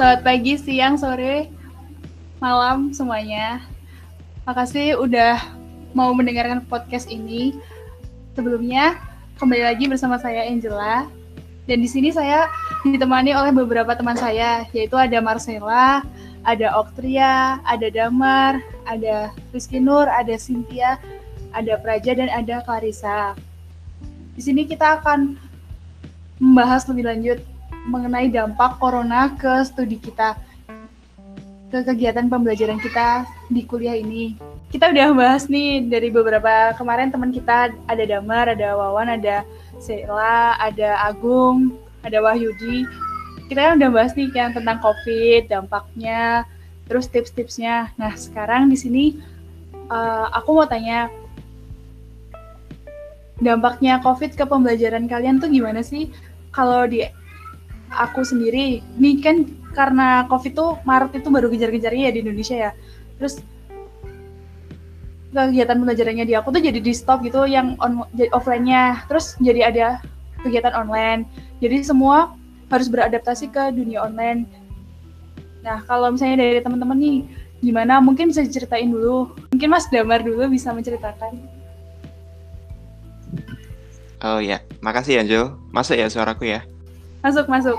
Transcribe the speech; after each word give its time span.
Selamat 0.00 0.24
pagi, 0.24 0.56
siang, 0.56 0.96
sore, 0.96 1.52
malam 2.40 2.88
semuanya. 2.88 3.60
Makasih 4.48 4.96
udah 4.96 5.36
mau 5.92 6.08
mendengarkan 6.16 6.64
podcast 6.64 7.04
ini. 7.12 7.52
Sebelumnya, 8.32 8.96
kembali 9.36 9.60
lagi 9.60 9.84
bersama 9.92 10.16
saya 10.16 10.48
Angela. 10.48 11.04
Dan 11.68 11.84
di 11.84 11.88
sini 11.92 12.08
saya 12.08 12.48
ditemani 12.80 13.36
oleh 13.36 13.52
beberapa 13.52 13.92
teman 13.92 14.16
saya, 14.16 14.64
yaitu 14.72 14.96
ada 14.96 15.20
Marcella, 15.20 16.00
ada 16.48 16.80
Oktria, 16.80 17.60
ada 17.68 17.92
Damar, 17.92 18.56
ada 18.88 19.28
Rizky 19.52 19.84
Nur, 19.84 20.08
ada 20.08 20.32
Cynthia, 20.40 20.96
ada 21.52 21.76
Praja, 21.76 22.16
dan 22.16 22.32
ada 22.32 22.64
Clarissa. 22.64 23.36
Di 24.32 24.40
sini 24.40 24.64
kita 24.64 25.04
akan 25.04 25.36
membahas 26.40 26.88
lebih 26.88 27.04
lanjut 27.04 27.59
mengenai 27.90 28.30
dampak 28.30 28.78
corona 28.78 29.34
ke 29.34 29.66
studi 29.66 29.98
kita 29.98 30.38
ke 31.70 31.86
kegiatan 31.86 32.26
pembelajaran 32.26 32.78
kita 32.82 33.26
di 33.50 33.62
kuliah 33.62 33.94
ini. 33.98 34.34
Kita 34.70 34.90
udah 34.90 35.10
bahas 35.14 35.50
nih 35.50 35.86
dari 35.86 36.14
beberapa 36.14 36.74
kemarin 36.78 37.10
teman 37.10 37.34
kita 37.34 37.74
ada 37.90 38.04
Damar, 38.06 38.54
ada 38.54 38.78
Wawan, 38.78 39.18
ada 39.18 39.42
Sela, 39.82 40.54
ada 40.58 40.98
Agung, 41.06 41.74
ada 42.06 42.22
Wahyudi. 42.22 42.86
Kita 43.50 43.58
kan 43.66 43.82
udah 43.82 43.90
bahas 43.90 44.14
nih 44.14 44.30
kan 44.30 44.54
tentang 44.54 44.78
COVID, 44.78 45.50
dampaknya, 45.50 46.46
terus 46.86 47.10
tips-tipsnya. 47.10 47.90
Nah 47.98 48.14
sekarang 48.14 48.70
di 48.70 48.78
sini 48.78 49.04
uh, 49.90 50.30
aku 50.34 50.54
mau 50.54 50.66
tanya 50.70 51.10
dampaknya 53.42 53.98
COVID 54.02 54.38
ke 54.38 54.44
pembelajaran 54.46 55.10
kalian 55.10 55.42
tuh 55.42 55.50
gimana 55.50 55.82
sih? 55.82 56.14
Kalau 56.54 56.86
di 56.86 57.02
aku 57.90 58.22
sendiri, 58.22 58.82
nih 58.96 59.14
kan 59.22 59.36
karena 59.74 60.26
COVID 60.26 60.52
tuh 60.54 60.70
Maret 60.82 61.22
itu 61.22 61.28
baru 61.30 61.46
kejar-kejarnya 61.50 62.10
ya 62.10 62.12
di 62.14 62.20
Indonesia 62.22 62.56
ya. 62.56 62.70
Terus 63.18 63.42
kegiatan 65.30 65.78
pembelajarannya 65.78 66.26
di 66.26 66.34
aku 66.34 66.50
tuh 66.50 66.62
jadi 66.62 66.82
di 66.82 66.90
stop 66.90 67.22
gitu 67.22 67.46
yang 67.46 67.78
on 67.78 68.02
offline-nya. 68.34 69.06
Terus 69.06 69.38
jadi 69.38 69.70
ada 69.70 69.86
kegiatan 70.42 70.74
online. 70.74 71.26
Jadi 71.62 71.86
semua 71.86 72.34
harus 72.70 72.86
beradaptasi 72.90 73.50
ke 73.50 73.74
dunia 73.74 74.02
online. 74.06 74.46
Nah, 75.60 75.84
kalau 75.84 76.08
misalnya 76.08 76.40
dari 76.40 76.62
teman-teman 76.64 76.96
nih, 76.96 77.18
gimana? 77.60 78.00
Mungkin 78.00 78.32
bisa 78.32 78.40
diceritain 78.40 78.88
dulu. 78.88 79.36
Mungkin 79.52 79.68
Mas 79.68 79.86
Damar 79.92 80.24
dulu 80.24 80.48
bisa 80.48 80.72
menceritakan. 80.72 81.36
Oh 84.20 84.40
ya, 84.40 84.60
makasih 84.80 85.20
ya 85.20 85.24
Jo. 85.24 85.42
Masuk 85.72 85.96
ya 85.96 86.08
suaraku 86.08 86.48
ya? 86.48 86.64
Masuk, 87.20 87.46
masuk. 87.52 87.78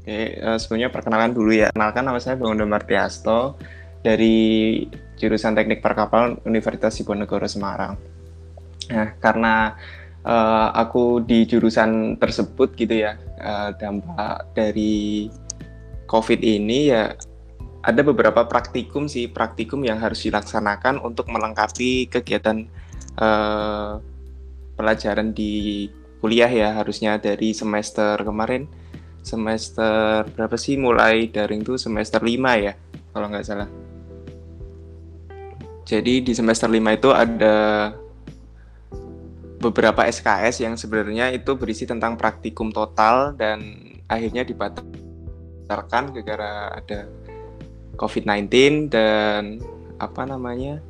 Oke, 0.00 0.42
uh, 0.42 0.58
sebelumnya 0.58 0.90
perkenalan 0.90 1.30
dulu 1.30 1.54
ya. 1.54 1.70
Kenalkan 1.70 2.02
nama 2.02 2.18
saya 2.18 2.34
Bang 2.34 2.58
Martiasto 2.66 3.54
dari 4.02 4.82
jurusan 5.20 5.54
Teknik 5.54 5.84
Perkapalan 5.84 6.40
Universitas 6.48 6.96
Diponegoro 6.98 7.46
Semarang. 7.46 7.94
Nah, 8.90 9.08
karena 9.22 9.76
uh, 10.26 10.74
aku 10.74 11.22
di 11.22 11.46
jurusan 11.46 12.18
tersebut 12.18 12.74
gitu 12.74 13.06
ya, 13.06 13.14
uh, 13.38 13.70
dampak 13.76 14.56
dari 14.56 15.28
COVID 16.10 16.40
ini 16.42 16.90
ya 16.90 17.14
ada 17.80 18.00
beberapa 18.02 18.44
praktikum 18.44 19.06
sih, 19.06 19.30
praktikum 19.30 19.86
yang 19.86 20.02
harus 20.02 20.26
dilaksanakan 20.26 21.00
untuk 21.00 21.30
melengkapi 21.30 22.10
kegiatan 22.10 22.66
uh, 23.20 24.02
pelajaran 24.74 25.32
di 25.32 25.86
kuliah 26.20 26.48
ya, 26.48 26.76
harusnya 26.76 27.16
dari 27.16 27.56
semester 27.56 28.20
kemarin. 28.20 28.68
Semester 29.20 30.24
berapa 30.32 30.56
sih? 30.56 30.76
Mulai 30.80 31.28
daring 31.28 31.64
tuh 31.64 31.76
semester 31.76 32.20
5 32.20 32.36
ya 32.60 32.72
kalau 33.12 33.26
nggak 33.28 33.44
salah. 33.44 33.68
Jadi 35.84 36.22
di 36.22 36.32
semester 36.32 36.70
5 36.70 36.78
itu 36.94 37.10
ada 37.10 37.56
beberapa 39.60 40.08
SKS 40.08 40.64
yang 40.64 40.74
sebenarnya 40.80 41.36
itu 41.36 41.52
berisi 41.52 41.84
tentang 41.84 42.16
praktikum 42.16 42.72
total 42.72 43.36
dan 43.36 43.76
akhirnya 44.08 44.40
dibatalkan 44.40 46.16
gara-gara 46.16 46.80
ada 46.80 47.00
COVID-19 48.00 48.48
dan 48.88 49.60
apa 50.00 50.24
namanya 50.24 50.80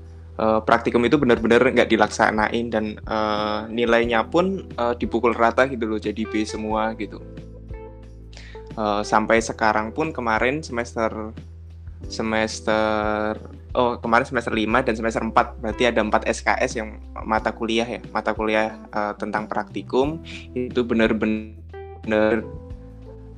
uh, 0.40 0.60
praktikum 0.64 1.04
itu 1.04 1.20
benar-benar 1.20 1.60
nggak 1.60 1.90
dilaksanain 1.92 2.72
dan 2.72 2.96
uh, 3.04 3.68
nilainya 3.68 4.24
pun 4.24 4.64
uh, 4.80 4.96
dipukul 4.96 5.36
rata 5.36 5.68
gitu 5.68 5.84
loh 5.84 6.00
jadi 6.00 6.24
B 6.24 6.42
semua 6.48 6.96
gitu. 6.96 7.20
Uh, 8.80 9.04
sampai 9.04 9.44
sekarang 9.44 9.92
pun 9.92 10.14
kemarin 10.14 10.64
semester 10.64 11.34
semester 12.08 13.36
oh 13.76 14.00
kemarin 14.00 14.24
semester 14.24 14.56
5 14.56 14.86
dan 14.88 14.94
semester 14.96 15.20
4 15.20 15.60
berarti 15.60 15.84
ada 15.84 16.00
4 16.00 16.24
SKS 16.24 16.80
yang 16.80 16.96
mata 17.28 17.52
kuliah 17.52 17.84
ya 17.84 18.00
mata 18.10 18.32
kuliah 18.32 18.80
uh, 18.96 19.12
tentang 19.20 19.44
praktikum. 19.46 20.24
Itu 20.56 20.86
benar-benar 20.88 22.40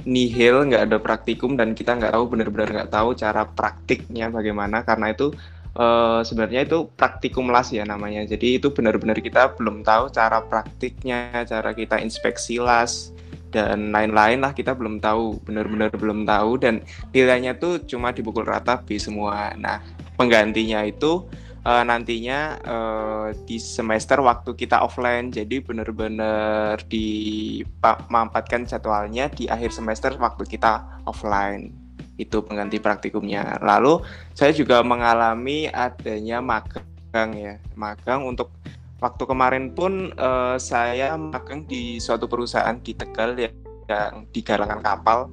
nihil 0.02 0.66
nggak 0.66 0.82
ada 0.90 0.98
praktikum 0.98 1.54
dan 1.54 1.74
kita 1.78 1.94
nggak 1.94 2.14
tahu 2.14 2.24
benar-benar 2.26 2.69
nggak 2.70 2.90
tahu 2.94 3.19
cara 3.19 3.42
praktiknya 3.48 4.30
bagaimana. 4.30 4.86
Karena 4.86 5.10
itu 5.10 5.34
uh, 5.77 6.21
sebenarnya 6.25 6.65
itu 6.69 6.88
praktikum 6.97 7.49
las 7.49 7.72
ya 7.72 7.84
namanya. 7.87 8.25
Jadi 8.25 8.60
itu 8.60 8.72
benar-benar 8.72 9.19
kita 9.21 9.56
belum 9.56 9.84
tahu 9.84 10.12
cara 10.12 10.44
praktiknya 10.44 11.44
cara 11.49 11.72
kita 11.72 12.00
inspeksi 12.00 12.60
las 12.60 13.12
dan 13.53 13.93
lain-lain 13.93 14.41
lah 14.41 14.56
kita 14.56 14.72
belum 14.72 15.00
tahu 15.00 15.41
benar-benar 15.44 15.93
belum 15.97 16.25
tahu. 16.25 16.61
Dan 16.61 16.84
nilainya 17.12 17.56
tuh 17.56 17.84
cuma 17.84 18.12
dipukul 18.12 18.44
rata 18.44 18.81
B 18.81 18.97
semua. 18.97 19.53
Nah 19.56 19.81
penggantinya 20.16 20.84
itu 20.84 21.25
uh, 21.65 21.84
nantinya 21.84 22.61
uh, 22.65 23.28
di 23.44 23.56
semester 23.61 24.21
waktu 24.21 24.56
kita 24.56 24.81
offline. 24.81 25.32
Jadi 25.32 25.61
benar-benar 25.61 26.81
dimampatkan 26.88 28.69
jadwalnya 28.69 29.28
di 29.32 29.49
akhir 29.49 29.72
semester 29.72 30.16
waktu 30.21 30.44
kita 30.49 31.05
offline 31.05 31.81
itu 32.22 32.38
pengganti 32.41 32.78
praktikumnya. 32.78 33.59
Lalu 33.59 34.00
saya 34.33 34.55
juga 34.55 34.81
mengalami 34.87 35.66
adanya 35.69 36.38
magang 36.38 37.31
ya. 37.34 37.59
Magang 37.75 38.25
untuk 38.25 38.55
waktu 39.03 39.27
kemarin 39.27 39.75
pun 39.75 40.15
uh, 40.15 40.55
saya 40.56 41.19
magang 41.19 41.66
di 41.66 41.99
suatu 41.99 42.31
perusahaan 42.31 42.78
di 42.78 42.94
Tegal 42.94 43.34
ya, 43.34 43.50
yang 43.91 44.31
di 44.31 44.41
galangan 44.41 44.78
kapal. 44.78 45.27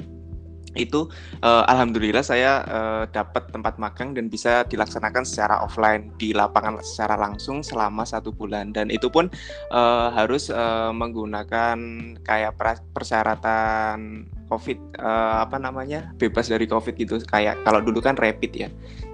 Itu 0.77 1.09
uh, 1.41 1.65
alhamdulillah 1.65 2.21
saya 2.21 2.61
uh, 2.69 3.03
dapat 3.09 3.49
tempat 3.49 3.81
magang 3.81 4.13
dan 4.13 4.29
bisa 4.29 4.61
dilaksanakan 4.69 5.25
secara 5.25 5.65
offline 5.65 6.13
di 6.21 6.29
lapangan 6.29 6.77
secara 6.85 7.17
langsung 7.17 7.65
selama 7.65 8.05
satu 8.05 8.29
bulan. 8.29 8.69
Dan 8.69 8.93
itu 8.93 9.09
pun 9.09 9.33
uh, 9.73 10.13
harus 10.13 10.53
uh, 10.53 10.93
menggunakan 10.93 11.77
kayak 12.21 12.53
persyaratan 12.93 14.29
COVID 14.49 14.97
uh, 14.97 15.45
apa 15.45 15.61
namanya 15.61 16.09
bebas 16.17 16.49
dari 16.49 16.65
COVID 16.65 16.97
gitu. 16.97 17.21
Kayak 17.29 17.61
kalau 17.61 17.79
dulu 17.79 18.01
kan 18.01 18.17
rapid 18.17 18.51
ya. 18.51 18.69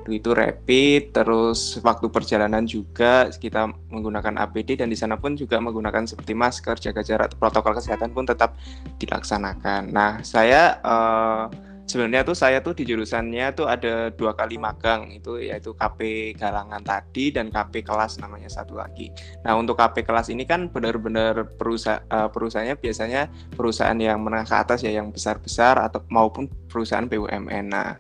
Dulu 0.07 0.15
itu 0.15 0.31
rapid 0.31 1.11
terus 1.11 1.75
waktu 1.83 2.07
perjalanan 2.07 2.63
juga 2.63 3.27
kita 3.29 3.69
menggunakan 3.91 4.39
APD 4.47 4.79
dan 4.79 4.87
di 4.87 4.97
sana 4.97 5.19
pun 5.19 5.35
juga 5.35 5.59
menggunakan 5.59 6.07
seperti 6.07 6.31
masker 6.31 6.79
jaga 6.79 7.01
jarak 7.03 7.35
protokol 7.35 7.75
kesehatan 7.75 8.15
pun 8.15 8.23
tetap 8.23 8.55
dilaksanakan. 8.97 9.91
Nah 9.91 10.23
saya 10.23 10.79
uh, 10.81 11.51
sebenarnya 11.85 12.25
tuh 12.25 12.37
saya 12.37 12.59
tuh 12.61 12.73
di 12.73 12.83
jurusannya 12.85 13.53
tuh 13.53 13.69
ada 13.69 14.09
dua 14.09 14.33
kali 14.33 14.57
magang 14.57 15.13
itu 15.13 15.37
yaitu 15.41 15.71
KP 15.77 16.33
Galangan 16.35 16.81
tadi 16.81 17.29
dan 17.29 17.53
KP 17.53 17.85
kelas 17.85 18.17
namanya 18.17 18.49
satu 18.49 18.77
lagi. 18.77 19.13
Nah 19.45 19.55
untuk 19.57 19.77
KP 19.77 20.05
kelas 20.05 20.33
ini 20.33 20.43
kan 20.43 20.67
benar-benar 20.69 21.45
perusahaan 21.55 22.01
uh, 22.09 22.27
perusahaannya 22.29 22.75
biasanya 22.81 23.29
perusahaan 23.53 23.97
yang 23.97 24.21
menengah 24.21 24.49
ke 24.49 24.55
atas 24.57 24.79
ya 24.81 24.91
yang 24.93 25.13
besar-besar 25.13 25.77
atau 25.77 26.01
maupun 26.09 26.49
perusahaan 26.67 27.05
BUMN. 27.05 27.65
Nah 27.69 27.97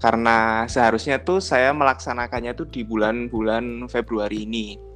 karena 0.00 0.68
seharusnya 0.68 1.20
tuh 1.24 1.40
saya 1.40 1.72
melaksanakannya 1.72 2.52
tuh 2.52 2.68
di 2.68 2.84
bulan-bulan 2.84 3.88
Februari 3.88 4.44
ini 4.44 4.86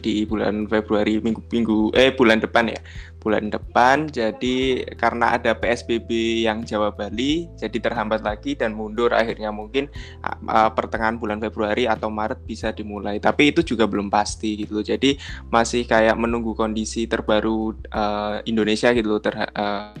di 0.00 0.24
bulan 0.24 0.64
Februari 0.72 1.20
minggu 1.20 1.44
minggu 1.52 1.92
eh 1.92 2.16
bulan 2.16 2.40
depan 2.40 2.72
ya 2.72 2.80
bulan 3.22 3.54
depan 3.54 4.10
jadi 4.10 4.82
karena 4.98 5.38
ada 5.38 5.54
PSBB 5.54 6.42
yang 6.42 6.66
Jawa 6.66 6.90
Bali 6.90 7.46
jadi 7.54 7.78
terhambat 7.78 8.26
lagi 8.26 8.58
dan 8.58 8.74
mundur 8.74 9.14
akhirnya 9.14 9.54
mungkin 9.54 9.86
uh, 10.26 10.70
pertengahan 10.74 11.22
bulan 11.22 11.38
Februari 11.38 11.86
atau 11.86 12.10
Maret 12.10 12.42
bisa 12.42 12.74
dimulai 12.74 13.22
tapi 13.22 13.54
itu 13.54 13.62
juga 13.62 13.86
belum 13.86 14.10
pasti 14.10 14.66
gitu 14.66 14.82
loh 14.82 14.84
jadi 14.84 15.14
masih 15.54 15.86
kayak 15.86 16.18
menunggu 16.18 16.58
kondisi 16.58 17.06
terbaru 17.06 17.78
uh, 17.94 18.42
Indonesia 18.42 18.90
gitu 18.90 19.06
loh 19.06 19.22
ter, 19.22 19.38
uh, 19.38 19.94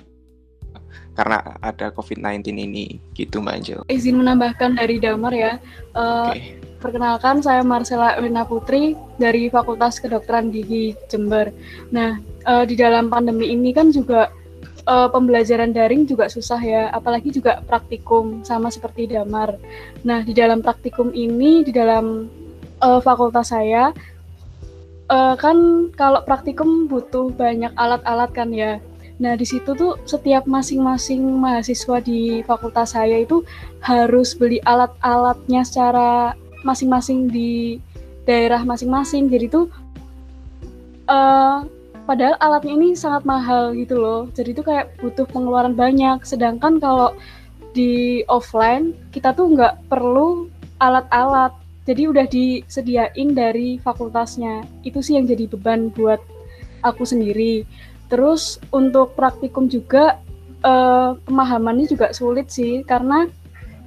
karena 1.12 1.38
ada 1.60 1.92
COVID-19 1.92 2.56
ini 2.56 2.96
gitu 3.12 3.44
Mbak 3.44 3.54
Angel. 3.60 3.80
Izin 3.92 4.16
menambahkan 4.16 4.80
dari 4.80 4.96
Damar 4.96 5.36
ya. 5.36 5.60
Uh, 5.92 6.32
okay. 6.32 6.56
Perkenalkan 6.82 7.38
saya 7.46 7.62
Marcella 7.62 8.18
Wina 8.18 8.42
Putri 8.42 8.98
dari 9.14 9.46
Fakultas 9.46 10.02
Kedokteran 10.02 10.50
Gigi 10.50 10.98
Jember. 11.06 11.54
Nah, 11.94 12.18
uh, 12.42 12.66
di 12.66 12.74
dalam 12.74 13.06
pandemi 13.06 13.54
ini 13.54 13.70
kan 13.70 13.94
juga 13.94 14.34
uh, 14.90 15.06
pembelajaran 15.06 15.70
daring 15.70 16.10
juga 16.10 16.26
susah 16.26 16.58
ya, 16.58 16.82
apalagi 16.90 17.30
juga 17.30 17.62
praktikum 17.62 18.42
sama 18.42 18.66
seperti 18.66 19.14
damar. 19.14 19.54
Nah, 20.02 20.26
di 20.26 20.34
dalam 20.34 20.58
praktikum 20.58 21.14
ini 21.14 21.62
di 21.62 21.70
dalam 21.70 22.26
uh, 22.82 22.98
fakultas 22.98 23.54
saya 23.54 23.94
uh, 25.06 25.34
kan 25.38 25.86
kalau 25.94 26.26
praktikum 26.26 26.90
butuh 26.90 27.30
banyak 27.30 27.70
alat-alat 27.78 28.34
kan 28.34 28.50
ya. 28.50 28.82
Nah, 29.22 29.38
di 29.38 29.46
situ 29.46 29.70
tuh 29.78 30.02
setiap 30.02 30.50
masing-masing 30.50 31.22
mahasiswa 31.22 32.02
di 32.02 32.42
fakultas 32.42 32.98
saya 32.98 33.22
itu 33.22 33.46
harus 33.78 34.34
beli 34.34 34.58
alat-alatnya 34.66 35.62
secara 35.62 36.34
masing-masing 36.62 37.30
di 37.30 37.78
daerah 38.26 38.62
masing-masing. 38.62 39.26
Jadi 39.30 39.46
tuh 39.50 39.66
uh, 41.10 41.66
padahal 42.06 42.36
alatnya 42.42 42.74
ini 42.74 42.94
sangat 42.98 43.22
mahal 43.26 43.74
gitu 43.74 43.98
loh. 43.98 44.30
Jadi 44.34 44.54
itu 44.54 44.62
kayak 44.62 44.94
butuh 44.98 45.26
pengeluaran 45.30 45.74
banyak. 45.74 46.22
Sedangkan 46.26 46.78
kalau 46.82 47.14
di 47.72 48.22
offline 48.28 48.92
kita 49.10 49.32
tuh 49.32 49.52
nggak 49.52 49.88
perlu 49.88 50.50
alat-alat. 50.82 51.54
Jadi 51.82 52.02
udah 52.06 52.26
disediain 52.30 53.34
dari 53.34 53.78
fakultasnya. 53.82 54.62
Itu 54.86 55.02
sih 55.02 55.18
yang 55.18 55.26
jadi 55.26 55.50
beban 55.50 55.90
buat 55.90 56.22
aku 56.86 57.02
sendiri. 57.02 57.66
Terus 58.06 58.60
untuk 58.70 59.18
praktikum 59.18 59.66
juga 59.66 60.20
uh, 60.62 61.18
pemahamannya 61.26 61.90
juga 61.90 62.14
sulit 62.14 62.50
sih. 62.54 62.86
Karena 62.86 63.26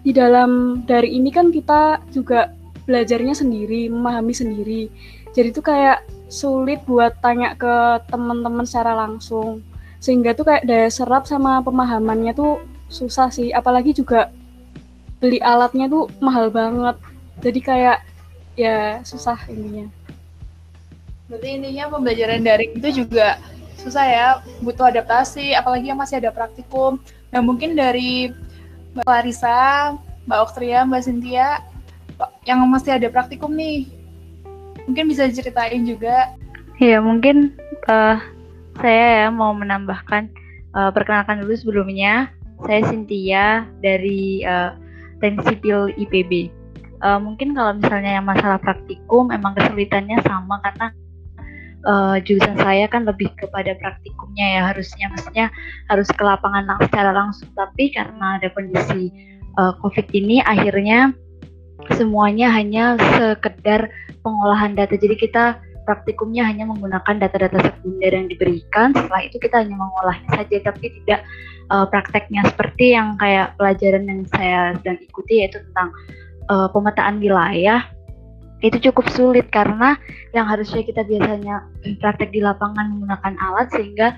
di 0.03 0.11
dalam 0.11 0.83
dari 0.83 1.15
ini 1.15 1.31
kan 1.31 1.55
kita 1.55 2.03
juga 2.11 2.51
belajarnya 2.85 3.35
sendiri 3.37 3.89
memahami 3.89 4.33
sendiri. 4.33 4.81
Jadi 5.35 5.47
itu 5.51 5.61
kayak 5.61 6.05
sulit 6.31 6.81
buat 6.87 7.17
tanya 7.19 7.53
ke 7.59 8.05
teman-teman 8.07 8.63
secara 8.63 8.95
langsung. 8.95 9.61
Sehingga 9.99 10.37
tuh 10.37 10.47
kayak 10.47 10.63
daya 10.69 10.87
serap 10.87 11.27
sama 11.27 11.59
pemahamannya 11.65 12.31
tuh 12.31 12.63
susah 12.87 13.33
sih. 13.33 13.51
Apalagi 13.51 13.91
juga 13.91 14.31
beli 15.19 15.41
alatnya 15.43 15.89
tuh 15.91 16.07
mahal 16.23 16.47
banget. 16.53 16.95
Jadi 17.43 17.59
kayak 17.59 17.99
ya 18.55 19.03
susah 19.03 19.35
intinya 19.51 19.91
berarti 21.25 21.57
intinya 21.57 21.89
pembelajaran 21.89 22.45
daring 22.45 22.71
itu 22.77 23.03
juga 23.03 23.41
susah 23.81 24.05
ya. 24.05 24.27
Butuh 24.61 24.93
adaptasi 24.93 25.57
apalagi 25.57 25.89
yang 25.89 25.99
masih 25.99 26.21
ada 26.21 26.31
praktikum. 26.31 27.01
Nah 27.33 27.41
mungkin 27.41 27.73
dari 27.73 28.31
Mbak 28.95 29.07
Larissa 29.09 29.93
Mbak 30.29 30.39
Oktria 30.41 30.85
Mbak 30.85 31.01
Cynthia 31.01 31.49
yang 32.45 32.61
masih 32.69 32.95
ada 32.95 33.09
praktikum 33.09 33.53
nih 33.57 33.89
Mungkin 34.85 35.09
bisa 35.09 35.25
diceritain 35.25 35.81
juga. 35.85 36.33
Ya, 36.77 37.01
mungkin 37.01 37.57
uh, 37.89 38.21
saya 38.77 39.25
ya 39.25 39.27
mau 39.33 39.55
menambahkan 39.55 40.29
uh, 40.77 40.93
perkenalkan 40.93 41.41
dulu 41.41 41.57
sebelumnya. 41.57 42.29
Saya 42.63 42.85
Cynthia 42.87 43.67
dari 43.81 44.45
uh, 44.45 44.77
Teknik 45.19 45.43
Sipil 45.49 45.91
IPB. 45.97 46.53
Uh, 47.03 47.19
mungkin 47.19 47.57
kalau 47.57 47.75
misalnya 47.75 48.21
yang 48.21 48.25
masalah 48.25 48.61
praktikum 48.61 49.33
emang 49.33 49.57
kesulitannya 49.57 50.15
sama 50.23 50.61
karena 50.63 50.87
uh, 51.85 52.15
jurusan 52.23 52.55
saya 52.55 52.87
kan 52.87 53.03
lebih 53.03 53.29
kepada 53.35 53.75
praktikumnya 53.77 54.47
ya 54.57 54.61
harusnya 54.71 55.11
maksudnya 55.11 55.45
harus 55.91 56.07
ke 56.07 56.23
lapangan 56.23 56.65
secara 56.87 57.11
langsung 57.11 57.51
tapi 57.53 57.91
karena 57.91 58.39
ada 58.39 58.47
kondisi 58.55 59.11
uh, 59.59 59.75
COVID 59.83 60.07
ini 60.15 60.39
akhirnya 60.47 61.11
semuanya 61.95 62.51
hanya 62.51 62.95
sekedar 63.17 63.91
pengolahan 64.23 64.73
data. 64.73 64.95
Jadi 64.95 65.15
kita 65.19 65.59
praktikumnya 65.85 66.49
hanya 66.49 66.65
menggunakan 66.65 67.21
data-data 67.21 67.61
sekunder 67.61 68.11
yang 68.11 68.27
diberikan. 68.27 68.91
Setelah 68.91 69.21
itu 69.21 69.37
kita 69.37 69.61
hanya 69.61 69.77
mengolahnya 69.77 70.29
saja, 70.33 70.57
tapi 70.65 70.91
tidak 71.01 71.21
uh, 71.69 71.85
prakteknya 71.85 72.41
seperti 72.49 72.97
yang 72.97 73.15
kayak 73.21 73.53
pelajaran 73.55 74.03
yang 74.09 74.21
saya 74.33 74.73
sedang 74.81 74.97
ikuti 74.99 75.45
yaitu 75.45 75.61
tentang 75.71 75.93
uh, 76.49 76.67
pemetaan 76.73 77.21
wilayah. 77.21 77.85
Itu 78.65 78.81
cukup 78.81 79.13
sulit 79.13 79.53
karena 79.53 79.93
yang 80.33 80.49
harusnya 80.49 80.81
kita 80.81 81.05
biasanya 81.05 81.69
praktek 82.01 82.33
di 82.33 82.41
lapangan 82.41 82.97
menggunakan 82.97 83.33
alat 83.37 83.69
sehingga 83.69 84.17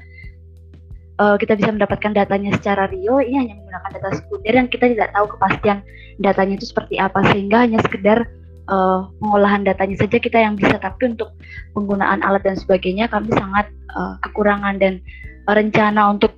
uh, 1.17 1.35
kita 1.37 1.57
bisa 1.57 1.69
mendapatkan 1.73 2.13
datanya 2.13 2.53
secara 2.57 2.89
real. 2.89 3.21
Ini 3.21 3.35
hanya 3.45 3.53
menggunakan 3.57 3.89
data 3.97 4.09
sekunder 4.17 4.53
dan 4.53 4.65
kita 4.69 4.85
tidak 4.93 5.09
tahu 5.13 5.25
kepastian 5.37 5.77
datanya 6.21 6.53
itu 6.57 6.65
seperti 6.69 6.95
apa 6.97 7.19
sehingga 7.33 7.57
hanya 7.65 7.79
sekedar 7.85 8.25
uh, 8.69 9.09
pengolahan 9.21 9.61
datanya 9.65 9.97
saja 9.97 10.17
kita 10.17 10.37
yang 10.37 10.55
bisa 10.57 10.77
tapi 10.77 11.13
untuk 11.13 11.33
penggunaan 11.73 12.21
alat 12.21 12.43
dan 12.45 12.55
sebagainya 12.57 13.09
kami 13.09 13.29
sangat 13.33 13.69
uh, 13.93 14.17
kekurangan 14.25 14.77
dan 14.81 15.01
rencana 15.47 16.11
untuk 16.11 16.35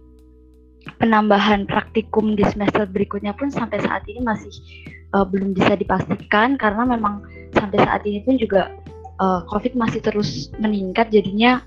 penambahan 1.00 1.68
praktikum 1.68 2.34
di 2.34 2.44
semester 2.48 2.88
berikutnya 2.88 3.36
pun 3.36 3.52
sampai 3.52 3.80
saat 3.84 4.04
ini 4.08 4.24
masih 4.24 4.52
uh, 5.16 5.26
belum 5.26 5.54
bisa 5.56 5.76
dipastikan 5.76 6.56
karena 6.60 6.86
memang 6.86 7.24
sampai 7.56 7.78
saat 7.84 8.02
ini 8.06 8.24
pun 8.24 8.36
juga 8.40 8.74
uh, 9.20 9.44
COVID 9.50 9.76
masih 9.76 10.00
terus 10.04 10.50
meningkat 10.58 11.12
jadinya 11.12 11.64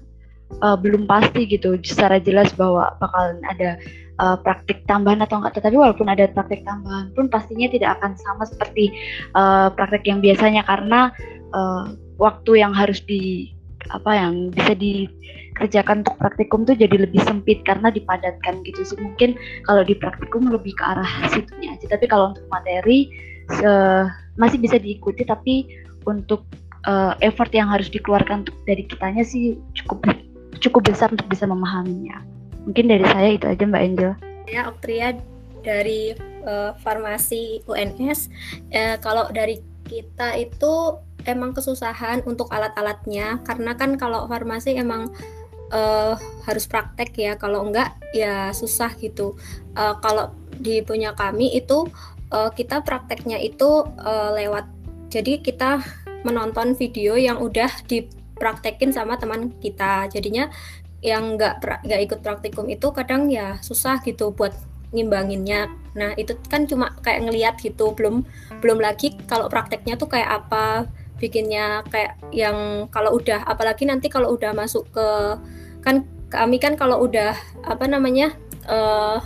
uh, 0.60 0.76
belum 0.76 1.08
pasti 1.08 1.48
gitu 1.48 1.80
secara 1.80 2.20
jelas 2.20 2.52
bahwa 2.52 2.92
bakalan 3.00 3.40
ada 3.48 3.80
uh, 4.20 4.36
praktik 4.36 4.84
tambahan 4.84 5.24
atau 5.24 5.40
enggak. 5.40 5.62
Tetapi 5.62 5.76
walaupun 5.78 6.08
ada 6.10 6.28
praktik 6.28 6.66
tambahan 6.66 7.14
pun 7.16 7.32
pastinya 7.32 7.70
tidak 7.72 7.96
akan 8.00 8.12
sama 8.20 8.44
seperti 8.44 8.92
uh, 9.32 9.72
praktik 9.72 10.04
yang 10.04 10.20
biasanya. 10.20 10.66
Karena 10.66 11.08
uh, 11.56 11.94
waktu 12.20 12.60
yang 12.60 12.76
harus 12.76 13.00
di 13.06 13.54
apa 13.90 14.14
yang 14.14 14.54
bisa 14.54 14.78
dikerjakan 14.78 16.06
untuk 16.06 16.14
praktikum 16.22 16.62
tuh 16.62 16.78
jadi 16.78 17.02
lebih 17.02 17.18
sempit 17.26 17.66
karena 17.66 17.88
dipadatkan 17.88 18.62
gitu 18.62 18.82
sih. 18.84 18.98
Mungkin 19.00 19.34
kalau 19.64 19.82
di 19.82 19.96
praktikum 19.96 20.52
lebih 20.52 20.76
ke 20.76 20.84
arah 20.84 21.30
situnya 21.32 21.74
aja. 21.74 21.96
Tapi 21.96 22.04
kalau 22.06 22.36
untuk 22.36 22.44
materi 22.52 23.08
uh, 23.64 24.06
masih 24.36 24.60
bisa 24.60 24.76
diikuti. 24.76 25.24
Tapi 25.24 25.66
untuk 26.02 26.46
uh, 26.86 27.14
effort 27.22 27.50
yang 27.54 27.70
harus 27.70 27.90
dikeluarkan 27.90 28.46
untuk 28.46 28.56
dari 28.66 28.86
kitanya 28.86 29.22
sih 29.22 29.58
cukup 29.82 30.02
cukup 30.62 30.94
besar 30.94 31.10
untuk 31.10 31.26
bisa 31.26 31.44
memahaminya. 31.44 32.22
Mungkin 32.64 32.86
dari 32.86 33.04
saya 33.04 33.28
itu 33.34 33.44
aja 33.50 33.62
Mbak 33.66 33.82
Angel. 33.82 34.12
Saya 34.46 34.62
Oktria 34.70 35.08
dari 35.66 36.14
uh, 36.46 36.72
farmasi 36.78 37.66
UNS. 37.66 38.30
Uh, 38.70 38.96
kalau 39.02 39.26
dari 39.34 39.58
kita 39.90 40.38
itu 40.38 41.02
emang 41.26 41.54
kesusahan 41.54 42.22
untuk 42.26 42.50
alat-alatnya 42.50 43.42
karena 43.46 43.74
kan 43.78 43.94
kalau 43.98 44.26
farmasi 44.26 44.78
emang 44.78 45.10
uh, 45.70 46.14
harus 46.46 46.66
praktek 46.66 47.14
ya 47.14 47.32
kalau 47.38 47.66
enggak 47.66 47.94
ya 48.10 48.50
susah 48.50 48.90
gitu 48.98 49.38
uh, 49.78 49.98
kalau 50.02 50.34
di 50.58 50.82
punya 50.82 51.14
kami 51.14 51.54
itu 51.54 51.86
uh, 52.34 52.50
kita 52.50 52.82
prakteknya 52.82 53.38
itu 53.38 53.86
uh, 54.02 54.30
lewat 54.34 54.66
jadi 55.10 55.38
kita 55.42 55.82
menonton 56.22 56.74
video 56.78 57.18
yang 57.18 57.42
udah 57.42 57.70
dipraktekin 58.42 58.90
sama 58.90 59.14
teman 59.22 59.54
kita 59.62 60.10
jadinya 60.10 60.50
yang 60.98 61.38
nggak 61.38 61.62
nggak 61.86 62.00
ikut 62.10 62.18
praktikum 62.26 62.66
itu 62.66 62.90
kadang 62.90 63.30
ya 63.30 63.62
susah 63.62 64.02
gitu 64.02 64.34
buat 64.34 64.50
ngimbanginnya. 64.90 65.70
Nah 65.94 66.18
itu 66.18 66.34
kan 66.50 66.66
cuma 66.66 66.90
kayak 67.06 67.22
ngeliat 67.22 67.54
gitu, 67.62 67.94
belum 67.94 68.26
belum 68.58 68.82
lagi 68.82 69.14
kalau 69.30 69.46
prakteknya 69.46 69.94
tuh 69.94 70.10
kayak 70.10 70.42
apa 70.42 70.90
bikinnya 71.22 71.86
kayak 71.86 72.18
yang 72.34 72.90
kalau 72.90 73.14
udah 73.14 73.46
apalagi 73.46 73.86
nanti 73.86 74.10
kalau 74.10 74.34
udah 74.34 74.50
masuk 74.50 74.90
ke 74.90 75.06
kan 75.86 76.02
kami 76.26 76.58
kan 76.58 76.74
kalau 76.74 77.06
udah 77.06 77.38
apa 77.62 77.86
namanya 77.86 78.34
uh, 78.66 79.22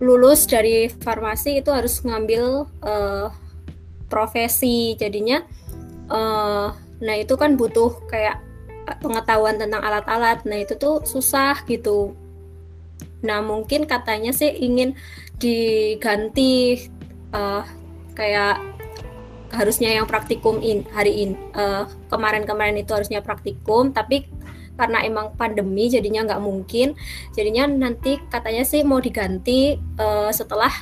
lulus 0.00 0.48
dari 0.48 0.88
farmasi 0.88 1.60
itu 1.60 1.68
harus 1.68 2.00
ngambil 2.00 2.64
uh, 2.80 3.28
profesi 4.08 4.96
jadinya 4.96 5.44
uh, 6.08 6.72
nah 7.04 7.14
itu 7.20 7.36
kan 7.36 7.60
butuh 7.60 8.00
kayak 8.08 8.40
pengetahuan 9.00 9.56
tentang 9.56 9.80
alat-alat. 9.80 10.44
Nah, 10.44 10.60
itu 10.60 10.76
tuh 10.76 11.02
susah 11.04 11.64
gitu. 11.64 12.12
Nah, 13.24 13.40
mungkin 13.40 13.88
katanya 13.88 14.36
sih 14.36 14.52
ingin 14.52 14.92
diganti 15.40 16.84
uh, 17.32 17.64
kayak 18.12 18.60
harusnya 19.54 19.94
yang 19.94 20.06
praktikum 20.06 20.58
in 20.60 20.82
hari 20.90 21.30
ini 21.30 21.34
uh, 21.54 21.86
kemarin-kemarin 22.10 22.74
itu 22.74 22.90
harusnya 22.90 23.22
praktikum 23.22 23.94
tapi 23.94 24.26
karena 24.74 25.06
emang 25.06 25.30
pandemi 25.38 25.86
jadinya 25.86 26.26
nggak 26.26 26.42
mungkin 26.42 26.98
jadinya 27.38 27.70
nanti 27.70 28.18
katanya 28.26 28.66
sih 28.66 28.82
mau 28.82 28.98
diganti 28.98 29.78
uh, 30.02 30.34
setelah 30.34 30.74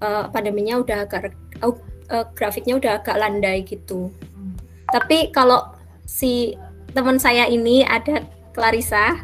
uh, 0.00 0.24
pandeminya 0.32 0.80
udah 0.80 1.04
agak 1.04 1.36
uh, 1.60 1.76
grafiknya 2.32 2.80
udah 2.80 3.04
agak 3.04 3.20
landai 3.20 3.60
gitu 3.68 4.08
tapi 4.92 5.30
kalau 5.32 5.72
si 6.08 6.56
teman 6.96 7.20
saya 7.20 7.46
ini 7.48 7.84
ada 7.84 8.24
Clarissa. 8.56 9.14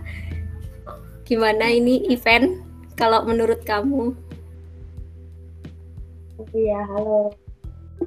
Gimana 1.25 1.73
ini 1.73 2.05
event 2.13 2.61
kalau 3.01 3.25
menurut 3.25 3.65
kamu? 3.65 4.13
Iya, 6.53 6.85
halo. 6.93 7.33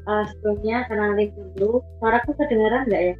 Uh, 0.05 0.23
sebelumnya 0.29 0.85
kenalin 0.85 1.33
dulu. 1.57 1.81
Suaraku 1.97 2.37
kedengeran 2.37 2.85
nggak 2.85 3.03
ya? 3.03 3.15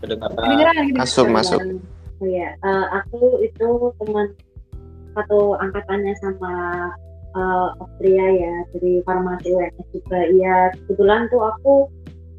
Kedengeran. 0.00 0.94
Masuk, 0.94 1.26
masuk. 1.26 1.60
oh 2.16 2.28
ya 2.28 2.56
uh, 2.64 2.86
aku 3.02 3.44
itu 3.44 3.68
teman 4.00 4.32
satu 5.12 5.56
angkatannya 5.60 6.14
sama 6.20 6.52
uh, 7.34 7.74
Austria 7.82 8.26
ya 8.30 8.54
dari 8.76 9.02
farmasi 9.02 9.50
UNS 9.50 9.86
juga. 9.90 10.20
Iya 10.30 10.56
kebetulan 10.86 11.26
tuh 11.32 11.42
aku 11.42 11.74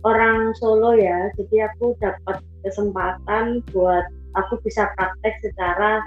orang 0.06 0.56
Solo 0.62 0.96
ya 0.96 1.27
jadi 1.36 1.74
aku 1.74 1.98
dapat 2.00 2.39
kesempatan 2.63 3.65
buat 3.75 4.06
aku 4.38 4.62
bisa 4.63 4.88
praktek 4.96 5.36
secara 5.44 6.00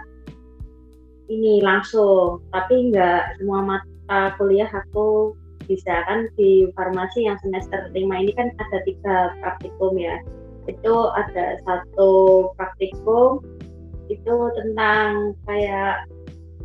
ini 1.31 1.63
langsung. 1.63 2.43
Tapi 2.51 2.91
nggak 2.91 3.39
semua 3.39 3.61
mata 3.63 4.35
kuliah 4.37 4.69
aku 4.69 5.35
bisa. 5.71 6.03
Kan 6.07 6.27
di 6.35 6.69
farmasi 6.75 7.31
yang 7.31 7.39
semester 7.41 7.89
lima 7.95 8.19
ini 8.19 8.35
kan 8.35 8.51
ada 8.59 8.79
tiga 8.83 9.17
praktikum 9.39 9.95
ya. 9.97 10.19
Itu 10.67 11.15
ada 11.15 11.59
satu 11.65 12.11
praktikum 12.59 13.41
itu 14.11 14.35
tentang 14.59 15.39
kayak 15.47 16.03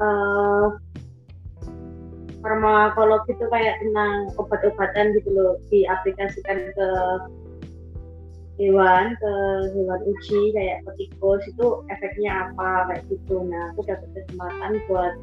uh, 0.02 0.74
farmakologi 2.46 3.34
itu 3.34 3.46
kayak 3.50 3.82
tentang 3.82 4.30
obat-obatan 4.38 5.18
gitu 5.18 5.30
loh 5.34 5.58
diaplikasikan 5.74 6.70
ke 6.78 6.90
hewan 8.62 9.18
ke 9.20 9.34
hewan 9.74 10.00
uji 10.06 10.54
kayak 10.54 10.86
tikus 10.96 11.42
itu 11.50 11.68
efeknya 11.90 12.48
apa 12.48 12.94
kayak 12.94 13.04
gitu. 13.10 13.42
Nah 13.50 13.74
aku 13.74 13.82
dapat 13.90 14.10
kesempatan 14.14 14.72
buat 14.86 15.14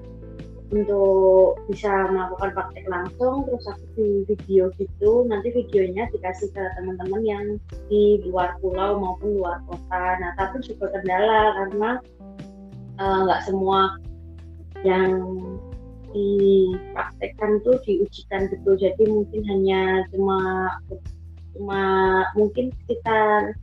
untuk 0.73 1.61
bisa 1.69 2.09
melakukan 2.09 2.57
praktek 2.57 2.89
langsung 2.89 3.45
terus 3.45 3.65
aku 3.69 3.85
di 3.95 4.09
video 4.27 4.73
gitu. 4.81 5.25
Nanti 5.29 5.53
videonya 5.53 6.09
dikasih 6.11 6.49
ke 6.51 6.65
teman-teman 6.81 7.23
yang 7.23 7.45
di 7.87 8.25
luar 8.27 8.57
pulau 8.59 8.99
maupun 8.99 9.39
luar 9.39 9.63
kota. 9.71 10.05
Nah 10.19 10.33
tapi 10.35 10.65
juga 10.65 10.91
kendala 10.91 11.55
karena 11.55 11.91
eh, 12.99 13.19
nggak 13.31 13.41
uh, 13.41 13.47
semua 13.47 13.81
yang 14.83 15.23
dipraktekkan 16.13 17.61
tuh 17.65 17.77
diujikan 17.89 18.49
gitu 18.53 18.77
jadi 18.77 19.03
mungkin 19.09 19.43
hanya 19.49 20.05
cuma 20.13 20.41
cuma 21.53 21.83
mungkin 22.37 22.73
sekitar 22.85 23.57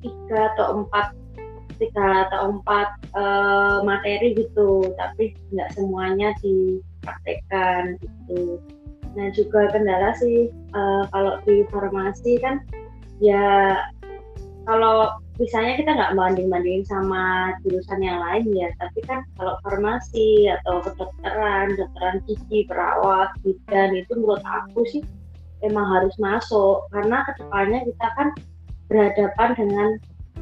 tiga 0.00 0.40
atau 0.54 0.84
empat 0.84 1.16
tiga 1.76 2.28
atau 2.28 2.56
empat 2.56 2.88
uh, 3.12 3.84
materi 3.84 4.32
gitu. 4.36 4.92
Tapi 4.96 5.36
nggak 5.52 5.76
semuanya 5.76 6.32
dipraktekkan 6.40 8.00
gitu. 8.00 8.60
Nah 9.16 9.28
juga 9.32 9.72
kendala 9.72 10.12
sih 10.16 10.52
uh, 10.76 11.04
kalau 11.12 11.40
di 11.44 11.64
farmasi 11.72 12.40
kan 12.40 12.60
ya 13.20 13.76
kalau 14.66 15.14
misalnya 15.38 15.78
kita 15.78 15.90
nggak 15.94 16.14
banding-bandingin 16.18 16.84
sama 16.84 17.54
jurusan 17.62 18.02
yang 18.02 18.18
lain 18.18 18.50
ya 18.50 18.68
tapi 18.82 18.98
kan 19.06 19.22
kalau 19.38 19.54
farmasi 19.62 20.50
atau 20.60 20.82
kedokteran 20.82 21.78
dokteran 21.78 22.18
gigi 22.26 22.66
perawat 22.66 23.30
bidan 23.46 23.94
itu 23.94 24.12
menurut 24.18 24.42
aku 24.42 24.82
sih 24.90 25.06
emang 25.64 25.86
harus 25.88 26.14
masuk. 26.20 26.84
Karena 26.92 27.24
ke 27.24 27.32
depannya 27.40 27.80
kita 27.86 28.06
kan 28.16 28.28
berhadapan 28.90 29.48
dengan 29.56 29.88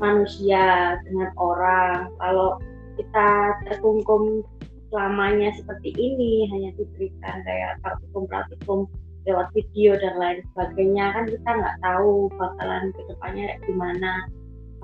manusia 0.02 0.96
dengan 1.06 1.30
orang. 1.38 2.10
Kalau 2.18 2.58
kita 2.98 3.30
terkungkum 3.70 4.42
selamanya 4.90 5.50
seperti 5.58 5.90
ini 5.98 6.46
hanya 6.54 6.70
diberikan 6.78 7.42
kayak 7.42 7.82
praktikum-praktikum 7.82 8.86
lewat 9.24 9.48
video 9.56 9.96
dan 9.96 10.14
lain 10.20 10.38
sebagainya 10.52 11.04
kan 11.16 11.24
kita 11.28 11.50
nggak 11.50 11.76
tahu 11.80 12.28
bakalan 12.36 12.92
ke 12.92 13.00
depannya 13.08 13.56
gimana 13.64 14.12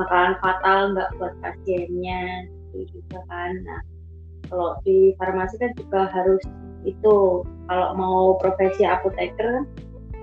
bakalan 0.00 0.34
fatal 0.40 0.80
nggak 0.96 1.10
buat 1.20 1.34
pasiennya 1.44 2.48
itu 2.72 2.88
juga 2.96 3.20
kan 3.28 3.52
nah 3.68 3.80
kalau 4.50 4.80
di 4.82 5.14
farmasi 5.20 5.60
kan 5.60 5.72
juga 5.76 6.10
harus 6.10 6.42
itu 6.88 7.44
kalau 7.68 7.88
mau 7.94 8.40
profesi 8.40 8.82
apoteker 8.88 9.62
kan 9.62 9.64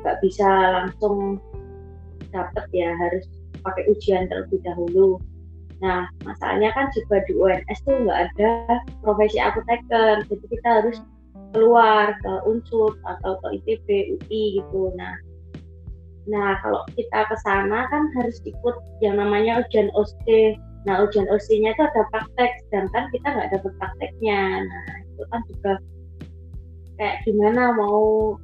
nggak 0.02 0.18
bisa 0.26 0.50
langsung 0.74 1.38
dapat 2.34 2.66
ya 2.76 2.92
harus 2.98 3.26
pakai 3.64 3.84
ujian 3.92 4.30
terlebih 4.30 4.62
dahulu. 4.64 5.20
Nah, 5.78 6.10
masalahnya 6.26 6.74
kan 6.74 6.90
juga 6.96 7.22
di 7.30 7.38
UNS 7.38 7.80
tuh 7.86 7.96
nggak 8.02 8.20
ada 8.34 8.52
profesi 9.06 9.38
apoteker, 9.38 10.26
jadi 10.26 10.46
kita 10.50 10.70
harus 10.82 10.98
keluar 11.56 12.16
ke 12.20 12.34
Unsur 12.48 12.98
atau 13.08 13.40
ke 13.44 13.48
ITB, 13.62 13.88
UI 14.20 14.44
gitu. 14.62 14.92
Nah, 14.96 15.16
nah 16.28 16.60
kalau 16.60 16.84
kita 16.96 17.28
ke 17.28 17.36
sana 17.44 17.88
kan 17.88 18.12
harus 18.20 18.40
ikut 18.44 18.76
yang 19.00 19.20
namanya 19.20 19.64
ujian 19.64 19.92
OSCE. 19.96 20.60
Nah, 20.88 21.04
ujian 21.04 21.28
OSCE-nya 21.28 21.76
itu 21.76 21.84
ada 21.84 22.04
praktek, 22.12 22.52
sedangkan 22.68 23.04
kita 23.12 23.28
nggak 23.28 23.50
dapat 23.60 23.72
prakteknya. 23.80 24.64
Nah, 24.64 24.88
itu 25.04 25.24
kan 25.28 25.42
juga 25.52 25.74
kayak 26.98 27.18
gimana 27.24 27.78
mau 27.78 28.36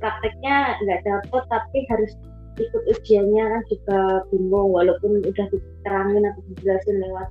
prakteknya 0.00 0.80
nggak 0.80 1.00
dapet 1.04 1.42
tapi 1.52 1.78
harus 1.92 2.12
ikut 2.56 2.82
ujiannya 2.88 3.44
kan 3.44 3.62
juga 3.68 4.00
bingung 4.32 4.72
walaupun 4.72 5.20
udah 5.24 5.46
diterangin 5.52 6.28
atau 6.28 6.42
dijelasin 6.52 6.96
lewat 7.00 7.28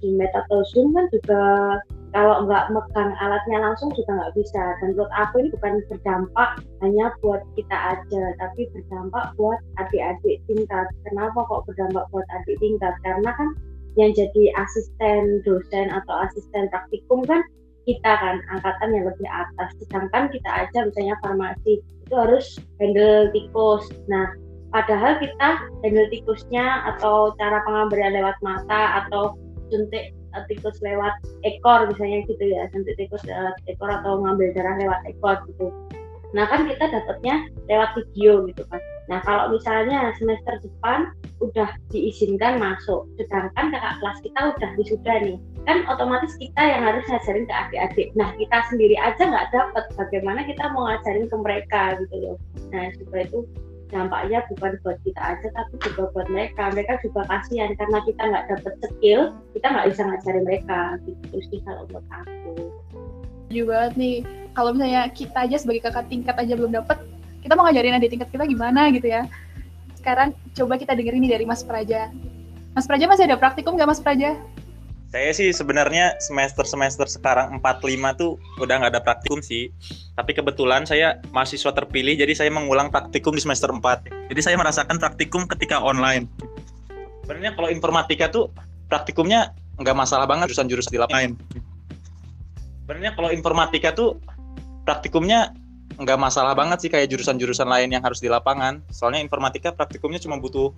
Gmail 0.00 0.32
atau 0.32 0.64
Zoom 0.72 0.96
kan 0.96 1.06
juga 1.12 1.42
kalau 2.10 2.42
nggak 2.42 2.74
megang 2.74 3.14
alatnya 3.22 3.58
langsung 3.62 3.94
juga 3.94 4.18
nggak 4.18 4.34
bisa. 4.34 4.62
Dan 4.82 4.98
menurut 4.98 5.12
aku 5.14 5.34
ini 5.46 5.48
bukan 5.54 5.74
berdampak 5.86 6.50
hanya 6.82 7.14
buat 7.22 7.42
kita 7.54 7.76
aja 7.96 8.22
tapi 8.42 8.66
berdampak 8.74 9.24
buat 9.38 9.58
adik-adik 9.78 10.42
tingkat. 10.50 10.86
Kenapa 11.06 11.38
kok 11.46 11.64
berdampak 11.70 12.04
buat 12.10 12.26
adik 12.34 12.58
tingkat? 12.58 12.94
Karena 13.06 13.30
kan 13.34 13.48
yang 13.98 14.10
jadi 14.14 14.44
asisten 14.58 15.42
dosen 15.46 15.90
atau 15.90 16.14
asisten 16.26 16.70
praktikum 16.70 17.26
kan 17.26 17.42
kita 17.86 18.12
kan 18.18 18.42
angkatan 18.54 18.90
yang 18.90 19.06
lebih 19.06 19.28
atas. 19.30 19.70
Sedangkan 19.82 20.30
kita 20.34 20.50
aja 20.50 20.86
misalnya 20.86 21.14
farmasi 21.22 21.78
itu 21.82 22.14
harus 22.14 22.58
handle 22.82 23.30
tikus. 23.30 23.86
Nah 24.10 24.34
padahal 24.74 25.18
kita 25.22 25.62
handle 25.86 26.10
tikusnya 26.10 26.90
atau 26.94 27.34
cara 27.38 27.62
pengambilan 27.66 28.18
lewat 28.18 28.36
mata 28.42 29.06
atau 29.06 29.38
suntik 29.70 30.10
tikus 30.48 30.76
lewat 30.82 31.14
ekor 31.46 31.88
misalnya 31.90 32.26
gitu 32.26 32.44
ya 32.44 32.66
suntik 32.70 32.96
tikus 32.96 33.22
lewat 33.26 33.56
ekor 33.66 33.90
atau 33.90 34.20
ngambil 34.22 34.54
darah 34.54 34.76
lewat 34.78 35.00
ekor 35.06 35.36
gitu. 35.50 35.68
Nah 36.30 36.46
kan 36.46 36.66
kita 36.66 36.86
dapatnya 36.86 37.50
lewat 37.66 37.90
video 37.98 38.46
gitu 38.46 38.62
kan. 38.70 38.78
Nah 39.10 39.18
kalau 39.26 39.50
misalnya 39.50 40.14
semester 40.14 40.62
depan 40.62 41.10
udah 41.42 41.74
diizinkan 41.90 42.62
masuk 42.62 43.08
sedangkan 43.18 43.72
kakak 43.74 43.94
kelas 43.98 44.18
kita 44.22 44.40
udah 44.54 44.70
wisuda 44.76 45.14
nih 45.24 45.38
kan 45.68 45.84
otomatis 45.88 46.36
kita 46.40 46.62
yang 46.62 46.82
harus 46.86 47.04
ngajarin 47.10 47.44
ke 47.44 47.54
adik-adik. 47.54 48.08
Nah 48.16 48.32
kita 48.38 48.58
sendiri 48.70 48.96
aja 48.96 49.22
nggak 49.26 49.48
dapat 49.52 49.84
bagaimana 49.98 50.46
kita 50.46 50.70
mau 50.72 50.88
ngajarin 50.88 51.26
ke 51.26 51.36
mereka 51.36 51.82
gitu 52.00 52.16
loh. 52.22 52.36
Nah 52.70 52.88
juga 52.96 53.16
itu 53.26 53.38
dampaknya 53.90 54.40
bukan 54.48 54.78
buat 54.86 54.98
kita 55.02 55.20
aja 55.20 55.46
tapi 55.52 55.74
juga 55.84 56.02
buat 56.14 56.28
mereka. 56.30 56.70
Mereka 56.72 57.02
juga 57.04 57.26
kasihan 57.26 57.70
karena 57.74 57.98
kita 58.06 58.22
nggak 58.22 58.44
dapat 58.54 58.74
skill 58.86 59.20
kita 59.52 59.66
nggak 59.66 59.86
bisa 59.92 60.02
ngajarin 60.06 60.44
mereka 60.46 60.80
gitu 61.04 61.36
sih 61.50 61.60
kalau 61.66 61.82
buat 61.90 62.06
aku. 62.10 62.52
Juga 63.50 63.90
nih. 63.98 64.22
Kalau 64.50 64.74
misalnya 64.74 65.06
kita 65.14 65.46
aja 65.46 65.56
sebagai 65.58 65.82
kakak 65.86 66.10
tingkat 66.10 66.34
aja 66.38 66.54
belum 66.58 66.74
dapat 66.74 66.98
kita 67.40 67.52
mau 67.54 67.66
ngajarin 67.66 67.98
adik 67.98 68.10
tingkat 68.14 68.30
kita 68.30 68.44
gimana 68.46 68.90
gitu 68.94 69.06
ya? 69.10 69.26
Sekarang 69.98 70.32
coba 70.56 70.80
kita 70.80 70.96
dengerin 70.96 71.20
ini 71.20 71.30
dari 71.30 71.44
Mas 71.44 71.60
Praja. 71.60 72.08
Mas 72.72 72.86
Praja 72.86 73.04
masih 73.10 73.26
ada 73.26 73.36
praktikum 73.36 73.76
nggak 73.76 73.90
Mas 73.90 74.00
Praja? 74.00 74.38
Saya 75.10 75.34
sih 75.34 75.50
sebenarnya 75.50 76.14
semester-semester 76.22 77.10
sekarang 77.10 77.58
45 77.58 78.14
tuh 78.14 78.38
udah 78.62 78.78
nggak 78.78 78.94
ada 78.94 79.02
praktikum 79.02 79.42
sih. 79.42 79.74
Tapi 80.14 80.38
kebetulan 80.38 80.86
saya 80.86 81.18
mahasiswa 81.34 81.74
terpilih, 81.74 82.14
jadi 82.14 82.30
saya 82.30 82.50
mengulang 82.54 82.94
praktikum 82.94 83.34
di 83.34 83.42
semester 83.42 83.74
4. 83.74 84.30
Jadi 84.30 84.40
saya 84.40 84.54
merasakan 84.54 85.02
praktikum 85.02 85.50
ketika 85.50 85.82
online. 85.82 86.30
Sebenarnya 87.26 87.58
kalau 87.58 87.74
informatika 87.74 88.30
tuh 88.30 88.54
praktikumnya 88.86 89.50
nggak 89.82 89.96
masalah 89.98 90.30
banget 90.30 90.54
jurusan-jurusan 90.54 90.94
di 90.94 91.00
lapangan. 91.02 91.30
Sebenarnya 92.86 93.10
kalau 93.18 93.34
informatika 93.34 93.90
tuh 93.90 94.22
praktikumnya 94.86 95.50
nggak 95.98 96.18
masalah 96.22 96.54
banget 96.54 96.86
sih 96.86 96.90
kayak 96.90 97.10
jurusan-jurusan 97.10 97.66
lain 97.66 97.90
yang 97.90 98.06
harus 98.06 98.22
di 98.22 98.30
lapangan. 98.30 98.78
Soalnya 98.94 99.26
informatika 99.26 99.74
praktikumnya 99.74 100.22
cuma 100.22 100.38
butuh 100.38 100.70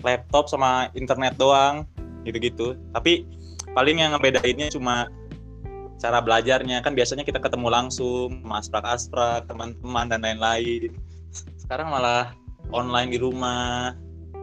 laptop 0.00 0.48
sama 0.48 0.88
internet 0.96 1.36
doang 1.36 1.84
gitu-gitu. 2.24 2.80
Tapi 2.96 3.43
paling 3.74 4.00
yang 4.00 4.14
ngebedainnya 4.14 4.70
cuma 4.70 5.10
cara 5.98 6.22
belajarnya. 6.22 6.80
Kan 6.80 6.94
biasanya 6.94 7.26
kita 7.26 7.42
ketemu 7.42 7.68
langsung 7.68 8.40
asprak 8.54 8.86
asprak 8.86 9.50
teman-teman 9.50 10.06
dan 10.08 10.20
lain-lain. 10.22 10.94
Sekarang 11.58 11.90
malah 11.90 12.32
online 12.70 13.10
di 13.10 13.18
rumah. 13.18 13.92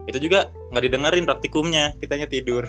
Itu 0.06 0.20
juga 0.20 0.52
nggak 0.76 0.84
didengerin 0.84 1.26
praktikumnya 1.26 1.96
kitanya 1.98 2.28
tidur. 2.28 2.68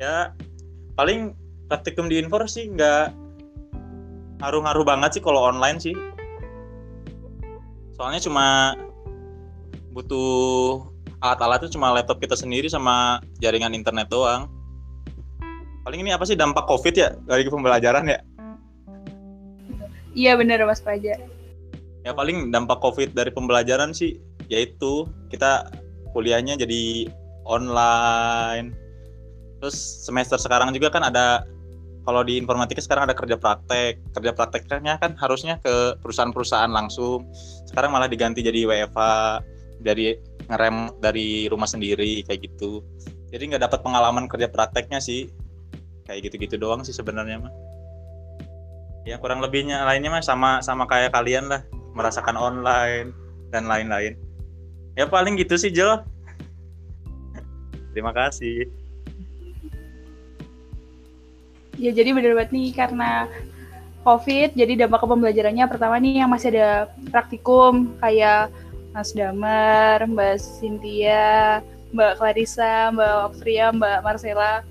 Ya 0.00 0.32
paling 0.96 1.36
praktikum 1.68 2.08
di 2.08 2.20
Infor 2.20 2.48
sih 2.48 2.68
nggak 2.72 3.12
ngaruh-ngaruh 4.40 4.84
banget 4.84 5.20
sih 5.20 5.22
kalau 5.24 5.44
online 5.44 5.80
sih. 5.80 5.96
Soalnya 7.96 8.20
cuma 8.20 8.76
butuh 9.96 10.84
alat-alat 11.20 11.64
itu 11.64 11.76
cuma 11.76 11.92
laptop 11.92 12.20
kita 12.20 12.36
sendiri 12.36 12.66
sama 12.68 13.20
jaringan 13.40 13.72
internet 13.72 14.08
doang. 14.08 14.48
Paling 15.86 16.02
ini 16.02 16.10
apa 16.10 16.26
sih 16.26 16.34
dampak 16.34 16.66
covid 16.66 16.94
ya 16.96 17.14
dari 17.24 17.46
pembelajaran 17.46 18.10
ya? 18.10 18.18
Iya 20.16 20.32
benar 20.40 20.64
mas 20.64 20.80
Fajar 20.80 21.36
ya 22.06 22.14
paling 22.14 22.54
dampak 22.54 22.78
covid 22.78 23.10
dari 23.18 23.34
pembelajaran 23.34 23.90
sih 23.90 24.14
yaitu 24.46 25.10
kita 25.26 25.66
kuliahnya 26.14 26.54
jadi 26.54 27.10
online. 27.42 28.70
Terus 29.58 30.06
semester 30.06 30.38
sekarang 30.38 30.70
juga 30.70 30.94
kan 30.94 31.02
ada 31.02 31.42
kalau 32.06 32.22
di 32.22 32.38
informatika 32.38 32.78
sekarang 32.78 33.10
ada 33.10 33.16
kerja 33.18 33.34
praktek. 33.34 33.98
Kerja 34.14 34.30
prakteknya 34.30 35.02
kan 35.02 35.18
harusnya 35.18 35.58
ke 35.58 35.98
perusahaan-perusahaan 35.98 36.70
langsung. 36.70 37.26
Sekarang 37.66 37.90
malah 37.90 38.06
diganti 38.06 38.46
jadi 38.46 38.70
WFA 38.70 39.42
dari 39.82 40.14
ngerem 40.46 40.94
dari 41.02 41.50
rumah 41.50 41.66
sendiri 41.66 42.22
kayak 42.26 42.46
gitu. 42.46 42.82
Jadi 43.30 43.42
nggak 43.54 43.66
dapat 43.66 43.80
pengalaman 43.82 44.30
kerja 44.30 44.46
prakteknya 44.50 45.02
sih. 45.02 45.30
Kayak 46.06 46.30
gitu-gitu 46.30 46.54
doang 46.56 46.86
sih 46.86 46.94
sebenarnya 46.94 47.42
mah 47.42 47.54
ya 49.06 49.22
kurang 49.22 49.38
lebihnya 49.38 49.86
lainnya 49.86 50.10
mah 50.10 50.22
sama 50.22 50.62
sama 50.62 50.86
kayak 50.86 51.14
kalian 51.14 51.50
lah. 51.50 51.62
Merasakan 51.96 52.36
online 52.38 53.10
dan 53.50 53.66
lain-lain. 53.66 54.14
Ya 54.94 55.08
paling 55.08 55.38
gitu 55.38 55.58
sih 55.58 55.72
Jo 55.74 56.02
terima 57.96 58.12
kasih. 58.12 58.68
Ya 61.80 61.90
jadi 61.96 62.12
benar 62.12 62.36
banget 62.36 62.52
nih 62.52 62.68
karena 62.76 63.24
COVID, 64.06 64.54
jadi 64.54 64.86
dampak 64.86 65.02
pembelajarannya. 65.02 65.66
Pertama 65.66 65.98
nih 65.98 66.22
yang 66.22 66.30
masih 66.30 66.54
ada 66.54 66.92
praktikum 67.10 67.96
kayak 67.98 68.54
Mas 68.96 69.12
Damar, 69.12 70.08
Mbak 70.08 70.40
Cynthia, 70.40 71.60
Mbak 71.92 72.16
Clarissa, 72.16 72.88
Mbak 72.96 73.12
Oktria, 73.28 73.68
Mbak 73.68 73.98
Marcella. 74.00 74.64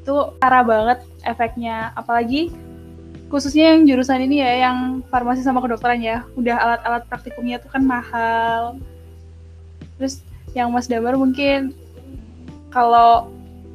Itu 0.00 0.32
parah 0.40 0.64
banget 0.64 1.04
efeknya. 1.20 1.92
Apalagi 2.00 2.48
khususnya 3.28 3.76
yang 3.76 3.84
jurusan 3.84 4.24
ini 4.24 4.40
ya, 4.40 4.72
yang 4.72 5.04
farmasi 5.12 5.44
sama 5.44 5.60
kedokteran 5.60 6.00
ya, 6.00 6.24
udah 6.32 6.56
alat-alat 6.56 7.04
praktikumnya 7.04 7.60
tuh 7.60 7.68
kan 7.68 7.84
mahal. 7.84 8.80
Terus 10.00 10.24
yang 10.56 10.72
Mas 10.72 10.88
Damar 10.88 11.20
mungkin 11.20 11.76
kalau 12.72 13.28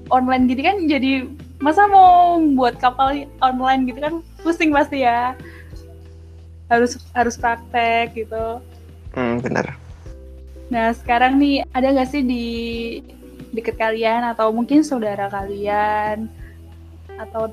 online 0.09 0.49
gini 0.49 0.61
kan 0.65 0.77
jadi 0.89 1.29
masa 1.61 1.85
mau 1.85 2.41
buat 2.57 2.81
kapal 2.81 3.29
online 3.45 3.85
gitu 3.85 3.99
kan 4.01 4.13
pusing 4.41 4.73
pasti 4.73 5.05
ya 5.05 5.37
harus 6.71 6.97
harus 7.13 7.35
praktek 7.35 8.15
gitu 8.15 8.63
hmm, 9.15 9.35
benar. 9.43 9.77
Nah 10.69 10.93
sekarang 10.93 11.41
nih 11.41 11.65
ada 11.73 11.93
nggak 11.93 12.09
sih 12.09 12.21
di 12.21 12.45
deket 13.53 13.77
kalian 13.81 14.21
atau 14.29 14.53
mungkin 14.53 14.85
saudara 14.85 15.25
kalian 15.29 16.29
atau 17.17 17.49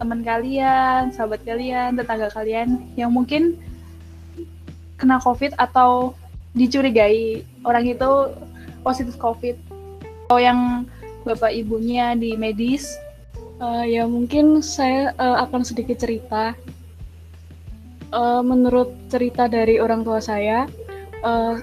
teman 0.00 0.24
kalian 0.24 1.12
sahabat 1.12 1.44
kalian 1.44 1.94
tetangga 1.94 2.32
kalian 2.32 2.82
yang 2.96 3.12
mungkin 3.12 3.60
kena 4.96 5.20
covid 5.20 5.52
atau 5.60 6.16
dicurigai? 6.56 7.44
Orang 7.66 7.84
itu 7.84 8.32
positif 8.80 9.16
covid. 9.20 9.58
Atau 10.24 10.40
yang 10.40 10.88
bapak 11.24 11.52
ibunya 11.52 12.16
di 12.16 12.32
medis 12.34 12.96
Uh, 13.62 13.86
ya 13.86 14.02
mungkin 14.02 14.58
saya 14.66 15.14
uh, 15.14 15.46
akan 15.46 15.62
sedikit 15.62 16.02
cerita. 16.02 16.58
Uh, 18.14 18.42
menurut 18.42 18.94
cerita 19.10 19.50
dari 19.50 19.78
orang 19.78 20.06
tua 20.06 20.22
saya, 20.22 20.66
uh, 21.24 21.56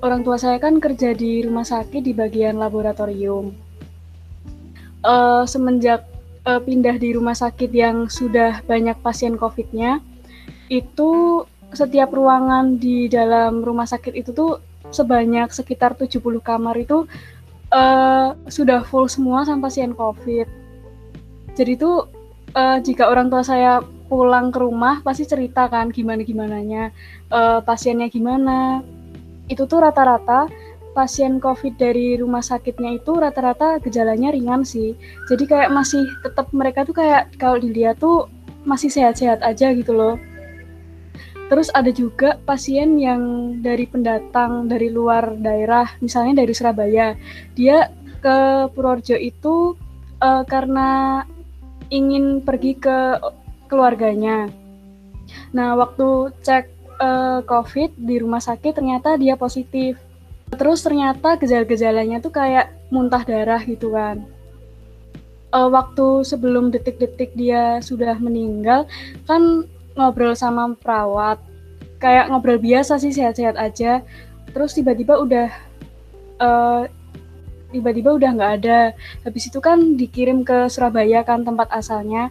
orang 0.00 0.24
tua 0.24 0.40
saya 0.40 0.56
kan 0.56 0.80
kerja 0.80 1.12
di 1.12 1.44
rumah 1.44 1.68
sakit 1.68 2.00
di 2.00 2.16
bagian 2.16 2.56
laboratorium. 2.56 3.52
Uh, 5.04 5.44
semenjak 5.44 6.08
uh, 6.48 6.58
pindah 6.58 6.96
di 6.96 7.12
rumah 7.12 7.36
sakit 7.36 7.68
yang 7.70 8.08
sudah 8.08 8.64
banyak 8.64 8.96
pasien 9.04 9.36
COVID-nya, 9.36 10.00
itu 10.72 11.44
setiap 11.74 12.14
ruangan 12.14 12.80
di 12.80 13.10
dalam 13.10 13.60
rumah 13.60 13.84
sakit 13.84 14.14
itu 14.14 14.30
tuh 14.32 14.62
sebanyak 14.94 15.50
sekitar 15.50 15.98
70 15.98 16.22
kamar 16.40 16.78
itu 16.78 17.04
uh, 17.74 18.38
sudah 18.46 18.86
full 18.86 19.10
semua 19.10 19.42
sama 19.42 19.68
pasien 19.68 19.90
COVID 19.92 20.46
jadi 21.58 21.72
tuh 21.74 22.06
uh, 22.54 22.78
jika 22.78 23.10
orang 23.10 23.26
tua 23.26 23.42
saya 23.42 23.82
pulang 24.06 24.54
ke 24.54 24.58
rumah 24.62 25.02
pasti 25.02 25.26
cerita 25.26 25.66
kan 25.66 25.90
gimana 25.90 26.22
gimananya 26.22 26.94
uh, 27.34 27.60
pasiennya 27.66 28.06
gimana 28.06 28.86
itu 29.50 29.66
tuh 29.66 29.82
rata-rata 29.82 30.46
pasien 30.94 31.42
COVID 31.42 31.74
dari 31.74 32.14
rumah 32.14 32.40
sakitnya 32.40 33.02
itu 33.02 33.18
rata-rata 33.18 33.82
gejalanya 33.82 34.30
ringan 34.30 34.62
sih. 34.62 34.94
Jadi 35.26 35.50
kayak 35.50 35.74
masih 35.74 36.06
tetap 36.22 36.46
mereka 36.54 36.86
tuh 36.86 36.94
kayak 36.94 37.34
kalau 37.36 37.58
dilihat 37.58 37.98
tuh 37.98 38.30
masih 38.62 38.88
sehat-sehat 38.88 39.42
aja 39.42 39.74
gitu 39.74 39.90
loh. 39.92 40.16
Terus 41.50 41.68
ada 41.76 41.92
juga 41.92 42.40
pasien 42.48 42.96
yang 42.96 43.54
dari 43.60 43.84
pendatang 43.84 44.64
dari 44.64 44.88
luar 44.88 45.36
daerah, 45.36 45.92
misalnya 46.00 46.40
dari 46.40 46.56
Surabaya. 46.56 47.18
Dia 47.52 47.92
ke 48.24 48.70
Purworejo 48.72 49.18
itu 49.20 49.76
uh, 50.24 50.42
karena 50.48 51.20
ingin 51.92 52.40
pergi 52.40 52.80
ke 52.80 53.20
keluarganya. 53.68 54.48
Nah, 55.52 55.76
waktu 55.76 56.32
cek 56.40 56.73
uh, 57.04 57.38
COVID 57.44 58.00
di 58.00 58.16
rumah 58.20 58.40
sakit 58.40 58.80
ternyata 58.80 59.20
dia 59.20 59.36
positif. 59.36 60.00
Terus 60.54 60.80
ternyata 60.80 61.36
gejala-gejalanya 61.36 62.24
tuh 62.24 62.32
kayak 62.32 62.72
muntah 62.88 63.24
darah 63.24 63.60
gitu 63.64 63.92
kan. 63.92 64.24
Uh, 65.54 65.70
waktu 65.70 66.26
sebelum 66.26 66.74
detik-detik 66.74 67.30
dia 67.38 67.78
sudah 67.78 68.18
meninggal, 68.18 68.90
kan 69.28 69.68
ngobrol 69.94 70.34
sama 70.34 70.74
perawat. 70.78 71.38
Kayak 72.02 72.28
ngobrol 72.30 72.58
biasa 72.58 72.98
sih, 72.98 73.14
sehat-sehat 73.14 73.54
aja. 73.54 74.02
Terus 74.50 74.74
tiba-tiba 74.74 75.18
udah 75.18 75.48
uh, 76.42 76.82
tiba-tiba 77.70 78.14
udah 78.18 78.30
nggak 78.34 78.52
ada. 78.62 78.80
Habis 79.26 79.50
itu 79.50 79.58
kan 79.62 79.98
dikirim 79.98 80.42
ke 80.42 80.66
Surabaya 80.70 81.22
kan 81.22 81.42
tempat 81.42 81.70
asalnya. 81.70 82.30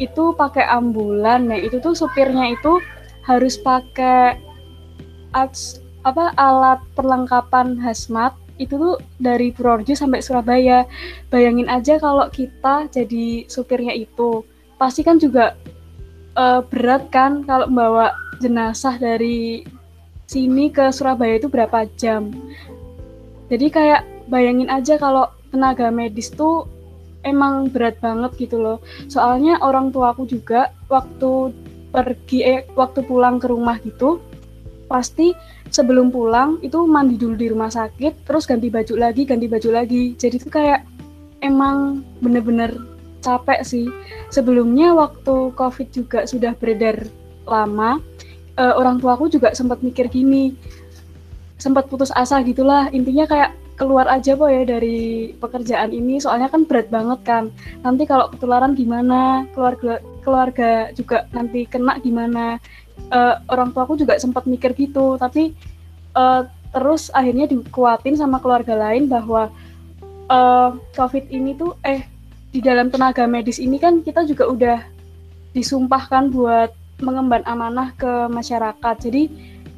Itu 0.00 0.32
pakai 0.36 0.64
ambulan. 0.68 1.52
Nah, 1.52 1.60
itu 1.60 1.76
tuh 1.80 1.92
supirnya 1.92 2.52
itu 2.52 2.80
harus 3.22 3.58
pakai 3.58 4.38
apa 6.02 6.34
alat 6.36 6.82
perlengkapan 6.92 7.78
hazmat 7.80 8.36
itu 8.60 8.76
tuh 8.76 8.96
dari 9.18 9.50
Purworejo 9.50 9.96
sampai 9.96 10.20
Surabaya. 10.20 10.84
Bayangin 11.32 11.66
aja 11.72 11.96
kalau 11.98 12.28
kita 12.28 12.86
jadi 12.92 13.48
supirnya 13.48 13.96
itu, 13.96 14.44
pasti 14.76 15.00
kan 15.02 15.16
juga 15.16 15.56
uh, 16.36 16.60
berat 16.62 17.08
kan 17.08 17.42
kalau 17.48 17.66
membawa 17.66 18.12
jenazah 18.38 18.98
dari 19.00 19.64
sini 20.28 20.68
ke 20.68 20.92
Surabaya 20.92 21.40
itu 21.40 21.48
berapa 21.48 21.88
jam. 21.96 22.30
Jadi 23.48 23.66
kayak 23.68 24.02
bayangin 24.32 24.72
aja 24.72 24.96
kalau 24.96 25.28
tenaga 25.52 25.92
medis 25.92 26.32
tuh 26.32 26.64
emang 27.22 27.68
berat 27.68 28.00
banget 28.00 28.48
gitu 28.48 28.56
loh. 28.58 28.78
Soalnya 29.06 29.60
orang 29.60 29.92
tua 29.92 30.16
aku 30.16 30.24
juga 30.24 30.72
waktu 30.88 31.52
pergi 31.92 32.38
eh 32.42 32.60
waktu 32.72 33.04
pulang 33.04 33.36
ke 33.36 33.46
rumah 33.52 33.76
gitu 33.84 34.18
pasti 34.88 35.36
sebelum 35.72 36.12
pulang 36.12 36.60
itu 36.60 36.84
mandi 36.84 37.16
dulu 37.16 37.36
di 37.36 37.48
rumah 37.48 37.72
sakit 37.72 38.28
terus 38.28 38.44
ganti 38.44 38.68
baju 38.68 38.94
lagi 38.96 39.22
ganti 39.24 39.46
baju 39.48 39.70
lagi. 39.72 40.16
Jadi 40.16 40.36
tuh 40.40 40.52
kayak 40.52 40.84
emang 41.44 42.04
bener-bener 42.20 42.76
capek 43.24 43.60
sih. 43.64 43.86
Sebelumnya 44.28 44.92
waktu 44.96 45.52
covid 45.56 45.88
juga 45.92 46.24
sudah 46.28 46.52
beredar 46.56 47.08
lama 47.44 48.00
eh, 48.56 48.74
orang 48.76 49.00
tua 49.00 49.16
aku 49.16 49.32
juga 49.32 49.52
sempat 49.56 49.80
mikir 49.80 50.08
gini 50.12 50.52
sempat 51.62 51.86
putus 51.86 52.10
asa 52.10 52.42
gitulah. 52.42 52.90
Intinya 52.90 53.24
kayak 53.30 53.50
keluar 53.76 54.06
aja 54.08 54.36
po 54.36 54.46
ya 54.48 54.62
dari 54.62 55.32
pekerjaan 55.36 55.90
ini. 55.90 56.20
Soalnya 56.20 56.52
kan 56.52 56.68
berat 56.68 56.88
banget 56.92 57.20
kan. 57.24 57.44
Nanti 57.82 58.04
kalau 58.04 58.28
ketularan 58.30 58.76
gimana? 58.76 59.48
Keluarga 59.56 59.98
keluarga 60.22 60.92
juga 60.94 61.26
nanti 61.32 61.64
kena 61.66 61.98
gimana? 62.00 62.60
Uh, 63.08 63.40
orang 63.48 63.72
tua 63.72 63.88
aku 63.88 63.96
juga 63.98 64.16
sempat 64.20 64.44
mikir 64.44 64.76
gitu. 64.76 65.16
Tapi 65.16 65.56
uh, 66.16 66.46
terus 66.72 67.12
akhirnya 67.12 67.48
dikuatin 67.48 68.16
sama 68.16 68.40
keluarga 68.40 68.72
lain 68.76 69.08
bahwa 69.08 69.52
uh, 70.32 70.76
covid 70.96 71.28
ini 71.28 71.52
tuh 71.56 71.76
eh 71.84 72.08
di 72.52 72.60
dalam 72.60 72.92
tenaga 72.92 73.24
medis 73.24 73.56
ini 73.56 73.80
kan 73.80 74.04
kita 74.04 74.28
juga 74.28 74.44
udah 74.48 74.78
disumpahkan 75.56 76.32
buat 76.32 76.72
mengemban 77.00 77.44
amanah 77.44 77.92
ke 77.96 78.28
masyarakat. 78.28 78.96
Jadi 79.00 79.28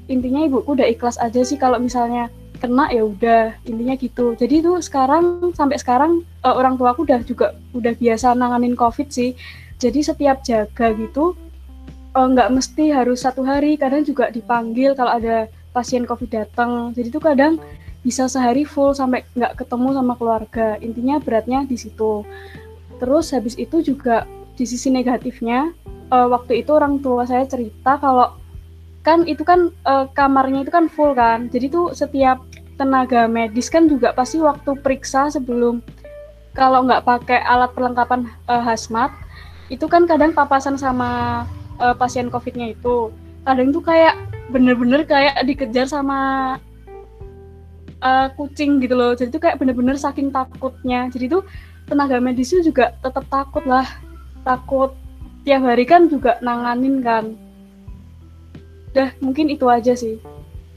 intinya 0.07 0.45
ibuku 0.45 0.77
udah 0.77 0.87
ikhlas 0.87 1.17
aja 1.19 1.41
sih 1.41 1.57
kalau 1.57 1.81
misalnya 1.81 2.29
kena 2.59 2.91
ya 2.91 3.03
udah 3.05 3.43
intinya 3.67 3.95
gitu. 3.99 4.35
Jadi 4.39 4.63
tuh 4.63 4.79
sekarang 4.81 5.53
sampai 5.55 5.77
sekarang 5.79 6.23
uh, 6.47 6.55
orang 6.55 6.79
tua 6.79 6.95
aku 6.95 7.07
udah 7.07 7.21
juga 7.27 7.55
udah 7.75 7.95
biasa 7.99 8.35
nanganin 8.35 8.79
covid 8.79 9.11
sih. 9.11 9.35
Jadi 9.79 10.01
setiap 10.07 10.41
jaga 10.47 10.95
gitu 10.95 11.35
uh, 12.15 12.27
nggak 12.31 12.51
mesti 12.55 12.95
harus 12.95 13.27
satu 13.27 13.43
hari. 13.43 13.75
Kadang 13.77 14.07
juga 14.07 14.31
dipanggil 14.31 14.95
kalau 14.95 15.19
ada 15.19 15.51
pasien 15.75 16.07
covid 16.07 16.31
datang. 16.31 16.95
Jadi 16.95 17.09
tuh 17.11 17.23
kadang 17.23 17.59
bisa 18.05 18.29
sehari 18.29 18.69
full 18.69 18.93
sampai 18.93 19.25
nggak 19.35 19.65
ketemu 19.65 19.89
sama 19.97 20.15
keluarga. 20.15 20.79
Intinya 20.79 21.19
beratnya 21.19 21.67
di 21.67 21.75
situ. 21.75 22.23
Terus 23.03 23.35
habis 23.35 23.59
itu 23.59 23.83
juga 23.83 24.25
di 24.55 24.65
sisi 24.65 24.87
negatifnya 24.87 25.75
uh, 26.15 26.31
waktu 26.31 26.63
itu 26.63 26.71
orang 26.71 27.03
tua 27.03 27.27
saya 27.27 27.43
cerita 27.45 27.99
kalau 27.99 28.39
kan 29.05 29.29
itu 29.29 29.45
kan 29.45 29.69
uh, 29.85 30.09
kamarnya 30.17 30.65
itu 30.65 30.73
kan 30.73 30.89
full 30.89 31.13
kan. 31.13 31.53
Jadi 31.53 31.69
tuh 31.69 31.93
setiap 31.93 32.41
tenaga 32.81 33.29
medis 33.31 33.71
kan 33.71 33.87
juga 33.87 34.11
pasti 34.17 34.41
waktu 34.43 34.75
periksa 34.81 35.31
sebelum 35.31 35.85
kalau 36.57 36.83
nggak 36.89 37.05
pakai 37.07 37.39
alat 37.45 37.71
perlengkapan 37.77 38.27
uh, 38.49 38.65
hazmat 38.65 39.13
itu 39.69 39.85
kan 39.87 40.09
kadang 40.09 40.33
papasan 40.33 40.75
sama 40.81 41.45
uh, 41.79 41.95
pasien 41.95 42.33
covidnya 42.33 42.73
itu. 42.73 43.13
Kadang 43.45 43.77
tuh 43.77 43.85
kayak 43.85 44.17
bener-bener 44.49 45.05
kayak 45.05 45.45
dikejar 45.45 45.85
sama 45.85 46.57
uh, 48.01 48.29
kucing 48.41 48.81
gitu 48.81 48.97
loh. 48.97 49.13
Jadi 49.13 49.29
tuh 49.37 49.43
kayak 49.45 49.61
bener-bener 49.61 50.01
saking 50.01 50.33
takutnya. 50.33 51.13
Jadi 51.13 51.29
tuh 51.29 51.45
tenaga 51.85 52.17
medis 52.25 52.57
itu 52.57 52.73
juga 52.73 52.97
tetap 53.05 53.29
takut 53.29 53.65
lah. 53.69 53.85
Takut 54.49 54.97
tiap 55.45 55.61
hari 55.61 55.85
kan 55.85 56.09
juga 56.09 56.41
nanganin 56.41 57.05
kan 57.05 57.37
udah 58.95 59.11
mungkin 59.19 59.51
itu 59.51 59.67
aja 59.67 59.99
sih 59.99 60.23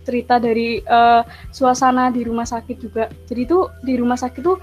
cerita 0.02 0.42
dari 0.42 0.82
uh, 0.82 1.22
suasana 1.54 2.10
di 2.10 2.26
rumah 2.26 2.50
sakit 2.50 2.78
juga. 2.82 3.06
Jadi 3.30 3.46
tuh 3.46 3.70
di 3.86 3.94
rumah 3.94 4.18
sakit 4.18 4.42
tuh 4.42 4.58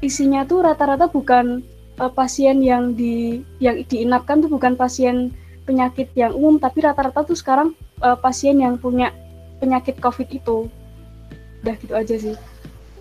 isinya 0.00 0.46
tuh 0.48 0.64
rata-rata 0.64 1.12
bukan 1.12 1.60
uh, 2.00 2.08
pasien 2.08 2.64
yang 2.64 2.96
di 2.96 3.44
yang 3.60 3.84
diinapkan 3.84 4.40
tuh 4.40 4.48
bukan 4.48 4.72
pasien 4.72 5.34
penyakit 5.68 6.08
yang 6.16 6.32
umum 6.32 6.56
tapi 6.56 6.80
rata-rata 6.80 7.26
tuh 7.28 7.36
sekarang 7.36 7.76
uh, 8.00 8.16
pasien 8.16 8.56
yang 8.56 8.80
punya 8.80 9.12
penyakit 9.60 10.00
covid 10.00 10.30
itu. 10.32 10.72
Udah 11.60 11.74
gitu 11.76 11.92
aja 11.92 12.14
sih. 12.16 12.36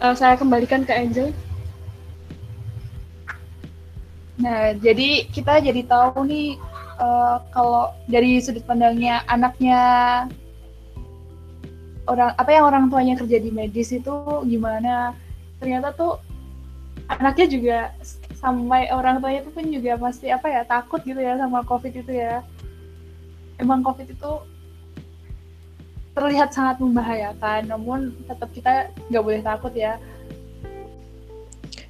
Uh, 0.03 0.17
saya 0.17 0.35
kembalikan 0.35 0.83
ke 0.83 0.91
Angel. 0.91 1.31
Nah 4.41 4.75
jadi 4.75 5.31
kita 5.31 5.61
jadi 5.61 5.85
tahu 5.87 6.25
nih 6.27 6.57
uh, 6.99 7.37
kalau 7.53 7.93
dari 8.09 8.41
sudut 8.41 8.65
pandangnya 8.65 9.21
anaknya 9.31 9.81
orang 12.09 12.35
apa 12.35 12.49
yang 12.51 12.65
orang 12.67 12.83
tuanya 12.91 13.15
kerja 13.15 13.37
di 13.39 13.49
medis 13.49 13.95
itu 13.95 14.15
gimana 14.43 15.15
ternyata 15.63 15.95
tuh 15.95 16.19
anaknya 17.07 17.47
juga 17.47 17.79
sampai 18.37 18.91
orang 18.91 19.23
tuanya 19.23 19.39
itu 19.47 19.51
pun 19.55 19.65
juga 19.71 19.95
pasti 19.95 20.27
apa 20.27 20.51
ya 20.51 20.61
takut 20.67 20.99
gitu 21.07 21.19
ya 21.19 21.39
sama 21.39 21.63
covid 21.63 21.95
itu 21.95 22.11
ya 22.11 22.43
emang 23.61 23.79
covid 23.79 24.11
itu 24.11 24.31
terlihat 26.13 26.53
sangat 26.53 26.77
membahayakan, 26.77 27.65
namun 27.65 28.13
tetap 28.29 28.49
kita 28.53 28.93
nggak 29.09 29.23
boleh 29.25 29.41
takut 29.41 29.73
ya. 29.73 29.97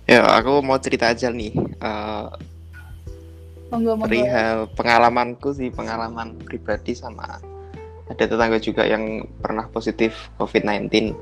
Ya, 0.07 0.23
aku 0.35 0.63
mau 0.63 0.79
cerita 0.79 1.11
aja 1.11 1.31
nih. 1.31 1.51
Uh, 1.79 2.31
Perihal 3.81 4.69
pengalamanku 4.77 5.49
sih, 5.55 5.73
pengalaman 5.73 6.37
pribadi 6.45 6.93
sama 6.93 7.41
ada 8.11 8.23
tetangga 8.29 8.59
juga 8.61 8.83
yang 8.85 9.25
pernah 9.39 9.65
positif 9.71 10.29
COVID-19. 10.37 11.15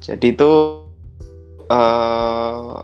Jadi 0.00 0.26
itu 0.32 0.50
uh, 1.68 2.80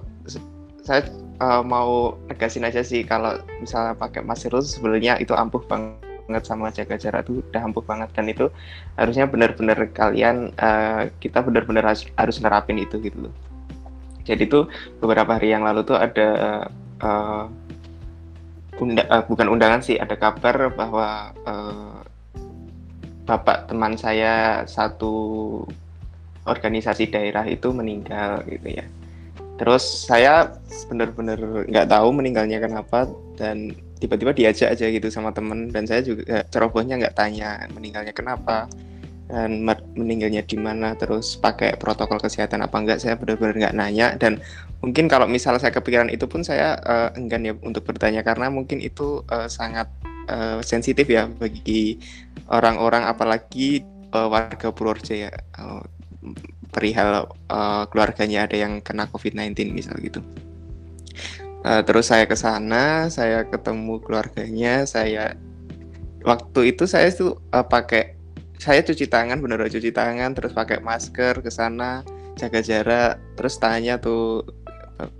saya 0.84 1.02
uh, 1.40 1.64
mau 1.64 2.18
negasin 2.28 2.68
aja 2.68 2.84
sih 2.84 3.06
kalau 3.06 3.40
misalnya 3.62 3.96
pakai 3.96 4.20
masker 4.20 4.52
itu 4.52 4.76
sebenarnya 4.76 5.16
itu 5.22 5.32
ampuh 5.32 5.64
banget 5.64 6.42
sama 6.44 6.68
jaga 6.74 6.98
jarak 7.00 7.24
tuh 7.24 7.40
udah 7.40 7.62
ampuh 7.64 7.84
banget. 7.86 8.12
Dan 8.12 8.28
itu 8.28 8.52
harusnya 9.00 9.24
benar-benar 9.24 9.78
kalian 9.96 10.52
uh, 10.60 11.08
kita 11.22 11.40
benar-benar 11.40 11.94
harus, 11.94 12.04
harus 12.20 12.36
nerapin 12.42 12.76
itu 12.76 13.00
gitu 13.00 13.30
loh. 13.30 13.34
Jadi 14.26 14.50
tuh 14.50 14.66
beberapa 14.98 15.38
hari 15.38 15.54
yang 15.54 15.62
lalu 15.62 15.86
tuh 15.86 15.96
ada 15.96 16.28
uh, 16.98 17.46
unda 18.80 19.02
uh, 19.08 19.24
bukan 19.24 19.48
undangan 19.48 19.80
sih 19.80 19.96
ada 19.96 20.14
kabar 20.16 20.68
bahwa 20.72 21.32
uh, 21.48 22.00
bapak 23.26 23.66
teman 23.72 23.98
saya 23.98 24.62
satu 24.68 25.64
organisasi 26.46 27.10
daerah 27.10 27.42
itu 27.44 27.74
meninggal 27.74 28.46
gitu 28.46 28.78
ya. 28.80 28.86
Terus 29.56 30.06
saya 30.06 30.52
benar-benar 30.86 31.66
nggak 31.66 31.88
tahu 31.90 32.08
meninggalnya 32.12 32.62
kenapa 32.62 33.08
dan 33.34 33.72
tiba-tiba 33.96 34.36
diajak 34.36 34.76
aja 34.76 34.86
gitu 34.92 35.08
sama 35.08 35.32
temen 35.32 35.72
dan 35.72 35.88
saya 35.88 36.04
juga 36.04 36.44
cerobohnya 36.52 37.00
nggak 37.00 37.16
tanya 37.16 37.64
meninggalnya 37.72 38.12
kenapa 38.12 38.68
dan 39.26 39.66
meninggalnya 39.98 40.46
di 40.46 40.54
mana 40.54 40.94
terus 40.94 41.34
pakai 41.34 41.74
protokol 41.74 42.22
kesehatan 42.22 42.62
apa 42.62 42.76
enggak 42.78 43.02
saya 43.02 43.18
benar-benar 43.18 43.58
nggak 43.58 43.76
nanya 43.76 44.14
dan 44.14 44.38
mungkin 44.78 45.10
kalau 45.10 45.26
misalnya 45.26 45.66
saya 45.66 45.74
kepikiran 45.74 46.06
itu 46.14 46.30
pun 46.30 46.46
saya 46.46 46.78
uh, 46.86 47.10
enggan 47.18 47.42
ya 47.42 47.54
untuk 47.66 47.82
bertanya 47.82 48.22
karena 48.22 48.46
mungkin 48.46 48.78
itu 48.78 49.26
uh, 49.34 49.50
sangat 49.50 49.90
uh, 50.30 50.62
sensitif 50.62 51.10
ya 51.10 51.26
bagi 51.26 51.98
orang-orang 52.54 53.02
apalagi 53.10 53.82
uh, 54.14 54.30
warga 54.30 54.70
Purworejo 54.70 55.14
ya 55.14 55.30
uh, 55.58 55.82
perihal 56.70 57.30
uh, 57.50 57.84
keluarganya 57.90 58.46
ada 58.46 58.56
yang 58.58 58.84
kena 58.84 59.08
COVID-19 59.08 59.72
misal 59.72 59.96
gitu. 60.02 60.20
Uh, 61.66 61.82
terus 61.82 62.12
saya 62.12 62.28
ke 62.30 62.36
sana, 62.38 63.10
saya 63.10 63.42
ketemu 63.48 63.98
keluarganya, 64.04 64.86
saya 64.86 65.34
waktu 66.22 66.76
itu 66.76 66.84
saya 66.84 67.10
tuh 67.10 67.40
uh, 67.50 67.64
pakai 67.64 68.15
saya 68.56 68.80
cuci 68.82 69.06
tangan 69.06 69.38
bener 69.40 69.60
cuci 69.68 69.90
tangan 69.92 70.32
terus 70.32 70.52
pakai 70.56 70.80
masker 70.80 71.44
ke 71.44 71.50
sana 71.52 72.04
jaga 72.36 72.60
jarak 72.60 73.20
terus 73.36 73.56
tanya 73.56 73.96
tuh 74.00 74.44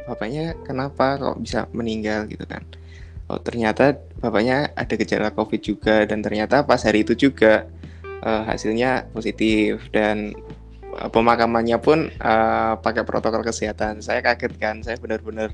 bapaknya 0.09 0.57
kenapa 0.65 1.21
kok 1.21 1.37
bisa 1.41 1.69
meninggal? 1.77 2.25
gitu 2.29 2.45
kan. 2.49 2.65
Oh 3.27 3.43
ternyata 3.43 3.99
bapaknya 4.23 4.71
ada 4.79 4.95
gejala 4.95 5.35
covid 5.35 5.61
juga 5.61 6.07
dan 6.07 6.23
ternyata 6.23 6.63
pas 6.63 6.79
hari 6.87 7.03
itu 7.03 7.19
juga 7.19 7.67
uh, 8.23 8.47
hasilnya 8.47 9.11
positif 9.11 9.83
dan 9.91 10.31
uh, 10.95 11.11
pemakamannya 11.11 11.77
pun 11.83 12.09
uh, 12.23 12.79
pakai 12.79 13.03
protokol 13.03 13.43
kesehatan. 13.43 13.99
Saya 14.01 14.23
kaget 14.23 14.53
kan 14.57 14.81
saya 14.87 14.97
benar-benar 15.03 15.51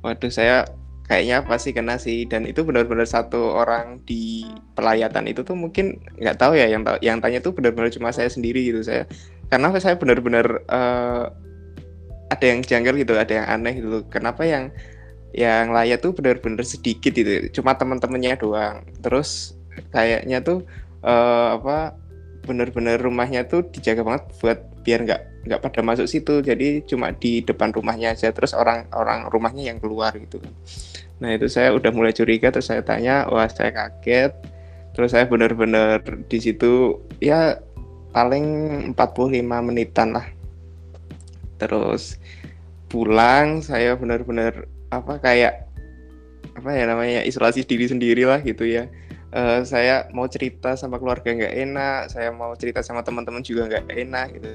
waduh 0.00 0.32
saya 0.32 0.64
kayaknya 1.10 1.42
pasti 1.42 1.74
kena 1.74 1.98
sih. 1.98 2.22
Dan 2.30 2.46
itu 2.46 2.62
benar-benar 2.62 3.02
satu 3.10 3.58
orang 3.58 3.98
di 4.06 4.46
pelayatan 4.78 5.26
itu 5.26 5.42
tuh 5.42 5.58
mungkin 5.58 5.98
nggak 6.22 6.38
tahu 6.38 6.54
ya 6.54 6.70
yang 6.70 6.86
yang 7.02 7.18
tanya 7.18 7.42
tuh 7.42 7.50
benar-benar 7.50 7.90
cuma 7.90 8.14
saya 8.14 8.30
sendiri 8.30 8.70
gitu 8.70 8.86
saya 8.86 9.10
karena 9.50 9.74
saya 9.82 9.98
benar-benar 9.98 10.62
uh, 10.70 11.34
ada 12.30 12.44
yang 12.46 12.62
janggal 12.62 12.94
gitu 12.94 13.18
ada 13.18 13.42
yang 13.42 13.46
aneh 13.50 13.82
gitu. 13.82 14.06
Kenapa 14.06 14.46
yang 14.46 14.70
yang 15.34 15.74
layak 15.74 16.02
tuh 16.02 16.14
benar-benar 16.14 16.62
sedikit 16.62 17.10
gitu 17.10 17.50
cuma 17.58 17.74
teman-temannya 17.74 18.38
doang. 18.38 18.86
Terus 19.02 19.58
kayaknya 19.90 20.38
tuh 20.46 20.62
uh, 21.02 21.58
apa 21.58 21.98
benar-benar 22.46 23.02
rumahnya 23.02 23.50
tuh 23.50 23.66
dijaga 23.68 24.06
banget 24.06 24.24
buat 24.38 24.58
biar 24.86 25.00
nggak 25.04 25.22
nggak 25.40 25.60
pada 25.64 25.80
masuk 25.80 26.04
situ 26.04 26.44
jadi 26.44 26.84
cuma 26.84 27.16
di 27.16 27.40
depan 27.40 27.72
rumahnya 27.72 28.12
aja 28.12 28.28
terus 28.28 28.52
orang-orang 28.52 29.24
rumahnya 29.32 29.72
yang 29.72 29.80
keluar 29.80 30.12
gitu. 30.12 30.36
Nah 31.20 31.36
itu 31.36 31.48
saya 31.48 31.72
udah 31.72 31.92
mulai 31.92 32.12
curiga 32.12 32.52
terus 32.52 32.68
saya 32.68 32.84
tanya 32.84 33.24
wah 33.28 33.48
saya 33.48 33.72
kaget. 33.72 34.32
Terus 34.92 35.16
saya 35.16 35.24
benar-benar 35.24 36.02
di 36.28 36.38
situ 36.42 37.00
ya 37.22 37.56
paling 38.12 38.46
45 38.92 39.40
menitan 39.64 40.12
lah. 40.12 40.26
Terus 41.56 42.20
pulang 42.90 43.64
saya 43.64 43.94
benar-benar 43.96 44.66
apa 44.90 45.22
kayak 45.22 45.70
apa 46.58 46.70
ya 46.74 46.84
namanya 46.84 47.22
isolasi 47.22 47.64
diri 47.64 47.86
sendiri 47.88 48.28
lah 48.28 48.42
gitu 48.44 48.68
ya. 48.68 48.90
Uh, 49.30 49.62
saya 49.62 50.10
mau 50.10 50.26
cerita 50.26 50.74
sama 50.74 50.98
keluarga 50.98 51.30
nggak 51.30 51.54
enak, 51.54 52.00
saya 52.10 52.34
mau 52.34 52.50
cerita 52.58 52.82
sama 52.82 53.06
teman-teman 53.06 53.46
juga 53.46 53.70
nggak 53.70 53.86
enak 53.88 54.26
gitu. 54.34 54.50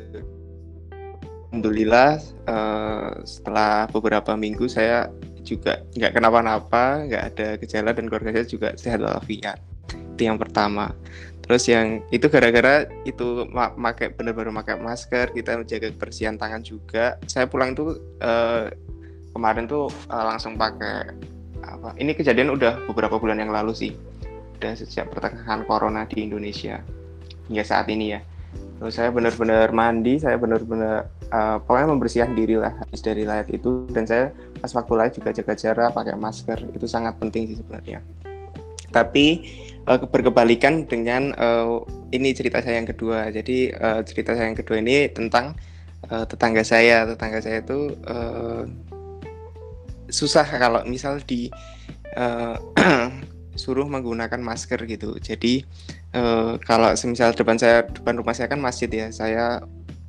Alhamdulillah 1.55 2.19
uh, 2.51 3.23
setelah 3.23 3.87
beberapa 3.87 4.35
minggu 4.35 4.67
saya 4.67 5.07
juga 5.47 5.87
nggak 5.95 6.11
kenapa-napa, 6.11 7.07
nggak 7.07 7.23
ada 7.31 7.47
gejala 7.55 7.95
dan 7.95 8.11
keluarga 8.11 8.35
saya 8.35 8.43
juga 8.43 8.75
sehat 8.75 8.99
walafiat. 8.99 9.63
Itu 9.87 10.27
yang 10.27 10.35
pertama. 10.35 10.91
Terus 11.47 11.63
yang 11.71 12.03
itu 12.11 12.27
gara-gara 12.27 12.91
itu 13.07 13.47
pakai 13.55 14.11
benar-benar 14.11 14.51
pakai 14.67 14.83
masker, 14.83 15.31
kita 15.31 15.63
menjaga 15.63 15.95
kebersihan 15.95 16.35
tangan 16.35 16.59
juga. 16.59 17.15
Saya 17.23 17.47
pulang 17.47 17.71
itu 17.71 18.03
uh, 18.19 18.67
kemarin 19.31 19.63
tuh 19.63 19.87
uh, 20.11 20.25
langsung 20.27 20.59
pakai 20.59 21.07
apa? 21.63 21.95
Ini 21.95 22.19
kejadian 22.19 22.51
udah 22.51 22.83
beberapa 22.83 23.15
bulan 23.15 23.39
yang 23.39 23.55
lalu 23.55 23.71
sih 23.71 23.95
udah 24.59 24.75
sejak 24.75 25.07
pertengahan 25.07 25.63
corona 25.63 26.03
di 26.03 26.19
Indonesia 26.19 26.83
hingga 27.47 27.63
saat 27.63 27.87
ini 27.87 28.11
ya. 28.11 28.19
Terus 28.75 28.93
saya 28.95 29.09
benar-benar 29.09 29.71
mandi, 29.71 30.19
saya 30.19 30.35
benar-benar 30.35 31.07
uh, 31.31 31.57
pokoknya 31.63 31.87
membersihkan 31.95 32.31
diri 32.35 32.59
lah 32.59 32.75
habis 32.75 32.99
dari 32.99 33.23
live 33.23 33.49
itu 33.55 33.87
dan 33.95 34.03
saya 34.03 34.35
pas 34.59 34.71
waktu 34.75 34.93
live 34.99 35.13
juga 35.15 35.29
jaga 35.31 35.53
jarak, 35.55 35.89
pakai 35.95 36.15
masker 36.19 36.59
itu 36.75 36.85
sangat 36.85 37.15
penting 37.15 37.47
sih 37.47 37.57
sebenarnya. 37.63 38.03
Tapi 38.91 39.47
uh, 39.87 39.99
berkebalikan 40.03 40.83
dengan 40.87 41.31
uh, 41.39 41.83
ini 42.11 42.35
cerita 42.35 42.59
saya 42.59 42.83
yang 42.83 42.89
kedua. 42.89 43.31
Jadi 43.31 43.71
uh, 43.71 44.03
cerita 44.03 44.35
saya 44.35 44.51
yang 44.51 44.59
kedua 44.59 44.83
ini 44.83 45.07
tentang 45.07 45.55
uh, 46.11 46.25
tetangga 46.27 46.61
saya 46.61 47.05
tetangga 47.09 47.39
saya 47.41 47.63
itu 47.63 47.93
uh, 48.05 48.63
susah 50.09 50.45
kalau 50.45 50.85
misal 50.85 51.17
di 51.23 51.49
uh, 52.17 52.57
suruh 53.61 53.87
menggunakan 53.87 54.37
masker 54.43 54.83
gitu 54.85 55.15
jadi 55.17 55.63
uh, 56.15 56.55
kalau 56.63 56.95
semisal 56.95 57.35
depan 57.35 57.59
saya 57.59 57.83
depan 57.85 58.15
rumah 58.15 58.33
saya 58.33 58.47
kan 58.47 58.63
masjid 58.63 58.87
ya. 58.87 59.07
Saya 59.11 59.61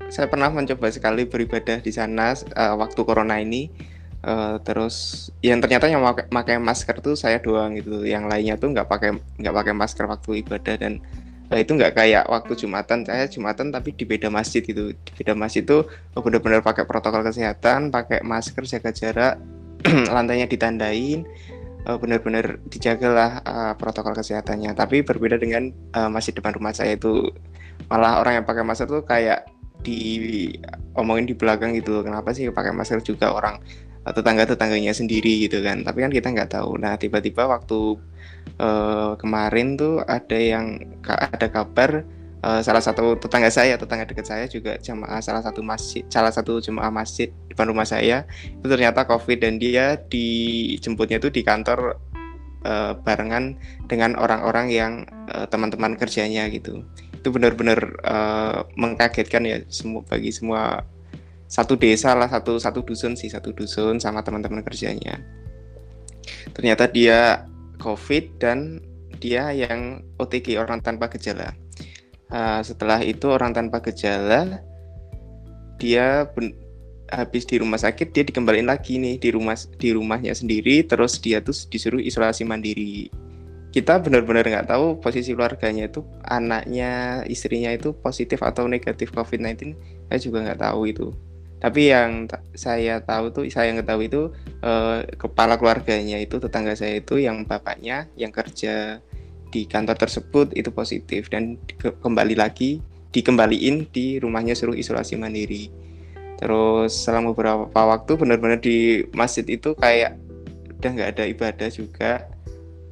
saya 0.07 0.31
pernah 0.31 0.49
mencoba 0.49 0.87
sekali 0.95 1.27
beribadah 1.27 1.83
di 1.83 1.91
sana 1.91 2.33
uh, 2.55 2.75
waktu 2.79 3.01
corona 3.03 3.43
ini. 3.43 3.69
Uh, 4.27 4.59
terus 4.67 5.29
yang 5.39 5.63
ternyata 5.63 5.87
yang 5.87 6.03
pakai 6.03 6.59
masker 6.59 6.99
tuh 7.03 7.19
saya 7.19 7.43
doang 7.43 7.75
gitu. 7.77 8.07
Yang 8.07 8.25
lainnya 8.31 8.55
tuh 8.57 8.73
nggak 8.73 8.87
pakai 8.87 9.11
nggak 9.43 9.55
pakai 9.55 9.75
masker 9.75 10.05
waktu 10.07 10.31
ibadah 10.47 10.77
dan 10.79 11.03
Nah, 11.47 11.63
itu 11.63 11.79
nggak 11.79 11.95
kayak 11.95 12.25
waktu 12.27 12.59
Jumatan. 12.59 13.07
Saya 13.07 13.31
Jumatan 13.31 13.71
tapi 13.71 13.95
di 13.95 14.03
beda 14.03 14.27
masjid 14.35 14.67
gitu. 14.67 14.91
Di 14.91 15.11
beda 15.15 15.39
masjid 15.39 15.63
itu 15.63 15.87
benar-benar 16.19 16.59
pakai 16.59 16.83
protokol 16.83 17.23
kesehatan 17.23 17.95
pakai 17.95 18.27
masker 18.27 18.67
jaga 18.67 18.91
jarak 18.91 19.35
lantainya 20.15 20.51
ditandain 20.51 21.23
uh, 21.87 21.97
benar-benar 21.97 22.59
dijagalah 22.67 23.41
uh, 23.47 23.73
protokol 23.79 24.13
kesehatannya. 24.19 24.75
Tapi 24.75 25.07
berbeda 25.07 25.39
dengan 25.39 25.71
uh, 25.95 26.11
masjid 26.11 26.35
depan 26.35 26.59
rumah 26.59 26.75
saya 26.75 26.99
itu 26.99 27.31
malah 27.87 28.19
orang 28.19 28.43
yang 28.43 28.47
pakai 28.47 28.67
masker 28.67 28.91
tuh 28.91 29.07
kayak 29.07 29.47
di 29.87 30.51
omongin 30.99 31.31
di 31.31 31.35
belakang 31.39 31.77
gitu 31.79 32.03
kenapa 32.03 32.35
sih 32.35 32.51
pakai 32.51 32.75
masker 32.75 33.05
juga 33.07 33.31
orang 33.31 33.63
tetangga 34.03 34.47
tetangganya 34.47 34.91
sendiri 34.91 35.47
gitu 35.47 35.63
kan. 35.63 35.87
Tapi 35.87 36.03
kan 36.03 36.11
kita 36.11 36.29
nggak 36.35 36.51
tahu. 36.59 36.79
Nah 36.79 36.99
tiba-tiba 36.99 37.47
waktu 37.47 37.99
uh, 38.59 39.15
kemarin 39.19 39.79
tuh 39.79 40.03
ada 40.03 40.39
yang 40.39 40.83
ada 41.07 41.47
kabar 41.51 42.07
uh, 42.47 42.61
salah 42.63 42.79
satu 42.79 43.19
tetangga 43.19 43.51
saya 43.51 43.75
tetangga 43.75 44.07
dekat 44.07 44.27
saya 44.31 44.47
juga 44.47 44.79
jemaah 44.79 45.19
salah 45.19 45.43
satu 45.43 45.67
masjid 45.67 46.07
salah 46.07 46.31
satu 46.31 46.63
jemaah 46.63 46.95
masjid 46.95 47.35
depan 47.51 47.67
rumah 47.67 47.85
saya. 47.85 48.23
Itu 48.63 48.71
ternyata 48.71 49.03
covid 49.03 49.43
dan 49.43 49.59
dia 49.59 49.99
dijemputnya 50.07 51.19
itu 51.19 51.35
di 51.35 51.43
kantor 51.43 51.99
uh, 52.63 52.95
barengan 53.03 53.59
dengan 53.91 54.15
orang-orang 54.15 54.71
yang 54.71 54.93
teman-teman 55.51 55.97
uh, 55.97 55.99
kerjanya 55.99 56.47
gitu. 56.55 56.87
Itu 57.19 57.35
benar-benar 57.35 57.81
uh, 58.07 58.63
mengkagetkan 58.79 59.43
ya 59.43 59.59
semua 59.67 60.07
bagi 60.07 60.31
semua 60.31 60.87
satu 61.47 61.79
desa 61.79 62.15
lah 62.15 62.27
satu 62.27 62.59
satu 62.59 62.83
dusun 62.83 63.15
sih 63.15 63.31
satu 63.31 63.51
dusun 63.55 63.99
sama 63.99 64.23
teman-teman 64.23 64.63
kerjanya. 64.63 65.19
Ternyata 66.55 66.91
dia 66.91 67.47
COVID 67.83 68.39
dan 68.43 68.83
dia 69.17 69.51
yang 69.55 70.03
OTG 70.21 70.59
orang 70.61 70.83
tanpa 70.85 71.09
gejala. 71.11 71.55
Uh, 72.27 72.59
setelah 72.67 73.07
itu 73.07 73.31
orang 73.31 73.55
tanpa 73.55 73.79
gejala 73.87 74.59
dia 75.79 76.27
habis 77.07 77.47
di 77.47 77.63
rumah 77.63 77.79
sakit 77.79 78.11
dia 78.11 78.27
dikembaliin 78.27 78.67
lagi 78.67 78.99
nih 78.99 79.15
di 79.23 79.31
rumah 79.31 79.55
di 79.55 79.95
rumahnya 79.95 80.35
sendiri 80.35 80.83
terus 80.83 81.23
dia 81.23 81.39
tuh 81.39 81.55
disuruh 81.71 82.03
isolasi 82.03 82.43
mandiri. 82.43 83.07
Kita 83.71 84.01
benar-benar 84.01 84.49
nggak 84.49 84.69
tahu 84.73 84.99
posisi 84.99 85.37
keluarganya 85.37 85.87
itu 85.87 86.03
anaknya 86.25 87.23
istrinya 87.29 87.71
itu 87.71 87.93
positif 87.93 88.41
atau 88.43 88.67
negatif 88.67 89.13
COVID-19 89.13 89.77
saya 90.09 90.19
juga 90.19 90.39
nggak 90.49 90.61
tahu 90.65 90.81
itu 90.89 91.13
tapi 91.57 91.89
yang 91.89 92.29
saya 92.53 93.01
tahu 93.01 93.33
tuh 93.33 93.45
saya 93.49 93.73
yang 93.73 93.81
tahu 93.81 94.05
itu 94.05 94.29
eh, 94.61 95.09
kepala 95.17 95.57
keluarganya 95.57 96.21
itu 96.21 96.37
tetangga 96.37 96.77
saya 96.77 97.01
itu 97.01 97.17
yang 97.17 97.49
bapaknya 97.49 98.07
yang 98.15 98.29
kerja 98.29 99.01
di 99.51 99.65
kantor 99.65 99.97
tersebut 99.97 100.53
itu 100.55 100.71
positif 100.75 101.31
dan 101.31 101.59
kembali 101.79 102.35
lagi 102.35 102.83
dikembaliin 103.15 103.89
di 103.89 104.21
rumahnya 104.21 104.53
suruh 104.53 104.77
isolasi 104.77 105.17
mandiri. 105.17 105.73
Terus 106.37 106.93
selama 106.93 107.33
beberapa 107.33 107.73
waktu 107.73 108.13
benar-benar 108.21 108.61
di 108.61 109.09
masjid 109.17 109.47
itu 109.49 109.73
kayak 109.73 110.21
udah 110.77 110.91
nggak 110.93 111.11
ada 111.17 111.25
ibadah 111.25 111.69
juga. 111.73 112.29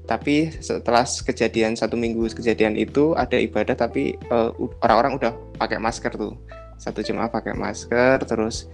Tapi 0.04 0.52
setelah 0.60 1.04
kejadian 1.04 1.76
satu 1.76 1.96
minggu 1.96 2.28
kejadian 2.32 2.76
itu 2.76 3.16
ada 3.16 3.36
ibadah 3.40 3.76
tapi 3.76 4.16
eh, 4.16 4.50
orang-orang 4.84 5.12
uh, 5.16 5.18
udah 5.20 5.32
pakai 5.60 5.76
masker 5.80 6.12
tuh. 6.16 6.36
Satu 6.80 7.00
jemaah 7.04 7.28
pakai 7.28 7.56
masker 7.56 8.24
terus 8.24 8.68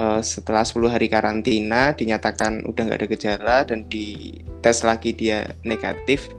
uh, 0.00 0.20
setelah 0.20 0.64
10 0.64 0.88
hari 0.88 1.08
karantina 1.08 1.92
dinyatakan 1.92 2.64
udah 2.64 2.82
nggak 2.84 3.00
ada 3.00 3.08
gejala 3.08 3.56
dan 3.64 3.84
di 3.88 4.40
tes 4.64 4.80
lagi 4.84 5.12
dia 5.12 5.52
negatif 5.64 6.32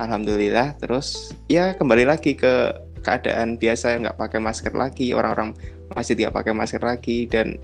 alhamdulillah 0.00 0.80
terus 0.80 1.36
ya 1.52 1.76
kembali 1.76 2.08
lagi 2.08 2.32
ke 2.32 2.72
keadaan 3.04 3.60
biasa 3.60 4.00
nggak 4.00 4.16
pakai 4.16 4.40
masker 4.40 4.72
lagi 4.72 5.12
orang-orang 5.12 5.52
masih 5.92 6.16
tidak 6.16 6.40
pakai 6.40 6.52
masker 6.56 6.80
lagi 6.80 7.28
dan 7.28 7.60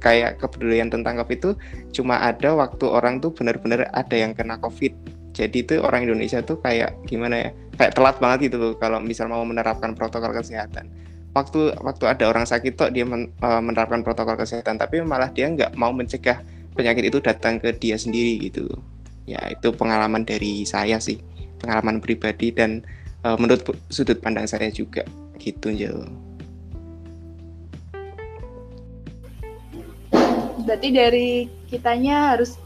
kayak 0.00 0.42
kepedulian 0.42 0.90
tentang 0.90 1.20
covid 1.20 1.38
itu 1.38 1.50
cuma 1.94 2.18
ada 2.18 2.56
waktu 2.56 2.84
orang 2.88 3.22
tuh 3.22 3.30
benar-benar 3.30 3.86
ada 3.94 4.16
yang 4.18 4.34
kena 4.34 4.58
covid. 4.58 4.92
Jadi 5.36 5.68
itu 5.68 5.74
orang 5.84 6.08
Indonesia 6.08 6.40
tuh 6.40 6.56
kayak 6.64 6.96
gimana 7.04 7.36
ya 7.36 7.50
kayak 7.76 7.92
telat 7.92 8.16
banget 8.18 8.50
gitu 8.50 8.56
loh 8.56 8.72
kalau 8.80 8.98
misal 9.04 9.28
mau 9.28 9.44
menerapkan 9.44 9.92
protokol 9.92 10.32
kesehatan. 10.32 10.88
Waktu 11.36 11.76
waktu 11.84 12.04
ada 12.08 12.24
orang 12.32 12.48
sakit 12.48 12.72
kok 12.72 12.90
dia 12.96 13.04
uh, 13.04 13.60
menerapkan 13.60 14.00
protokol 14.00 14.40
kesehatan 14.40 14.80
tapi 14.80 15.04
malah 15.04 15.28
dia 15.28 15.52
nggak 15.52 15.76
mau 15.76 15.92
mencegah 15.92 16.40
penyakit 16.72 17.12
itu 17.12 17.18
datang 17.20 17.60
ke 17.60 17.76
dia 17.76 18.00
sendiri 18.00 18.48
gitu. 18.48 18.64
Ya 19.28 19.38
itu 19.52 19.70
pengalaman 19.76 20.24
dari 20.24 20.64
saya 20.64 20.96
sih 20.96 21.20
pengalaman 21.60 21.98
pribadi 22.02 22.52
dan 22.52 22.84
uh, 23.24 23.36
menurut 23.38 23.64
sudut 23.90 24.18
pandang 24.20 24.46
saya 24.46 24.68
juga 24.70 25.02
gitu 25.40 25.72
Jel. 25.72 26.06
Berarti 30.66 30.88
dari 30.90 31.46
kitanya 31.70 32.34
harus 32.34 32.58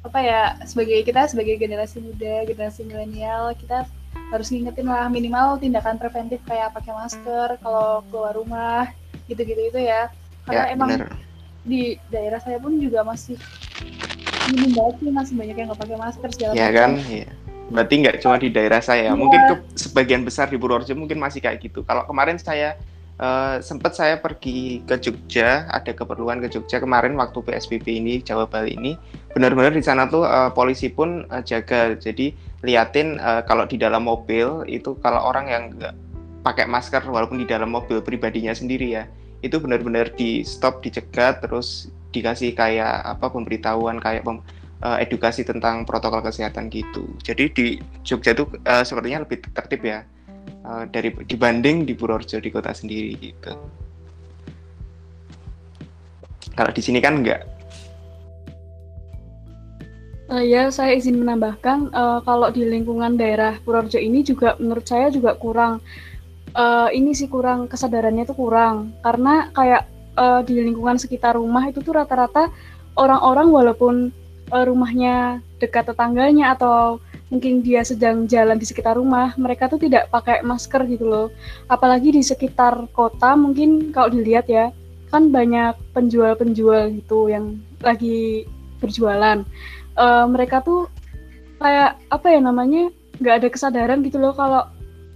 apa 0.00 0.18
ya 0.24 0.40
sebagai 0.64 1.04
kita 1.04 1.28
sebagai 1.28 1.60
generasi 1.60 2.00
muda 2.00 2.48
generasi 2.48 2.88
milenial 2.88 3.52
kita 3.52 3.84
harus 4.32 4.48
ngingetin 4.48 4.88
lah 4.88 5.12
minimal 5.12 5.60
tindakan 5.60 6.00
preventif 6.00 6.40
kayak 6.48 6.72
pakai 6.72 6.96
masker 6.96 7.60
kalau 7.60 8.00
keluar 8.08 8.32
rumah 8.32 8.88
gitu-gitu 9.28 9.60
itu 9.60 9.80
ya 9.84 10.08
karena 10.48 10.64
ya, 10.66 10.72
emang 10.72 10.88
bener. 10.96 11.12
di 11.68 12.00
daerah 12.08 12.40
saya 12.40 12.56
pun 12.56 12.80
juga 12.80 13.04
masih 13.04 13.36
minim 14.50 14.72
banget 14.72 14.94
sih 14.98 15.10
masih 15.12 15.34
banyak 15.36 15.56
yang 15.60 15.66
nggak 15.68 15.80
pakai 15.84 15.96
masker 16.00 16.28
segala 16.32 16.52
ya 16.56 16.68
kan 16.72 16.90
ya. 17.06 17.28
Berarti 17.70 17.94
nggak 18.02 18.16
cuma 18.20 18.36
di 18.36 18.50
daerah 18.50 18.82
saya. 18.82 19.10
Ya. 19.10 19.12
mungkin 19.14 19.40
ke 19.46 19.54
sebagian 19.78 20.26
besar 20.26 20.50
di 20.50 20.58
Purworejo 20.58 20.92
mungkin 20.98 21.22
masih 21.22 21.40
kayak 21.40 21.62
gitu. 21.62 21.86
Kalau 21.86 22.04
kemarin 22.04 22.36
saya 22.36 22.76
Uh, 23.20 23.60
sempat 23.60 23.92
saya 23.92 24.16
pergi 24.16 24.80
ke 24.88 24.96
Jogja, 24.96 25.68
ada 25.68 25.92
keperluan 25.92 26.40
ke 26.40 26.48
Jogja 26.48 26.80
kemarin 26.80 27.12
waktu 27.20 27.36
PSBB 27.44 28.00
ini 28.00 28.24
Jawa 28.24 28.48
Bali 28.48 28.72
ini, 28.80 28.96
benar-benar 29.36 29.76
di 29.76 29.84
sana 29.84 30.08
tuh 30.08 30.24
uh, 30.24 30.48
polisi 30.56 30.88
pun 30.88 31.28
uh, 31.28 31.44
jaga, 31.44 31.92
jadi 32.00 32.32
liatin 32.64 33.20
uh, 33.20 33.44
kalau 33.44 33.68
di 33.68 33.76
dalam 33.76 34.08
mobil 34.08 34.64
itu 34.64 34.96
kalau 35.04 35.20
orang 35.20 35.52
yang 35.52 35.68
nggak 35.76 35.92
pakai 36.48 36.64
masker 36.64 37.04
walaupun 37.04 37.36
di 37.36 37.44
dalam 37.44 37.68
mobil 37.68 38.00
pribadinya 38.00 38.56
sendiri 38.56 38.88
ya, 38.88 39.04
itu 39.44 39.60
benar-benar 39.60 40.16
di 40.16 40.40
stop, 40.40 40.80
dicegat, 40.80 41.44
terus 41.44 41.92
dikasih 42.16 42.56
kayak 42.56 43.04
apa 43.04 43.28
pemberitahuan 43.28 44.00
kayak 44.00 44.24
pem, 44.24 44.40
uh, 44.84 44.98
edukasi 45.00 45.44
tentang 45.44 45.84
protokol 45.84 46.24
kesehatan 46.24 46.72
gitu. 46.72 47.04
Jadi 47.24 47.44
di 47.52 47.66
Jogja 48.04 48.32
itu 48.32 48.48
uh, 48.64 48.84
sepertinya 48.84 49.24
lebih 49.24 49.44
tertib 49.52 49.80
ya 49.84 50.04
uh, 50.64 50.84
dari 50.88 51.12
dibanding 51.12 51.84
di 51.84 51.92
Purworejo 51.96 52.40
di 52.40 52.50
kota 52.52 52.72
sendiri 52.72 53.16
gitu. 53.20 53.52
Kalau 56.56 56.72
di 56.74 56.82
sini 56.82 56.98
kan 56.98 57.22
enggak. 57.22 57.46
Uh, 60.30 60.46
ya, 60.46 60.70
saya 60.70 60.94
izin 60.94 61.18
menambahkan 61.18 61.90
uh, 61.90 62.22
kalau 62.22 62.54
di 62.54 62.62
lingkungan 62.62 63.18
daerah 63.18 63.58
Purworejo 63.62 63.98
ini 63.98 64.22
juga 64.22 64.54
menurut 64.62 64.86
saya 64.86 65.10
juga 65.10 65.34
kurang 65.34 65.82
uh, 66.54 66.88
ini 66.90 67.14
sih 67.14 67.26
kurang 67.26 67.66
kesadarannya 67.66 68.26
itu 68.26 68.34
kurang 68.34 68.94
karena 69.02 69.50
kayak 69.54 69.90
uh, 70.14 70.40
di 70.46 70.58
lingkungan 70.62 70.98
sekitar 70.98 71.34
rumah 71.34 71.66
itu 71.66 71.82
tuh 71.82 71.98
rata-rata 71.98 72.50
orang-orang 72.98 73.48
walaupun 73.50 73.94
uh, 74.50 74.64
rumahnya 74.66 75.40
dekat 75.62 75.88
tetangganya 75.88 76.54
atau 76.54 76.98
mungkin 77.30 77.62
dia 77.62 77.86
sedang 77.86 78.26
jalan 78.26 78.58
di 78.58 78.66
sekitar 78.66 78.98
rumah, 78.98 79.32
mereka 79.38 79.70
tuh 79.70 79.78
tidak 79.78 80.10
pakai 80.10 80.42
masker 80.42 80.82
gitu 80.90 81.06
loh. 81.06 81.26
Apalagi 81.70 82.10
di 82.10 82.22
sekitar 82.26 82.90
kota 82.90 83.38
mungkin 83.38 83.94
kalau 83.94 84.10
dilihat 84.10 84.50
ya, 84.50 84.74
kan 85.10 85.30
banyak 85.30 85.78
penjual-penjual 85.94 86.90
gitu 86.98 87.30
yang 87.30 87.58
lagi 87.82 88.46
berjualan. 88.82 89.46
Uh, 89.94 90.26
mereka 90.26 90.62
tuh 90.62 90.90
kayak 91.62 91.98
apa 92.10 92.26
ya 92.30 92.40
namanya 92.40 92.90
nggak 93.20 93.36
ada 93.44 93.48
kesadaran 93.52 94.00
gitu 94.00 94.16
loh 94.16 94.32
kalau 94.32 94.64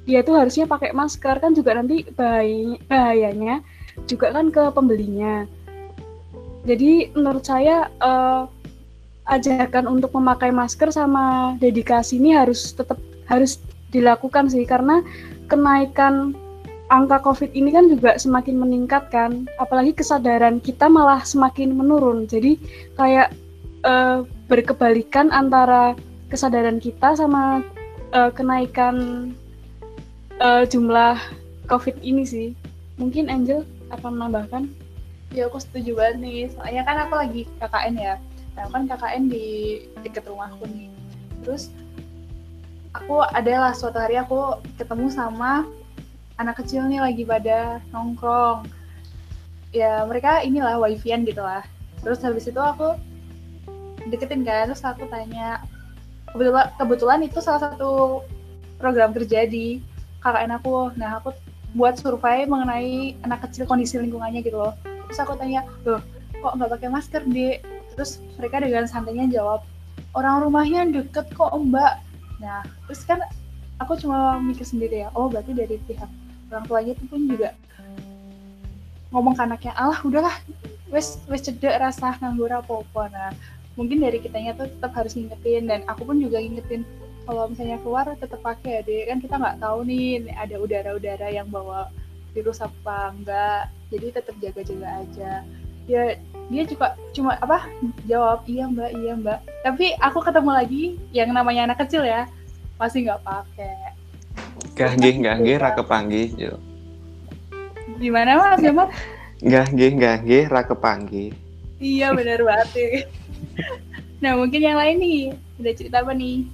dia 0.05 0.20
tuh 0.20 0.37
harusnya 0.37 0.68
pakai 0.68 0.92
masker 0.92 1.40
kan 1.40 1.57
juga 1.57 1.73
nanti 1.81 2.05
bahayanya, 2.12 2.79
bahayanya 2.87 3.55
juga 4.05 4.31
kan 4.31 4.53
ke 4.53 4.62
pembelinya. 4.70 5.49
Jadi 6.68 7.12
menurut 7.16 7.44
saya 7.44 7.88
uh, 8.01 8.44
ajakan 9.24 9.88
untuk 9.88 10.12
memakai 10.12 10.52
masker 10.52 10.92
sama 10.92 11.56
dedikasi 11.56 12.20
ini 12.20 12.37
harus 12.37 12.76
tetap 12.76 13.00
harus 13.24 13.56
dilakukan 13.88 14.52
sih 14.52 14.68
karena 14.68 15.00
kenaikan 15.48 16.37
angka 16.92 17.20
COVID 17.24 17.56
ini 17.56 17.72
kan 17.72 17.88
juga 17.88 18.16
semakin 18.20 18.60
meningkat 18.60 19.08
kan, 19.08 19.48
apalagi 19.56 19.96
kesadaran 19.96 20.60
kita 20.60 20.90
malah 20.90 21.24
semakin 21.24 21.72
menurun. 21.72 22.28
Jadi 22.28 22.60
kayak 22.98 23.32
uh, 23.87 24.22
berkebalikan 24.46 25.32
antara 25.32 25.96
kesadaran 26.28 26.78
kita 26.78 27.16
sama 27.16 27.64
uh, 28.12 28.30
kenaikan 28.30 29.30
uh, 30.38 30.68
jumlah 30.68 31.16
COVID 31.72 31.98
ini 32.04 32.24
sih. 32.28 32.48
Mungkin 33.00 33.32
Angel 33.32 33.64
akan 33.90 34.20
menambahkan? 34.20 34.70
Ya 35.34 35.50
aku 35.50 35.58
setuju 35.58 35.98
banget 35.98 36.22
nih, 36.22 36.46
soalnya 36.52 36.82
kan 36.87 36.96
aku 37.08 37.14
lagi 37.18 37.42
KKN 37.58 37.94
ya. 37.98 38.14
Nah, 38.55 38.71
kan 38.71 38.87
KKN 38.87 39.25
di 39.31 39.47
deket 40.07 40.25
rumahku 40.31 40.64
nih. 40.71 40.90
Terus 41.43 41.71
aku 42.95 43.27
adalah 43.35 43.75
suatu 43.75 43.99
hari 43.99 44.14
aku 44.17 44.62
ketemu 44.79 45.11
sama 45.11 45.67
anak 46.38 46.62
kecil 46.62 46.87
nih 46.87 47.03
lagi 47.03 47.23
pada 47.27 47.83
nongkrong. 47.90 48.67
Ya 49.75 50.07
mereka 50.07 50.43
inilah 50.47 50.79
wifian 50.79 51.27
gitu 51.27 51.43
lah. 51.43 51.67
Terus 52.03 52.23
habis 52.23 52.47
itu 52.47 52.59
aku 52.59 52.95
deketin 54.07 54.47
kan 54.47 54.69
terus 54.69 54.85
aku 54.85 55.09
tanya 55.09 55.64
kebetulan 56.31 56.69
kebetulan 56.77 57.21
itu 57.25 57.40
salah 57.40 57.73
satu 57.73 58.21
program 58.79 59.11
kerja 59.11 59.51
di 59.51 59.83
KKN 60.23 60.62
aku. 60.62 60.95
Nah 60.95 61.19
aku 61.19 61.35
buat 61.75 61.99
survei 61.99 62.47
mengenai 62.47 63.19
anak 63.27 63.51
kecil 63.51 63.67
kondisi 63.67 63.99
lingkungannya 63.99 64.47
gitu 64.47 64.62
loh. 64.62 64.79
Terus 65.11 65.19
aku 65.19 65.35
tanya 65.35 65.67
loh 65.83 65.99
kok 66.38 66.55
nggak 66.61 66.71
pakai 66.77 66.88
masker 66.93 67.23
deh 67.25 67.57
terus 67.94 68.20
mereka 68.37 68.61
dengan 68.62 68.85
santainya 68.90 69.30
jawab 69.30 69.62
orang 70.14 70.44
rumahnya 70.46 70.90
deket 70.90 71.26
kok 71.35 71.54
mbak. 71.54 72.02
Nah 72.42 72.62
terus 72.87 73.07
kan 73.07 73.22
aku 73.83 73.98
cuma 73.98 74.38
mikir 74.38 74.66
sendiri 74.66 75.07
ya 75.07 75.09
oh 75.18 75.26
berarti 75.26 75.54
dari 75.54 75.76
pihak 75.87 76.11
orang 76.50 76.64
tuanya 76.70 76.92
itu 76.94 77.04
pun 77.11 77.26
juga 77.26 77.50
ngomong 79.11 79.35
ke 79.38 79.42
anaknya 79.46 79.72
Allah 79.78 79.98
udahlah 80.02 80.37
wes 80.90 81.18
wes 81.26 81.42
cedek 81.42 81.78
rasa 81.78 82.14
nganggur 82.22 82.50
apa-apa 82.50 83.11
nah 83.11 83.30
mungkin 83.74 84.02
dari 84.02 84.22
kitanya 84.22 84.54
tuh 84.54 84.70
tetap 84.70 84.94
harus 84.94 85.18
ngingetin 85.18 85.66
dan 85.66 85.83
aku 85.90 86.07
pun 86.07 86.18
juga 86.22 86.38
ngingetin 86.38 86.87
kalau 87.26 87.50
misalnya 87.50 87.80
keluar 87.83 88.07
tetap 88.14 88.38
pakai 88.44 88.78
ya 88.78 88.87
deh 88.87 89.02
kan 89.11 89.18
kita 89.18 89.35
nggak 89.38 89.59
tahu 89.59 89.78
nih 89.87 90.28
ada 90.38 90.57
udara-udara 90.61 91.28
yang 91.33 91.48
bawa 91.50 91.90
virus 92.35 92.62
apa 92.62 93.14
enggak 93.14 93.70
jadi 93.90 94.07
tetap 94.14 94.35
jaga-jaga 94.38 94.88
aja 95.02 95.33
ya 95.88 96.16
dia 96.53 96.62
juga 96.68 96.92
cuma 97.16 97.40
apa 97.40 97.68
jawab 98.05 98.44
iya 98.44 98.68
mbak 98.68 98.90
iya 99.01 99.12
mbak 99.16 99.38
tapi 99.64 99.97
aku 99.97 100.20
ketemu 100.20 100.51
lagi 100.53 100.83
yang 101.12 101.33
namanya 101.33 101.73
anak 101.73 101.85
kecil 101.85 102.05
ya 102.05 102.29
masih 102.77 103.09
nggak 103.09 103.25
pakai 103.25 103.94
Gah 104.75 104.92
nggih, 104.99 105.23
gah 105.23 105.37
nggih 105.38 105.57
ra 105.62 105.70
kepanggih, 105.70 106.29
yo. 106.35 106.59
Gimana 108.03 108.35
Mas 108.35 108.59
Gamal? 108.59 108.90
Gah 109.38 109.66
nggih, 109.70 109.92
gah 109.94 110.16
nggih 110.18 110.44
ra 110.51 110.66
kepanggih. 110.66 111.31
Iya 111.79 112.11
benar 112.11 112.42
banget. 112.42 113.07
nah, 114.23 114.35
mungkin 114.35 114.59
yang 114.59 114.75
lain 114.75 114.97
nih, 114.99 115.20
udah 115.62 115.73
cerita 115.79 116.03
apa 116.03 116.11
nih? 116.11 116.49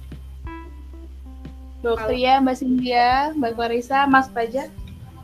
Dokter 1.81 2.13
ya, 2.13 2.37
Mbak 2.37 2.55
Cynthia, 2.61 3.33
Mbak 3.33 3.51
Clarissa, 3.57 4.05
Mas 4.05 4.29
Paja. 4.29 4.69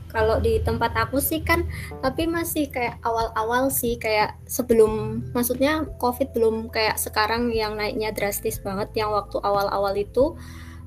Kalau 0.07 0.39
di 0.39 0.63
tempat 0.63 0.95
aku 0.95 1.19
sih 1.19 1.43
kan, 1.43 1.67
tapi 1.99 2.25
masih 2.25 2.71
kayak 2.71 2.97
awal-awal 3.03 3.67
sih, 3.67 3.99
kayak 3.99 4.39
sebelum, 4.47 5.23
maksudnya 5.35 5.83
COVID 5.99 6.31
belum 6.31 6.55
kayak 6.71 6.95
sekarang 6.95 7.51
yang 7.51 7.75
naiknya 7.75 8.15
drastis 8.15 8.63
banget, 8.63 8.87
yang 8.95 9.11
waktu 9.11 9.35
awal-awal 9.43 9.91
itu 9.99 10.39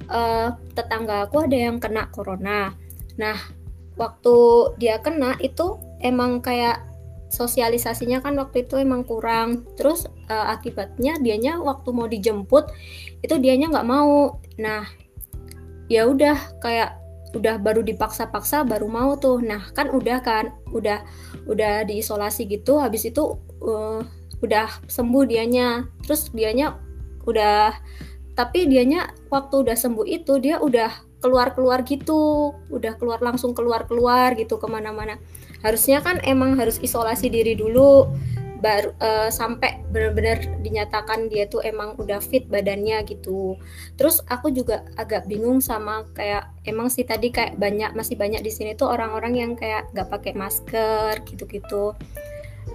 uh, 0.09 0.57
tetangga 0.73 1.29
aku 1.29 1.45
ada 1.45 1.57
yang 1.57 1.77
kena 1.77 2.09
corona. 2.11 2.73
Nah, 3.21 3.37
waktu 4.01 4.37
dia 4.81 4.97
kena 5.05 5.37
itu 5.45 5.77
emang 6.01 6.41
kayak 6.41 6.81
sosialisasinya 7.31 8.25
kan 8.25 8.35
waktu 8.41 8.67
itu 8.67 8.81
emang 8.81 9.07
kurang. 9.07 9.69
Terus 9.79 10.09
uh, 10.29 10.47
akibatnya 10.51 11.21
dianya 11.23 11.61
waktu 11.61 11.89
mau 11.95 12.09
dijemput 12.11 12.73
itu 13.23 13.35
dianya 13.39 13.71
nggak 13.71 13.89
mau. 13.89 14.41
Nah, 14.59 14.89
ya 15.87 16.07
udah 16.11 16.37
kayak 16.63 17.00
udah 17.37 17.63
baru 17.63 17.85
dipaksa-paksa 17.87 18.67
baru 18.67 18.91
mau 18.91 19.15
tuh. 19.19 19.39
Nah, 19.43 19.71
kan 19.75 19.91
udah 19.91 20.19
kan, 20.23 20.55
udah 20.75 21.03
udah 21.47 21.87
diisolasi 21.87 22.51
gitu. 22.51 22.79
Habis 22.79 23.11
itu 23.11 23.39
uh, 23.63 24.03
udah 24.43 24.69
sembuh 24.91 25.25
dianya. 25.29 25.87
Terus 26.07 26.31
dianya 26.35 26.79
udah 27.29 27.77
tapi 28.35 28.65
dianya 28.65 29.13
waktu 29.29 29.69
udah 29.69 29.77
sembuh 29.77 30.07
itu 30.09 30.41
dia 30.41 30.57
udah 30.63 31.11
keluar 31.21 31.53
keluar 31.53 31.85
gitu 31.85 32.57
udah 32.73 32.97
keluar 32.97 33.21
langsung 33.21 33.53
keluar 33.53 33.85
keluar 33.85 34.33
gitu 34.35 34.57
ke 34.57 34.65
mana-mana 34.65 35.21
harusnya 35.61 36.01
kan 36.01 36.17
emang 36.25 36.57
harus 36.57 36.81
isolasi 36.81 37.29
diri 37.29 37.53
dulu 37.53 38.09
baru 38.61 38.93
uh, 39.01 39.29
sampai 39.33 39.81
benar-benar 39.89 40.41
dinyatakan 40.61 41.33
dia 41.33 41.49
tuh 41.49 41.65
emang 41.65 41.97
udah 41.97 42.21
fit 42.21 42.47
badannya 42.47 43.03
gitu. 43.09 43.57
Terus 43.97 44.21
aku 44.29 44.53
juga 44.53 44.85
agak 45.01 45.27
bingung 45.27 45.59
sama 45.65 46.05
kayak 46.15 46.53
emang 46.69 46.93
sih 46.93 47.03
tadi 47.03 47.33
kayak 47.33 47.57
banyak 47.57 47.97
masih 47.97 48.15
banyak 48.15 48.45
di 48.45 48.53
sini 48.53 48.77
tuh 48.77 48.93
orang-orang 48.93 49.35
yang 49.37 49.53
kayak 49.57 49.89
nggak 49.97 50.09
pakai 50.09 50.33
masker 50.37 51.25
gitu-gitu. 51.25 51.97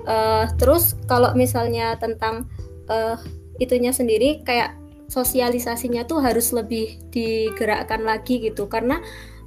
Uh, 0.05 0.45
terus 0.57 0.97
kalau 1.09 1.33
misalnya 1.33 1.97
tentang 1.97 2.45
uh, 2.89 3.17
itunya 3.57 3.95
sendiri 3.95 4.43
kayak 4.43 4.75
sosialisasinya 5.07 6.09
tuh 6.09 6.21
harus 6.21 6.49
lebih 6.49 6.97
digerakkan 7.13 8.01
lagi 8.01 8.41
gitu 8.41 8.65
karena 8.65 9.01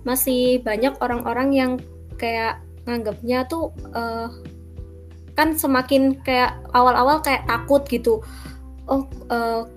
masih 0.06 0.62
banyak 0.62 0.94
orang-orang 1.02 1.50
yang 1.50 1.72
kayak 2.16 2.62
nganggapnya 2.86 3.44
tuh 3.44 3.74
uh, 3.92 4.30
kan 5.38 5.54
semakin 5.54 6.18
kayak 6.26 6.58
awal-awal 6.74 7.22
kayak 7.22 7.46
takut 7.46 7.86
gitu. 7.86 8.18
Oh 8.90 9.06
uh, 9.30 9.70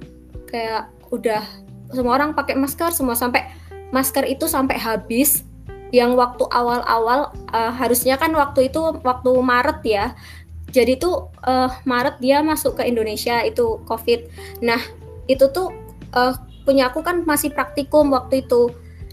kayak 0.50 0.90
udah 1.14 1.46
semua 1.94 2.18
orang 2.18 2.34
pakai 2.34 2.58
masker 2.58 2.90
semua 2.90 3.14
sampai 3.14 3.46
masker 3.94 4.26
itu 4.26 4.50
sampai 4.50 4.82
habis. 4.82 5.46
Yang 5.92 6.18
waktu 6.18 6.44
awal-awal 6.50 7.36
uh, 7.52 7.72
harusnya 7.76 8.18
kan 8.18 8.34
waktu 8.34 8.74
itu 8.74 8.80
waktu 9.06 9.30
Maret 9.38 9.80
ya. 9.86 10.18
Jadi 10.72 10.98
tuh 10.98 11.30
uh, 11.46 11.70
Maret 11.84 12.18
dia 12.24 12.42
masuk 12.42 12.80
ke 12.80 12.88
Indonesia 12.88 13.44
itu 13.46 13.84
COVID. 13.86 14.32
Nah 14.66 14.82
itu 15.28 15.46
tuh 15.52 15.70
uh, 16.16 16.34
punya 16.64 16.90
aku 16.90 17.06
kan 17.06 17.22
masih 17.28 17.54
praktikum 17.54 18.10
waktu 18.16 18.42
itu. 18.48 18.72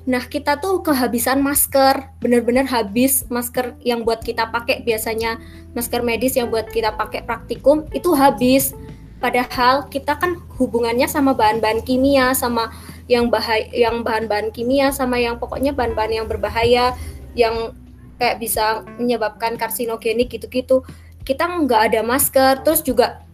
Nah, 0.09 0.25
kita 0.25 0.57
tuh 0.57 0.81
kehabisan 0.81 1.45
masker, 1.45 2.17
bener-bener 2.17 2.65
habis 2.65 3.29
masker 3.29 3.77
yang 3.85 4.09
buat 4.09 4.25
kita 4.25 4.49
pakai 4.49 4.81
biasanya 4.81 5.37
masker 5.77 6.01
medis 6.01 6.33
yang 6.33 6.49
buat 6.49 6.65
kita 6.73 6.97
pakai 6.97 7.29
praktikum 7.29 7.85
itu 7.93 8.17
habis. 8.17 8.73
Padahal 9.21 9.85
kita 9.93 10.17
kan 10.17 10.41
hubungannya 10.57 11.05
sama 11.05 11.37
bahan-bahan 11.37 11.85
kimia, 11.85 12.33
sama 12.33 12.73
yang 13.05 13.29
bahaya, 13.29 13.69
yang 13.69 14.01
bahan-bahan 14.01 14.49
kimia, 14.49 14.97
sama 14.97 15.21
yang 15.21 15.37
pokoknya 15.37 15.77
bahan-bahan 15.77 16.25
yang 16.25 16.27
berbahaya, 16.27 16.97
yang 17.37 17.77
kayak 18.17 18.41
bisa 18.41 18.89
menyebabkan 18.97 19.61
karsinogenik 19.61 20.33
gitu-gitu. 20.33 20.89
Kita 21.21 21.45
nggak 21.45 21.93
ada 21.93 22.01
masker, 22.01 22.65
terus 22.65 22.81
juga 22.81 23.29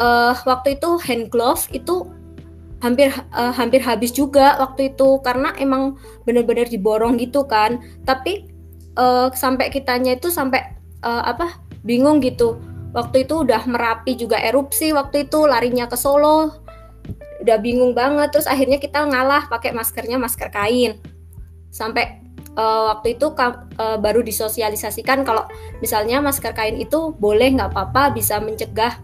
uh, 0.00 0.32
waktu 0.48 0.80
itu 0.80 0.96
hand 1.04 1.28
glove 1.28 1.68
itu 1.68 2.08
hampir 2.84 3.08
uh, 3.32 3.52
hampir 3.56 3.80
habis 3.80 4.12
juga 4.12 4.60
waktu 4.60 4.92
itu 4.92 5.16
karena 5.24 5.56
emang 5.56 5.96
benar-benar 6.28 6.68
diborong 6.68 7.16
gitu 7.16 7.48
kan. 7.48 7.80
Tapi 8.04 8.52
uh, 9.00 9.32
sampai 9.32 9.72
kitanya 9.72 10.20
itu 10.20 10.28
sampai 10.28 10.76
uh, 11.00 11.24
apa 11.24 11.64
bingung 11.80 12.20
gitu. 12.20 12.60
Waktu 12.92 13.24
itu 13.24 13.42
udah 13.42 13.64
merapi 13.64 14.14
juga 14.14 14.36
erupsi 14.36 14.92
waktu 14.92 15.26
itu 15.26 15.48
larinya 15.48 15.88
ke 15.88 15.96
Solo. 15.96 16.60
Udah 17.40 17.56
bingung 17.56 17.96
banget 17.96 18.36
terus 18.36 18.44
akhirnya 18.44 18.76
kita 18.76 19.00
ngalah 19.08 19.48
pakai 19.48 19.72
maskernya 19.72 20.20
masker 20.20 20.52
kain. 20.52 21.00
Sampai 21.72 22.20
uh, 22.54 22.94
waktu 22.94 23.16
itu 23.16 23.32
uh, 23.32 23.98
baru 23.98 24.20
disosialisasikan 24.20 25.24
kalau 25.24 25.48
misalnya 25.80 26.20
masker 26.20 26.52
kain 26.52 26.76
itu 26.76 27.16
boleh 27.16 27.50
nggak 27.56 27.72
apa-apa 27.74 28.14
bisa 28.14 28.38
mencegah 28.38 29.00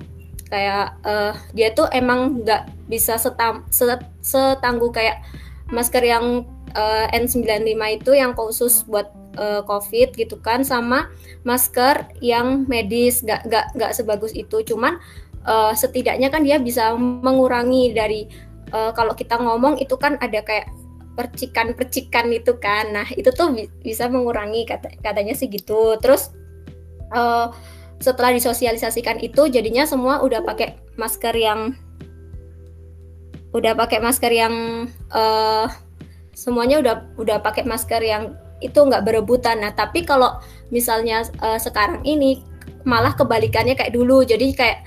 kayak 0.50 0.98
uh, 1.06 1.32
dia 1.54 1.70
tuh 1.72 1.86
emang 1.94 2.42
nggak 2.42 2.66
bisa 2.90 3.16
setam, 3.16 3.62
set, 3.70 4.02
setangguh 4.20 4.90
kayak 4.90 5.22
masker 5.70 6.02
yang 6.02 6.44
uh, 6.74 7.06
N95 7.14 8.02
itu 8.02 8.10
yang 8.18 8.34
khusus 8.34 8.82
buat 8.84 9.14
uh, 9.38 9.62
COVID 9.62 10.18
gitu 10.18 10.42
kan 10.42 10.66
sama 10.66 11.06
masker 11.46 12.10
yang 12.18 12.66
medis 12.66 13.22
nggak 13.22 13.46
nggak 13.46 13.66
nggak 13.78 13.92
sebagus 13.94 14.34
itu. 14.34 14.66
Cuman 14.66 14.98
uh, 15.46 15.72
setidaknya 15.72 16.28
kan 16.28 16.42
dia 16.42 16.58
bisa 16.58 16.92
mengurangi 16.98 17.94
dari 17.94 18.26
uh, 18.74 18.90
kalau 18.92 19.14
kita 19.14 19.38
ngomong 19.38 19.78
itu 19.78 19.94
kan 19.94 20.18
ada 20.18 20.42
kayak 20.42 20.68
percikan-percikan 21.14 22.30
itu 22.34 22.58
kan. 22.58 22.90
Nah 22.90 23.06
itu 23.14 23.30
tuh 23.30 23.54
bi 23.54 23.70
bisa 23.82 24.10
mengurangi 24.10 24.66
kata 24.66 24.98
katanya 24.98 25.34
sih 25.38 25.46
gitu. 25.46 25.94
Terus 26.02 26.34
uh, 27.14 27.54
setelah 28.00 28.32
disosialisasikan 28.32 29.20
itu 29.20 29.46
jadinya 29.52 29.84
semua 29.84 30.24
udah 30.24 30.40
pakai 30.40 30.80
masker 30.96 31.36
yang 31.36 31.76
udah 33.52 33.76
pakai 33.76 34.00
masker 34.00 34.32
yang 34.32 34.54
uh, 35.12 35.68
semuanya 36.32 36.80
udah 36.80 36.94
udah 37.20 37.38
pakai 37.44 37.68
masker 37.68 38.00
yang 38.00 38.32
itu 38.64 38.76
nggak 38.76 39.04
berebutan. 39.04 39.60
Nah, 39.60 39.72
tapi 39.76 40.04
kalau 40.04 40.40
misalnya 40.72 41.24
uh, 41.44 41.60
sekarang 41.60 42.04
ini 42.04 42.40
malah 42.84 43.12
kebalikannya 43.12 43.76
kayak 43.76 43.92
dulu. 43.92 44.24
Jadi 44.24 44.56
kayak 44.56 44.84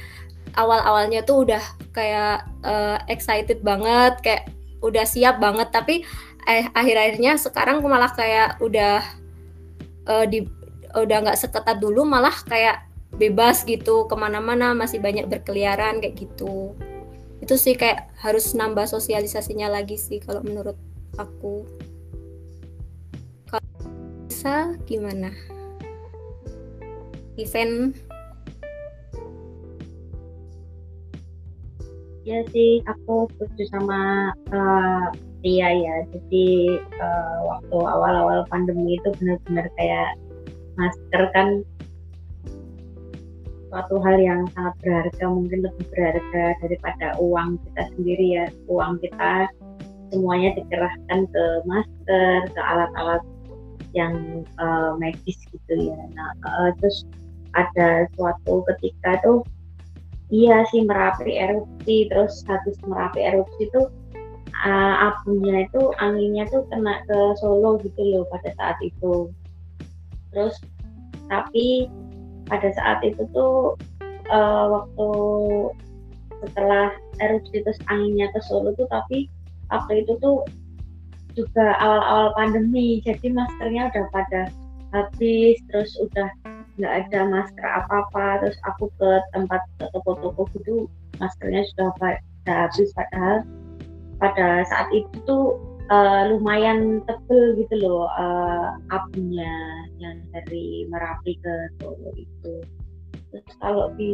awal-awalnya 0.57 1.25
tuh 1.25 1.45
udah 1.49 1.61
kayak 1.93 2.45
uh, 2.65 2.97
excited 3.09 3.61
banget, 3.61 4.13
kayak 4.25 4.43
udah 4.81 5.05
siap 5.05 5.41
banget. 5.41 5.69
Tapi 5.73 6.05
eh, 6.49 6.65
akhir-akhirnya 6.71 7.37
sekarang 7.37 7.81
malah 7.85 8.13
kayak 8.13 8.61
udah 8.61 9.01
uh, 10.07 10.25
di 10.29 10.45
udah 10.93 11.17
nggak 11.25 11.39
seketat 11.41 11.81
dulu, 11.81 12.05
malah 12.05 12.33
kayak 12.45 12.92
bebas 13.17 13.61
gitu 13.63 14.09
ke 14.09 14.15
mana-mana 14.17 14.73
masih 14.73 14.97
banyak 14.97 15.29
berkeliaran 15.29 16.01
kayak 16.01 16.17
gitu. 16.17 16.73
Itu 17.43 17.59
sih 17.59 17.75
kayak 17.75 18.13
harus 18.19 18.55
nambah 18.55 18.87
sosialisasinya 18.87 19.69
lagi 19.69 19.99
sih 19.99 20.17
kalau 20.23 20.41
menurut 20.41 20.77
aku. 21.19 21.67
Kalau 23.49 23.69
bisa 24.29 24.73
gimana? 24.87 25.33
Event 27.37 27.97
ya 32.23 32.39
sih 32.55 32.79
aku 32.87 33.27
setuju 33.35 33.63
sama 33.71 34.31
uh, 34.55 35.07
ya. 35.43 35.95
Jadi 36.07 36.79
uh, 37.03 37.37
waktu 37.51 37.77
awal-awal 37.77 38.47
pandemi 38.47 38.95
itu 38.95 39.11
benar-benar 39.19 39.67
kayak 39.75 40.15
masker 40.79 41.23
kan 41.35 41.47
suatu 43.73 43.97
hal 44.05 44.21
yang 44.21 44.45
sangat 44.53 44.77
berharga 44.85 45.25
mungkin 45.33 45.65
lebih 45.65 45.85
berharga 45.89 46.43
daripada 46.61 47.17
uang 47.17 47.57
kita 47.57 47.83
sendiri 47.97 48.27
ya. 48.37 48.45
Uang 48.69 49.01
kita 49.01 49.49
semuanya 50.13 50.53
dikerahkan 50.61 51.19
ke 51.25 51.43
masker 51.65 52.37
ke 52.53 52.61
alat-alat 52.61 53.25
yang 53.97 54.45
uh, 54.61 54.93
medis 55.01 55.41
gitu 55.49 55.73
ya. 55.89 55.97
Nah 56.13 56.37
uh, 56.45 56.69
terus 56.77 57.01
ada 57.57 58.05
suatu 58.13 58.61
ketika 58.77 59.17
tuh 59.25 59.41
iya 60.29 60.61
sih 60.69 60.85
merapi 60.85 61.33
erupsi 61.33 62.13
terus 62.13 62.45
habis 62.45 62.77
merapi 62.85 63.25
erupsi 63.25 63.73
itu 63.73 63.89
uh, 64.61 65.09
abunya 65.09 65.65
itu 65.65 65.81
anginnya 65.97 66.45
tuh 66.53 66.61
kena 66.69 67.01
ke 67.09 67.17
Solo 67.41 67.81
gitu 67.81 68.01
loh 68.05 68.29
pada 68.29 68.53
saat 68.53 68.77
itu. 68.85 69.33
Terus 70.29 70.61
tapi 71.25 71.89
pada 72.47 72.69
saat 72.75 72.99
itu 73.05 73.23
tuh 73.31 73.77
uh, 74.29 74.65
waktu 74.69 75.09
setelah 76.43 76.91
erupsi 77.23 77.63
terus 77.63 77.79
anginnya 77.87 78.27
ke 78.35 78.39
Solo 78.43 78.75
tuh 78.75 78.87
tapi 78.91 79.31
waktu 79.71 80.03
itu 80.03 80.13
tuh 80.19 80.43
juga 81.33 81.73
awal-awal 81.81 82.35
pandemi 82.37 83.01
jadi 83.01 83.31
maskernya 83.33 83.89
udah 83.89 84.05
pada 84.13 84.41
habis 84.93 85.57
terus 85.71 85.89
udah 85.97 86.29
nggak 86.77 86.93
ada 87.05 87.19
masker 87.29 87.65
apa-apa 87.65 88.45
terus 88.45 88.57
aku 88.65 88.89
ke 89.01 89.09
tempat 89.33 89.61
toko-toko 89.81 90.45
gitu 90.57 90.85
maskernya 91.17 91.65
sudah 91.73 91.89
pada 91.97 92.53
habis 92.69 92.89
padahal 92.93 93.45
pada 94.21 94.47
saat 94.69 94.87
itu 94.93 95.13
tuh 95.25 95.57
uh, 95.93 96.21
lumayan 96.33 97.05
tebel 97.05 97.53
gitu 97.61 97.75
loh 97.85 98.09
uh, 98.17 98.73
abunya 98.89 99.53
yang 100.01 100.17
dari 100.33 100.89
Merapi 100.89 101.37
ke 101.37 101.53
Solo 101.77 102.09
itu. 102.17 102.65
Terus 103.29 103.45
kalau 103.61 103.93
di 103.97 104.13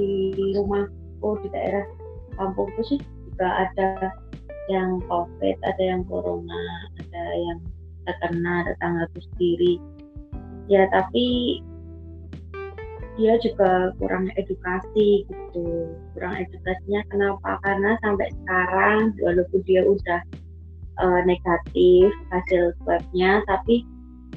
rumahku 0.56 1.40
di 1.44 1.48
daerah 1.52 1.88
kampungku 2.36 2.82
sih 2.88 3.00
juga 3.32 3.68
ada 3.68 4.12
yang 4.70 5.02
COVID, 5.08 5.58
ada 5.66 5.84
yang 5.84 6.06
corona, 6.06 6.64
ada 7.02 7.24
yang 7.36 7.60
terkena 8.06 8.68
tetangga 8.68 9.06
sendiri. 9.16 9.82
Ya 10.70 10.86
tapi 10.94 11.60
dia 13.20 13.36
juga 13.44 13.92
kurang 14.00 14.32
edukasi 14.40 15.28
gitu 15.28 15.92
kurang 16.16 16.40
edukasinya 16.40 17.04
kenapa 17.12 17.60
karena 17.68 18.00
sampai 18.00 18.32
sekarang 18.32 19.12
walaupun 19.20 19.60
dia 19.68 19.84
udah 19.84 20.24
uh, 21.00 21.22
negatif 21.26 22.12
hasil 22.30 22.76
swabnya 22.84 23.42
tapi 23.48 23.88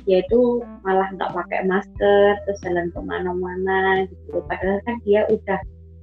dia 0.03 0.19
itu 0.25 0.63
malah 0.83 1.07
nggak 1.15 1.31
pakai 1.31 1.63
masker 1.67 2.35
terus 2.43 2.59
jalan 2.67 2.91
ke 2.91 3.01
mana-mana 3.07 4.03
gitu. 4.11 4.43
Padahal 4.51 4.83
kan 4.83 4.97
dia 5.07 5.23
udah 5.31 5.61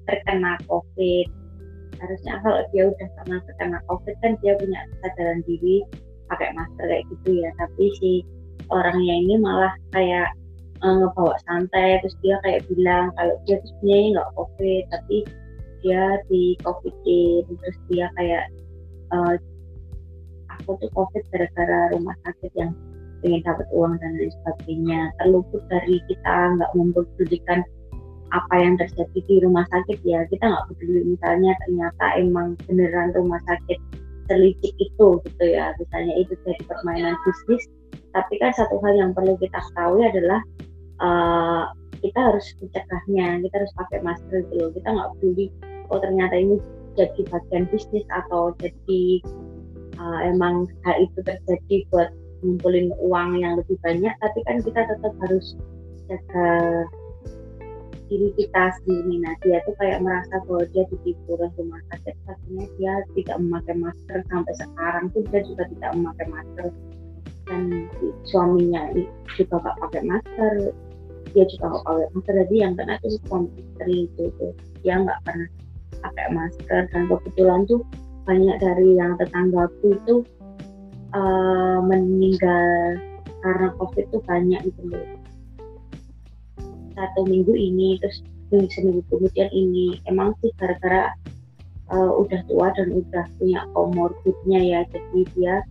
terkena 0.08 0.56
covid. 0.72 1.28
Harusnya 2.00 2.40
kalau 2.40 2.64
dia 2.72 2.84
udah 2.88 3.08
pernah 3.20 3.40
terkena 3.44 3.80
covid 3.92 4.16
kan 4.24 4.40
dia 4.40 4.56
punya 4.56 4.80
kesadaran 4.96 5.44
diri 5.44 5.84
pakai 6.32 6.56
masker 6.56 6.86
kayak 6.88 7.04
gitu 7.12 7.30
ya. 7.44 7.50
Tapi 7.60 7.86
si 8.00 8.12
orangnya 8.72 9.16
ini 9.20 9.36
malah 9.36 9.74
kayak 9.92 10.32
uh, 10.84 10.96
ngebawa 11.04 11.36
santai 11.44 12.00
terus 12.00 12.16
dia 12.24 12.40
kayak 12.48 12.64
bilang 12.72 13.12
kalau 13.20 13.36
dia 13.44 13.60
tuh 13.60 13.70
sebenarnya 13.76 14.08
nggak 14.16 14.32
covid 14.38 14.84
tapi 14.96 15.18
dia 15.80 16.04
di 16.28 16.44
covidin 16.64 17.44
terus 17.48 17.78
dia 17.92 18.08
kayak 18.20 18.46
uh, 19.16 19.36
aku 20.70 20.86
tuh 20.86 20.94
covid 20.94 21.26
gara-gara 21.34 21.90
rumah 21.98 22.14
sakit 22.30 22.54
yang 22.54 22.70
ingin 23.26 23.42
dapat 23.42 23.66
uang 23.74 23.98
dan 23.98 24.14
lain 24.22 24.30
sebagainya. 24.30 25.10
Terluput 25.18 25.66
dari 25.66 25.98
kita 26.06 26.36
nggak 26.62 26.72
mempedulikan 26.78 27.66
apa 28.30 28.56
yang 28.62 28.78
terjadi 28.78 29.20
di 29.26 29.36
rumah 29.42 29.66
sakit 29.74 29.98
ya. 30.06 30.22
Kita 30.30 30.46
nggak 30.46 30.66
peduli 30.70 31.18
misalnya 31.18 31.58
ternyata 31.66 32.06
emang 32.22 32.54
beneran 32.70 33.10
rumah 33.18 33.42
sakit 33.50 33.82
terlicik 34.30 34.78
itu 34.78 35.18
gitu 35.26 35.44
ya. 35.50 35.74
Misalnya 35.82 36.14
itu 36.22 36.38
jadi 36.46 36.62
permainan 36.70 37.18
bisnis. 37.26 37.66
Tapi 38.14 38.38
kan 38.38 38.54
satu 38.54 38.78
hal 38.86 38.94
yang 38.94 39.12
perlu 39.18 39.34
kita 39.42 39.58
ketahui 39.58 40.06
adalah 40.06 40.40
uh, 41.02 41.66
kita 41.98 42.20
harus 42.30 42.46
mencegahnya. 42.62 43.42
Kita 43.42 43.56
harus 43.58 43.74
pakai 43.74 44.00
masker 44.06 44.46
gitu 44.54 44.70
kita 44.78 44.86
nggak 44.86 45.10
peduli 45.18 45.50
oh 45.90 45.98
ternyata 45.98 46.38
ini 46.38 46.62
jadi 46.94 47.22
bagian 47.30 47.66
bisnis 47.70 48.06
atau 48.14 48.54
jadi 48.62 49.24
uh, 50.00 50.20
emang 50.26 50.66
hal 50.88 50.96
itu 51.04 51.20
terjadi 51.22 51.86
buat 51.92 52.10
ngumpulin 52.40 52.96
uang 53.04 53.44
yang 53.44 53.60
lebih 53.60 53.76
banyak 53.84 54.16
tapi 54.24 54.40
kan 54.48 54.64
kita 54.64 54.88
tetap 54.88 55.14
harus 55.28 55.60
jaga 56.08 56.50
diri 58.10 58.34
kita 58.34 58.74
sendiri. 58.82 59.22
Nah 59.22 59.38
dia 59.46 59.62
tuh 59.70 59.78
kayak 59.78 60.02
merasa 60.02 60.42
bahwa 60.50 60.66
dia 60.74 60.84
ditipu 60.90 61.38
oleh 61.38 61.52
rumah 61.62 61.78
sakit 61.94 62.18
akhirnya 62.26 62.66
dia 62.82 62.94
tidak 63.14 63.38
memakai 63.38 63.76
masker 63.78 64.20
sampai 64.34 64.54
sekarang 64.58 65.06
tuh 65.14 65.22
dia 65.30 65.42
juga 65.46 65.64
tidak 65.70 65.92
memakai 65.94 66.28
masker. 66.34 66.68
Dan 67.46 67.90
suaminya 68.30 68.94
juga 69.38 69.58
gak 69.62 69.78
pakai 69.82 70.02
masker 70.06 70.54
dia 71.34 71.46
juga 71.46 71.66
gak 71.78 71.86
pakai 71.86 72.08
masker. 72.18 72.34
Jadi 72.46 72.56
yang 72.58 72.74
kena 72.74 72.96
tuh 73.06 73.14
suami 73.30 73.50
istri 73.62 74.10
itu 74.10 74.26
dia 74.82 74.96
nggak 74.98 75.20
pernah 75.22 75.50
pakai 76.02 76.28
masker. 76.34 76.82
Dan 76.90 77.02
kebetulan 77.06 77.62
tuh 77.70 77.82
banyak 78.30 78.62
dari 78.62 78.94
yang 78.94 79.18
tetanggaku 79.18 79.98
itu 79.98 80.16
uh, 81.18 81.82
meninggal 81.82 83.02
karena 83.42 83.74
covid 83.82 84.06
itu 84.06 84.22
banyak 84.30 84.62
gitu 84.70 84.82
loh. 84.86 85.06
Satu 86.94 87.26
minggu 87.26 87.58
ini 87.58 87.98
terus 87.98 88.22
seminggu 88.54 89.02
kemudian 89.10 89.50
ini. 89.50 89.98
Emang 90.06 90.38
sih 90.46 90.54
gara-gara 90.62 91.10
uh, 91.90 92.12
udah 92.22 92.46
tua 92.46 92.70
dan 92.78 92.94
udah 92.94 93.26
punya 93.42 93.66
komorbidnya 93.74 94.60
ya. 94.62 94.80
Jadi 94.94 95.26
dia 95.34 95.66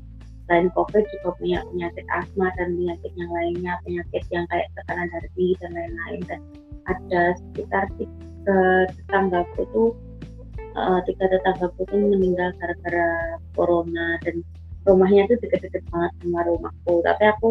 selain 0.51 0.67
covid 0.75 1.07
juga 1.15 1.39
punya 1.39 1.63
penyakit 1.71 2.07
asma 2.11 2.51
dan 2.59 2.75
penyakit 2.75 3.13
yang 3.15 3.31
lainnya. 3.31 3.73
Penyakit 3.87 4.23
yang 4.35 4.45
kayak 4.51 4.67
tekanan 4.75 5.07
darah 5.15 5.31
tinggi 5.39 5.55
dan 5.63 5.71
lain-lain. 5.79 6.21
Dan 6.27 6.41
ada 6.91 7.23
sekitar 7.39 7.85
tiga 8.01 8.59
tetanggaku 8.99 9.63
tuh 9.71 9.91
uh, 10.77 11.01
tiga 11.07 11.25
tetangga 11.31 11.69
itu 11.79 11.97
meninggal 11.97 12.51
gara-gara 12.59 13.09
corona 13.55 14.19
dan 14.25 14.43
rumahnya 14.89 15.29
tuh 15.29 15.39
deket-deket 15.45 15.85
banget 15.93 16.13
sama 16.25 16.41
rumahku. 16.49 16.95
Tapi 17.05 17.25
aku 17.29 17.49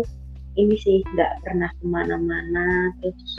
ini 0.57 0.75
sih 0.81 1.05
nggak 1.13 1.45
pernah 1.45 1.69
ke 1.69 1.85
mana-mana 1.85 2.89
terus 3.01 3.37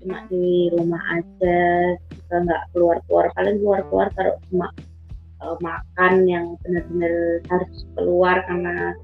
cuma 0.00 0.20
di 0.28 0.68
rumah 0.72 1.00
aja 1.16 1.58
juga 1.96 2.36
nggak 2.44 2.62
keluar-keluar. 2.72 3.26
Paling 3.36 3.56
keluar-keluar 3.60 4.08
kalau 4.16 4.34
cuma 4.48 4.68
uh, 5.44 5.56
makan 5.60 6.14
yang 6.28 6.46
benar-benar 6.64 7.14
harus 7.52 7.74
keluar 7.96 8.36
karena 8.48 8.96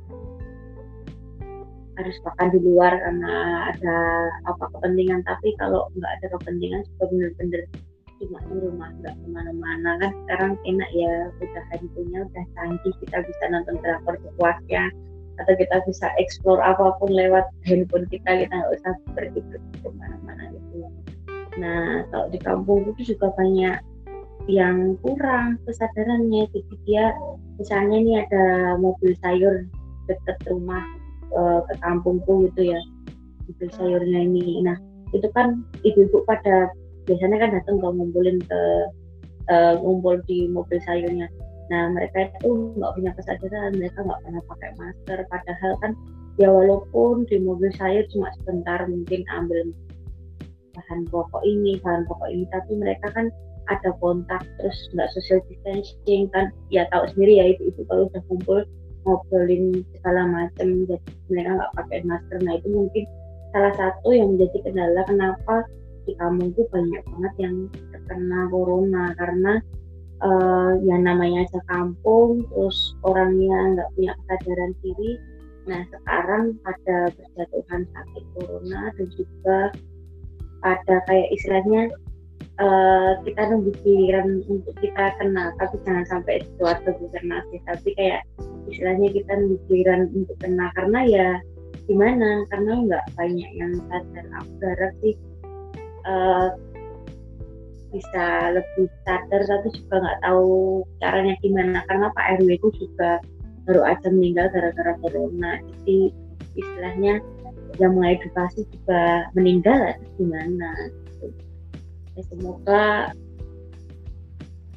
harus 2.01 2.17
makan 2.25 2.49
di 2.57 2.61
luar 2.65 2.93
karena 2.97 3.35
ada 3.77 3.99
apa 4.49 4.65
kepentingan. 4.77 5.21
Tapi 5.29 5.53
kalau 5.61 5.89
nggak 5.97 6.13
ada 6.21 6.27
kepentingan 6.41 6.81
juga 6.97 7.05
benar-benar 7.13 7.65
cuma 8.21 8.37
di 8.53 8.57
rumah 8.61 8.93
nggak 9.01 9.17
ke 9.17 9.27
mana-mana 9.33 9.91
kan 9.97 10.13
sekarang 10.25 10.53
enak 10.69 10.91
ya 10.93 11.33
udah 11.41 11.65
handphonenya 11.73 12.21
udah 12.29 12.45
canggih 12.53 12.95
kita 13.01 13.17
bisa 13.25 13.45
nonton 13.49 13.77
drakor 13.81 14.15
sepuasnya 14.21 14.85
atau 15.41 15.55
kita 15.57 15.77
bisa 15.89 16.07
explore 16.21 16.61
apa 16.61 16.93
pun 17.01 17.09
lewat 17.09 17.49
handphone 17.65 18.05
kita 18.13 18.45
kita 18.45 18.53
nggak 18.53 18.73
usah 18.77 18.93
pergi 19.17 19.41
pergi 19.41 19.73
ke 19.81 19.89
mana-mana 19.97 20.53
gitu. 20.53 20.85
Nah 21.57 22.05
kalau 22.13 22.27
di 22.29 22.39
kampung 22.45 22.85
itu 22.93 23.17
juga 23.17 23.33
banyak 23.33 23.81
yang 24.53 25.01
kurang 25.01 25.57
kesadarannya 25.65 26.45
jadi 26.53 26.75
dia 26.85 27.05
misalnya 27.57 27.97
ini 27.97 28.13
ada 28.21 28.77
mobil 28.77 29.17
sayur 29.25 29.65
dekat 30.05 30.37
rumah 30.45 30.85
uh, 31.33 31.65
ke 31.73 31.75
kampungku 31.81 32.53
gitu 32.53 32.77
ya 32.77 32.81
mobil 33.49 33.69
sayurnya 33.73 34.21
ini. 34.29 34.61
Nah 34.61 34.77
itu 35.17 35.27
kan 35.33 35.65
ibu-ibu 35.83 36.21
pada 36.29 36.69
biasanya 37.09 37.37
kan 37.41 37.51
datang 37.57 37.77
ke 37.81 37.87
ngumpulin 37.87 38.39
ke 38.45 38.61
uh, 39.51 39.75
ngumpul 39.81 40.21
di 40.29 40.47
mobil 40.51 40.79
sayurnya. 40.85 41.27
Nah 41.71 41.91
mereka 41.95 42.27
itu 42.27 42.75
nggak 42.77 42.93
punya 42.99 43.11
kesadaran 43.15 43.73
mereka 43.79 43.99
nggak 44.03 44.21
pernah 44.27 44.43
pakai 44.51 44.71
masker. 44.77 45.19
Padahal 45.31 45.73
kan 45.81 45.93
ya 46.39 46.49
walaupun 46.51 47.29
di 47.31 47.37
mobil 47.39 47.71
sayur 47.79 48.05
cuma 48.11 48.33
sebentar 48.43 48.85
mungkin 48.91 49.23
ambil 49.31 49.71
bahan 50.75 51.01
pokok 51.11 51.43
ini 51.43 51.79
bahan 51.83 52.07
pokok 52.07 52.29
ini 52.31 52.45
tapi 52.55 52.73
mereka 52.79 53.07
kan 53.13 53.27
ada 53.71 53.95
kontak 54.03 54.43
terus 54.59 54.79
nggak 54.95 55.11
social 55.15 55.39
distancing 55.47 56.27
kan. 56.35 56.51
Ya 56.75 56.87
tahu 56.91 57.07
sendiri 57.15 57.39
ya 57.39 57.45
itu 57.55 57.71
itu 57.71 57.81
kalau 57.87 58.11
udah 58.11 58.23
kumpul 58.27 58.61
ngobrolin 59.09 59.81
segala 59.97 60.29
macam 60.29 60.85
jadi 60.85 61.11
mereka 61.31 61.51
nggak 61.57 61.73
pakai 61.79 61.99
masker. 62.05 62.39
Nah 62.43 62.55
itu 62.59 62.69
mungkin 62.69 63.05
salah 63.51 63.75
satu 63.75 64.15
yang 64.15 64.35
menjadi 64.35 64.59
kendala 64.63 65.03
kenapa 65.07 65.67
di 66.11 66.15
kampung 66.19 66.51
itu 66.51 66.67
banyak 66.75 67.03
banget 67.07 67.35
yang 67.39 67.55
terkena 67.95 68.41
corona. 68.51 69.05
Karena 69.15 69.53
uh, 70.25 70.73
yang 70.85 71.07
namanya 71.07 71.47
aja 71.47 71.61
kampung 71.71 72.45
terus 72.51 72.99
orangnya 73.07 73.79
nggak 73.79 73.89
punya 73.95 74.13
kesadaran 74.25 74.73
diri. 74.83 75.13
Nah 75.69 75.81
sekarang 75.93 76.45
pada 76.67 76.99
berjatuhan 77.15 77.83
sakit 77.95 78.25
corona 78.35 78.81
dan 78.97 79.07
juga 79.15 79.59
ada 80.61 80.97
kayak 81.09 81.29
istilahnya 81.33 81.89
uh, 82.61 83.13
kita 83.25 83.41
nunggu 83.49 83.73
giliran 83.85 84.45
untuk 84.49 84.75
kita 84.81 85.15
kena. 85.21 85.53
Tapi 85.57 85.77
jangan 85.87 86.05
sampai 86.09 86.45
keluarga 86.59 86.91
kena 86.93 87.39
sih. 87.53 87.61
Tapi 87.65 87.89
kayak 87.97 88.23
istilahnya 88.69 89.09
kita 89.15 89.33
nunggu 89.37 89.57
giliran 89.69 90.11
untuk 90.13 90.37
kena. 90.41 90.69
Karena 90.77 91.01
ya 91.09 91.29
gimana? 91.89 92.45
Karena 92.53 92.73
nggak 92.87 93.05
banyak 93.17 93.51
yang 93.57 93.73
sadar. 93.89 94.27
Aku 94.41 94.95
sih 95.01 95.15
uh, 96.11 96.49
bisa 97.91 98.55
lebih 98.55 98.87
sadar 99.07 99.43
tapi 99.47 99.69
juga 99.75 99.95
nggak 100.03 100.21
tahu 100.27 100.83
caranya 100.99 101.35
gimana. 101.39 101.79
Karena 101.87 102.11
Pak 102.11 102.43
RW 102.43 102.49
itu 102.59 102.69
juga 102.83 103.23
baru 103.67 103.83
aja 103.87 104.11
meninggal 104.11 104.51
gara-gara 104.51 104.99
corona. 104.99 105.63
Jadi 105.63 106.11
istilahnya 106.59 107.23
yang 107.79 107.95
mengedukasi 107.95 108.67
juga 108.67 109.31
meninggal 109.33 109.95
gimana 110.19 110.91
ya, 112.17 112.23
semoga 112.29 113.15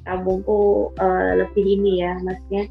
kampungku 0.03 0.91
uh, 0.99 1.31
lebih 1.39 1.63
ini 1.63 2.03
ya 2.03 2.19
maksudnya 2.21 2.67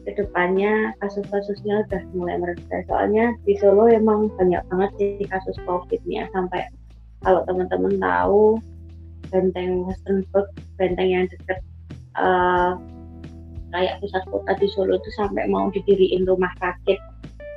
ke 0.00 0.10
depannya 0.16 0.96
kasus-kasusnya 1.04 1.84
udah 1.86 2.02
mulai 2.16 2.40
mereda 2.40 2.82
soalnya 2.88 3.36
di 3.44 3.54
Solo 3.60 3.90
emang 3.90 4.32
banyak 4.38 4.62
banget 4.72 4.90
sih 4.96 5.26
kasus 5.28 5.58
covid 5.68 6.00
nih 6.08 6.24
ya 6.24 6.26
sampai 6.32 6.64
kalau 7.20 7.44
teman-teman 7.44 7.94
tahu 8.00 8.56
benteng 9.30 9.86
Westernburg 9.86 10.48
benteng 10.80 11.08
yang 11.12 11.24
dekat 11.28 11.60
uh, 12.18 12.74
kayak 13.70 14.02
pusat 14.02 14.22
kota 14.28 14.52
di 14.58 14.66
Solo 14.74 14.98
itu 14.98 15.10
sampai 15.14 15.46
mau 15.46 15.70
didiriin 15.70 16.26
rumah 16.26 16.50
sakit 16.58 16.98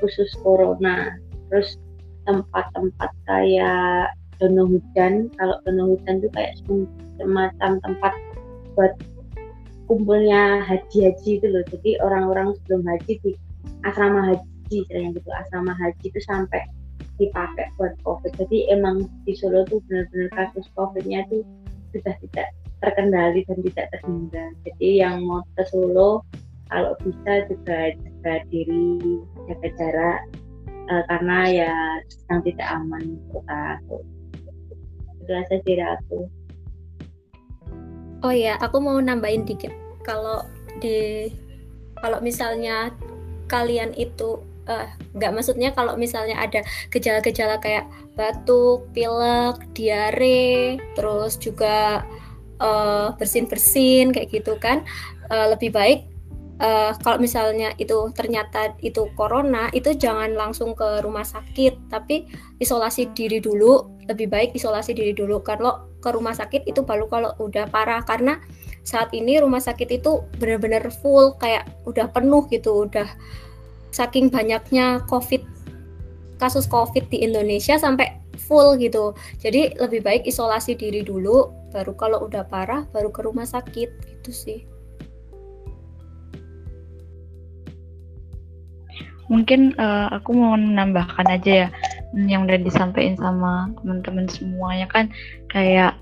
khusus 0.04 0.30
corona. 0.46 1.18
Terus 1.50 1.78
tempat-tempat 2.30 3.12
kayak 3.26 4.14
dono 4.38 4.68
hujan 4.68 5.30
kalau 5.38 5.58
dono 5.66 5.96
hujan 5.98 6.22
itu 6.22 6.30
kayak 6.34 6.54
semacam 7.18 7.72
tempat 7.82 8.14
buat 8.78 8.94
kumpulnya 9.90 10.62
haji-haji 10.66 11.42
itu 11.42 11.48
loh. 11.50 11.64
Jadi 11.70 11.98
orang-orang 12.02 12.54
sebelum 12.62 12.82
haji 12.86 13.14
di 13.22 13.32
asrama 13.84 14.22
haji 14.32 14.76
istilahnya 14.86 15.18
gitu 15.18 15.30
asrama 15.34 15.74
haji 15.78 16.06
itu 16.10 16.20
sampai 16.24 16.66
dipakai 17.22 17.70
buat 17.78 17.94
covid. 18.02 18.34
Jadi 18.38 18.70
emang 18.74 19.06
di 19.28 19.34
Solo 19.38 19.66
tuh 19.70 19.80
benar-benar 19.90 20.30
kasus 20.34 20.66
covidnya 20.74 21.26
tuh 21.30 21.46
sudah 21.94 22.16
tidak 22.26 22.48
terkendali 22.82 23.46
dan 23.46 23.58
tidak 23.72 23.86
terhindar. 23.94 24.50
Jadi 24.66 24.90
yang 25.00 25.24
mau 25.24 25.46
ke 25.56 25.64
Solo 25.70 26.26
kalau 26.74 26.98
bisa 27.06 27.46
juga 27.48 27.94
jaga 27.94 28.34
diri 28.50 28.98
jaga 29.46 29.70
jarak 29.78 30.20
uh, 30.90 31.04
karena 31.12 31.38
ya 31.48 31.74
sedang 32.10 32.42
tidak 32.44 32.68
aman 32.74 33.04
kota 33.30 33.58
aku. 33.78 33.98
Itu 35.24 35.32
aja 35.32 35.88
aku. 36.02 36.20
Oh 38.24 38.34
ya 38.34 38.56
aku 38.60 38.78
mau 38.80 38.98
nambahin 39.00 39.44
dikit. 39.44 39.72
Kalau 40.04 40.44
di 40.82 41.30
kalau 42.00 42.20
misalnya 42.20 42.92
kalian 43.48 43.96
itu 43.96 44.42
uh, 44.70 44.88
nggak 45.16 45.32
maksudnya 45.34 45.70
kalau 45.76 45.96
misalnya 45.96 46.40
ada 46.40 46.62
gejala-gejala 46.90 47.60
kayak 47.60 47.88
batuk, 48.14 48.88
pilek, 48.94 49.58
diare, 49.74 50.78
terus 50.94 51.40
juga 51.40 52.06
uh, 52.62 53.16
bersin-bersin 53.18 54.14
kayak 54.14 54.30
gitu 54.32 54.56
kan, 54.62 54.86
uh, 55.34 55.52
lebih 55.52 55.74
baik 55.74 56.14
uh, 56.62 56.94
kalau 57.02 57.18
misalnya 57.18 57.74
itu 57.82 58.12
ternyata 58.14 58.76
itu 58.84 59.10
corona 59.18 59.72
itu 59.74 59.96
jangan 59.96 60.36
langsung 60.38 60.78
ke 60.78 61.02
rumah 61.02 61.26
sakit 61.26 61.90
tapi 61.90 62.30
isolasi 62.62 63.10
diri 63.12 63.42
dulu 63.42 64.04
lebih 64.08 64.28
baik 64.28 64.52
isolasi 64.54 64.92
diri 64.92 65.16
dulu. 65.16 65.40
Kalau 65.42 65.96
ke 66.04 66.12
rumah 66.12 66.36
sakit 66.36 66.68
itu 66.68 66.84
baru 66.84 67.08
kalau 67.08 67.32
udah 67.40 67.72
parah 67.72 68.04
karena 68.04 68.40
saat 68.84 69.16
ini 69.16 69.40
rumah 69.40 69.64
sakit 69.64 70.04
itu 70.04 70.28
benar-benar 70.36 70.92
full 70.92 71.40
kayak 71.40 71.64
udah 71.88 72.12
penuh 72.12 72.44
gitu 72.52 72.84
udah 72.84 73.08
saking 73.94 74.34
banyaknya 74.34 75.06
covid 75.06 75.46
kasus 76.42 76.66
covid 76.66 77.06
di 77.14 77.22
Indonesia 77.24 77.78
sampai 77.78 78.20
full 78.36 78.76
gitu. 78.82 79.14
Jadi 79.40 79.78
lebih 79.80 80.04
baik 80.04 80.28
isolasi 80.28 80.76
diri 80.76 81.06
dulu 81.06 81.54
baru 81.72 81.94
kalau 81.96 82.26
udah 82.28 82.44
parah 82.50 82.84
baru 82.92 83.14
ke 83.14 83.22
rumah 83.24 83.48
sakit 83.48 83.90
gitu 83.90 84.32
sih. 84.34 84.60
Mungkin 89.32 89.80
uh, 89.80 90.12
aku 90.12 90.36
mau 90.36 90.60
menambahkan 90.60 91.26
aja 91.32 91.52
ya 91.66 91.68
yang 92.14 92.46
udah 92.46 92.60
disampaikan 92.60 93.18
sama 93.18 93.72
teman-teman 93.82 94.28
semuanya 94.30 94.86
kan 94.92 95.10
kayak 95.50 95.98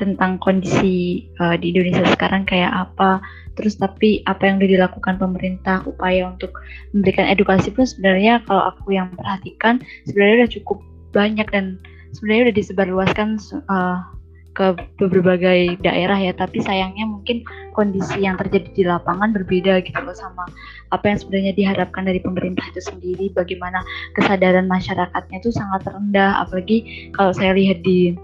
tentang 0.00 0.40
kondisi 0.40 1.28
uh, 1.36 1.60
di 1.60 1.76
Indonesia 1.76 2.08
sekarang 2.16 2.48
kayak 2.48 2.72
apa 2.72 3.20
terus 3.58 3.76
tapi 3.76 4.22
apa 4.24 4.46
yang 4.46 4.62
udah 4.62 4.70
dilakukan 4.70 5.14
pemerintah 5.18 5.82
upaya 5.86 6.30
untuk 6.30 6.54
memberikan 6.94 7.26
edukasi 7.26 7.70
pun 7.74 7.84
sebenarnya 7.84 8.42
kalau 8.46 8.70
aku 8.70 8.94
yang 8.94 9.10
perhatikan 9.14 9.82
sebenarnya 10.06 10.44
udah 10.44 10.50
cukup 10.54 10.78
banyak 11.10 11.48
dan 11.50 11.78
sebenarnya 12.14 12.50
udah 12.50 12.56
disebarluaskan 12.56 13.28
uh, 13.70 13.98
ke 14.54 14.74
berbagai 14.98 15.80
daerah 15.80 16.18
ya. 16.18 16.34
Tapi 16.34 16.60
sayangnya 16.60 17.06
mungkin 17.06 17.46
kondisi 17.72 18.26
yang 18.26 18.36
terjadi 18.36 18.68
di 18.74 18.84
lapangan 18.84 19.30
berbeda 19.32 19.80
gitu 19.86 19.96
loh 20.02 20.12
sama 20.12 20.44
apa 20.90 21.04
yang 21.06 21.18
sebenarnya 21.22 21.52
diharapkan 21.54 22.04
dari 22.04 22.20
pemerintah 22.20 22.66
itu 22.74 22.82
sendiri. 22.82 23.30
Bagaimana 23.32 23.80
kesadaran 24.18 24.66
masyarakatnya 24.66 25.40
itu 25.40 25.50
sangat 25.54 25.86
rendah. 25.86 26.44
Apalagi 26.44 27.10
kalau 27.14 27.32
saya 27.32 27.54
lihat 27.54 27.80
di 27.86 28.14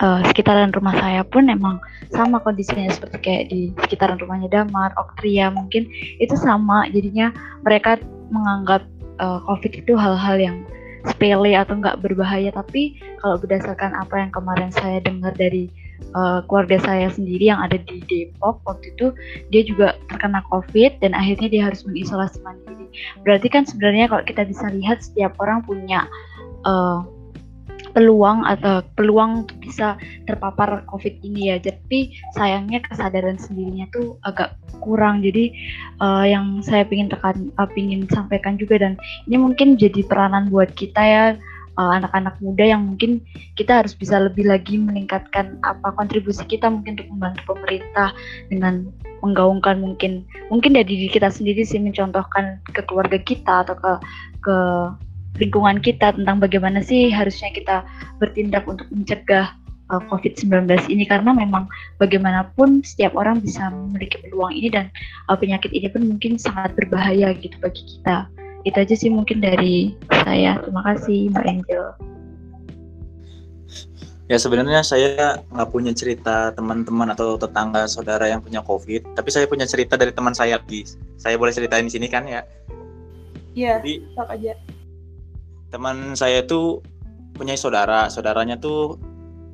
uh, 0.00 0.20
sekitaran 0.30 0.70
rumah 0.74 0.94
saya 0.98 1.22
pun 1.26 1.50
emang 1.50 1.78
sama 2.14 2.40
kondisinya 2.40 2.88
seperti 2.90 3.18
kayak 3.20 3.44
di 3.50 3.60
sekitaran 3.84 4.18
rumahnya 4.18 4.48
Damar, 4.48 4.94
Oktria 4.96 5.52
mungkin 5.52 5.86
itu 6.18 6.34
sama. 6.38 6.86
Jadinya 6.90 7.34
mereka 7.62 8.00
menganggap 8.32 8.86
uh, 9.20 9.42
COVID 9.44 9.72
itu 9.84 9.92
hal-hal 9.98 10.36
yang 10.38 10.56
sepele 11.06 11.54
atau 11.54 11.78
nggak 11.78 12.00
berbahaya. 12.02 12.50
Tapi 12.54 12.98
kalau 13.20 13.36
berdasarkan 13.38 13.94
apa 13.94 14.14
yang 14.18 14.30
kemarin 14.32 14.70
saya 14.72 15.02
dengar 15.02 15.34
dari 15.34 15.70
uh, 16.14 16.40
keluarga 16.46 16.78
saya 16.82 17.10
sendiri 17.10 17.50
yang 17.50 17.60
ada 17.60 17.78
di 17.78 18.02
Depok 18.06 18.62
waktu 18.64 18.94
itu 18.94 19.06
dia 19.50 19.62
juga 19.66 19.98
terkena 20.10 20.42
COVID 20.50 21.02
dan 21.02 21.12
akhirnya 21.14 21.48
dia 21.50 21.62
harus 21.70 21.82
mengisolasi 21.84 22.38
mandiri. 22.42 22.86
Berarti 23.26 23.48
kan 23.50 23.66
sebenarnya 23.66 24.10
kalau 24.10 24.24
kita 24.24 24.42
bisa 24.46 24.70
lihat 24.72 25.02
setiap 25.02 25.34
orang 25.42 25.62
punya 25.66 26.06
uh, 26.64 27.04
peluang 27.92 28.44
atau 28.44 28.84
peluang 28.96 29.44
untuk 29.44 29.56
bisa 29.62 29.96
terpapar 30.24 30.84
COVID 30.88 31.24
ini 31.24 31.54
ya. 31.54 31.56
Jadi 31.60 32.14
sayangnya 32.36 32.84
kesadaran 32.84 33.36
sendirinya 33.40 33.88
tuh 33.92 34.16
agak 34.24 34.56
kurang. 34.80 35.20
Jadi 35.24 35.52
uh, 36.00 36.24
yang 36.24 36.60
saya 36.64 36.84
ingin 36.88 37.08
tekan, 37.12 37.52
uh, 37.56 37.68
ingin 37.74 38.08
sampaikan 38.10 38.56
juga 38.56 38.80
dan 38.80 39.00
ini 39.28 39.36
mungkin 39.40 39.76
jadi 39.76 40.04
peranan 40.04 40.48
buat 40.52 40.72
kita 40.74 41.02
ya 41.02 41.24
anak-anak 41.78 42.34
uh, 42.34 42.42
muda 42.42 42.64
yang 42.74 42.82
mungkin 42.82 43.22
kita 43.54 43.82
harus 43.82 43.94
bisa 43.94 44.18
lebih 44.18 44.50
lagi 44.50 44.74
meningkatkan 44.74 45.62
apa 45.62 45.94
kontribusi 45.94 46.42
kita 46.42 46.66
mungkin 46.66 46.98
untuk 46.98 47.08
membantu 47.14 47.54
pemerintah 47.54 48.10
dengan 48.50 48.90
menggaungkan 49.22 49.78
mungkin 49.78 50.26
mungkin 50.50 50.74
dari 50.74 50.86
diri 50.90 51.08
kita 51.10 51.30
sendiri 51.30 51.62
sih 51.62 51.78
mencontohkan 51.78 52.58
ke 52.66 52.82
keluarga 52.86 53.18
kita 53.22 53.62
atau 53.62 53.78
ke 53.78 53.92
ke 54.42 54.56
lingkungan 55.36 55.84
kita 55.84 56.16
tentang 56.16 56.40
bagaimana 56.40 56.80
sih 56.80 57.12
harusnya 57.12 57.52
kita 57.52 57.84
bertindak 58.16 58.64
untuk 58.64 58.88
mencegah 58.88 59.52
uh, 59.92 60.02
COVID-19 60.08 60.88
ini 60.88 61.04
karena 61.04 61.36
memang 61.36 61.68
bagaimanapun 62.00 62.80
setiap 62.82 63.12
orang 63.14 63.44
bisa 63.44 63.68
memiliki 63.68 64.16
peluang 64.24 64.56
ini 64.56 64.72
dan 64.72 64.88
uh, 65.28 65.36
penyakit 65.36 65.70
ini 65.76 65.92
pun 65.92 66.08
mungkin 66.08 66.40
sangat 66.40 66.72
berbahaya 66.74 67.36
gitu 67.36 67.54
bagi 67.60 67.84
kita 67.84 68.26
itu 68.66 68.74
aja 68.74 68.94
sih 68.98 69.10
mungkin 69.12 69.38
dari 69.38 69.94
saya 70.10 70.58
terima 70.60 70.82
kasih 70.82 71.30
Mbak 71.30 71.46
Angel 71.46 71.84
Ya 74.28 74.36
sebenarnya 74.36 74.84
saya 74.84 75.40
nggak 75.48 75.72
punya 75.72 75.96
cerita 75.96 76.52
teman-teman 76.52 77.16
atau 77.16 77.40
tetangga 77.40 77.88
saudara 77.88 78.28
yang 78.28 78.44
punya 78.44 78.60
COVID, 78.60 79.16
tapi 79.16 79.32
saya 79.32 79.48
punya 79.48 79.64
cerita 79.64 79.96
dari 79.96 80.12
teman 80.12 80.36
saya 80.36 80.60
lagi. 80.60 80.84
Saya 81.16 81.40
boleh 81.40 81.48
ceritain 81.48 81.88
di 81.88 81.96
sini 81.96 82.12
kan 82.12 82.28
ya? 82.28 82.44
Iya, 83.56 83.80
Jadi 83.80 84.04
aja. 84.20 84.52
Teman 85.68 86.16
saya 86.16 86.44
tuh 86.44 86.80
punya 87.36 87.54
saudara, 87.54 88.08
saudaranya 88.10 88.58
tuh 88.58 88.98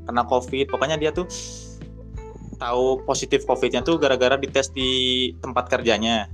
kena 0.08 0.24
COVID. 0.24 0.72
Pokoknya 0.72 0.96
dia 0.96 1.10
tuh 1.10 1.28
tahu 2.56 3.02
positif 3.04 3.44
COVID-nya 3.44 3.82
tuh 3.82 3.98
gara-gara 3.98 4.38
dites 4.38 4.70
di 4.72 5.32
tempat 5.42 5.68
kerjanya. 5.68 6.30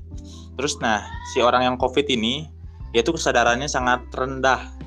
Terus 0.55 0.76
nah 0.78 1.05
si 1.33 1.41
orang 1.41 1.64
yang 1.64 1.76
COVID 1.81 2.07
ini 2.12 2.47
dia 2.91 3.07
tuh 3.07 3.16
kesadarannya 3.16 3.70
sangat 3.70 4.03
rendah 4.12 4.81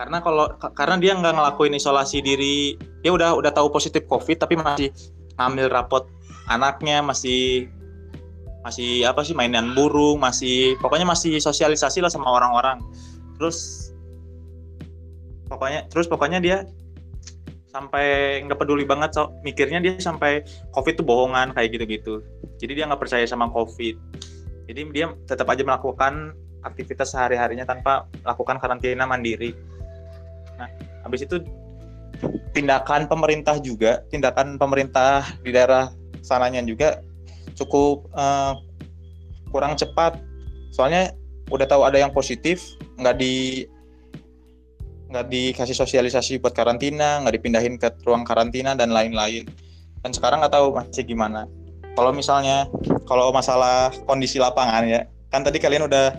karena 0.00 0.24
kalau 0.24 0.48
karena 0.72 0.96
dia 0.96 1.12
nggak 1.12 1.36
ngelakuin 1.36 1.76
isolasi 1.76 2.24
diri 2.24 2.72
dia 3.04 3.12
udah 3.12 3.36
udah 3.36 3.52
tahu 3.52 3.68
positif 3.68 4.08
covid 4.08 4.40
tapi 4.40 4.56
masih 4.56 4.88
ngambil 5.36 5.68
rapot 5.68 6.08
anaknya 6.48 7.04
masih 7.04 7.68
masih 8.64 9.04
apa 9.04 9.20
sih 9.20 9.36
mainan 9.36 9.76
burung 9.76 10.16
masih 10.16 10.72
pokoknya 10.80 11.04
masih 11.04 11.36
sosialisasi 11.36 12.00
lah 12.00 12.08
sama 12.08 12.32
orang-orang 12.32 12.80
terus 13.40 13.88
pokoknya 15.48 15.88
terus 15.88 16.04
pokoknya 16.04 16.44
dia 16.44 16.68
sampai 17.72 18.38
nggak 18.44 18.58
peduli 18.60 18.84
banget 18.84 19.16
so 19.16 19.32
mikirnya 19.46 19.80
dia 19.80 19.96
sampai 19.96 20.44
covid 20.76 21.00
itu 21.00 21.04
bohongan 21.06 21.56
kayak 21.56 21.72
gitu-gitu. 21.72 22.20
Jadi 22.60 22.72
dia 22.76 22.84
nggak 22.84 23.00
percaya 23.00 23.24
sama 23.24 23.48
covid. 23.48 23.96
Jadi 24.68 24.80
dia 24.92 25.08
tetap 25.24 25.48
aja 25.48 25.64
melakukan 25.64 26.36
aktivitas 26.60 27.16
sehari-harinya 27.16 27.64
tanpa 27.64 28.04
melakukan 28.20 28.60
karantina 28.60 29.08
mandiri. 29.08 29.56
Nah, 30.60 30.68
habis 31.08 31.24
itu 31.24 31.40
tindakan 32.52 33.08
pemerintah 33.08 33.56
juga, 33.62 34.04
tindakan 34.12 34.60
pemerintah 34.60 35.24
di 35.40 35.54
daerah 35.54 35.88
sananya 36.20 36.60
juga 36.60 37.00
cukup 37.56 38.04
uh, 38.12 38.60
kurang 39.48 39.78
cepat. 39.78 40.20
Soalnya 40.70 41.16
udah 41.50 41.66
tahu 41.66 41.82
ada 41.82 41.98
yang 41.98 42.12
positif, 42.14 42.62
nggak 43.00 43.16
di 43.16 43.64
nggak 45.10 45.26
dikasih 45.26 45.74
sosialisasi 45.74 46.38
buat 46.38 46.54
karantina, 46.54 47.18
nggak 47.24 47.34
dipindahin 47.40 47.74
ke 47.80 47.90
ruang 48.06 48.22
karantina 48.22 48.78
dan 48.78 48.94
lain-lain. 48.94 49.48
Dan 50.04 50.10
sekarang 50.14 50.44
nggak 50.44 50.54
tahu 50.54 50.76
masih 50.76 51.02
gimana. 51.02 51.50
Kalau 51.98 52.14
misalnya 52.14 52.70
kalau 53.10 53.34
masalah 53.34 53.90
kondisi 54.06 54.38
lapangan 54.38 54.86
ya, 54.86 55.00
kan 55.34 55.42
tadi 55.42 55.58
kalian 55.58 55.90
udah 55.90 56.14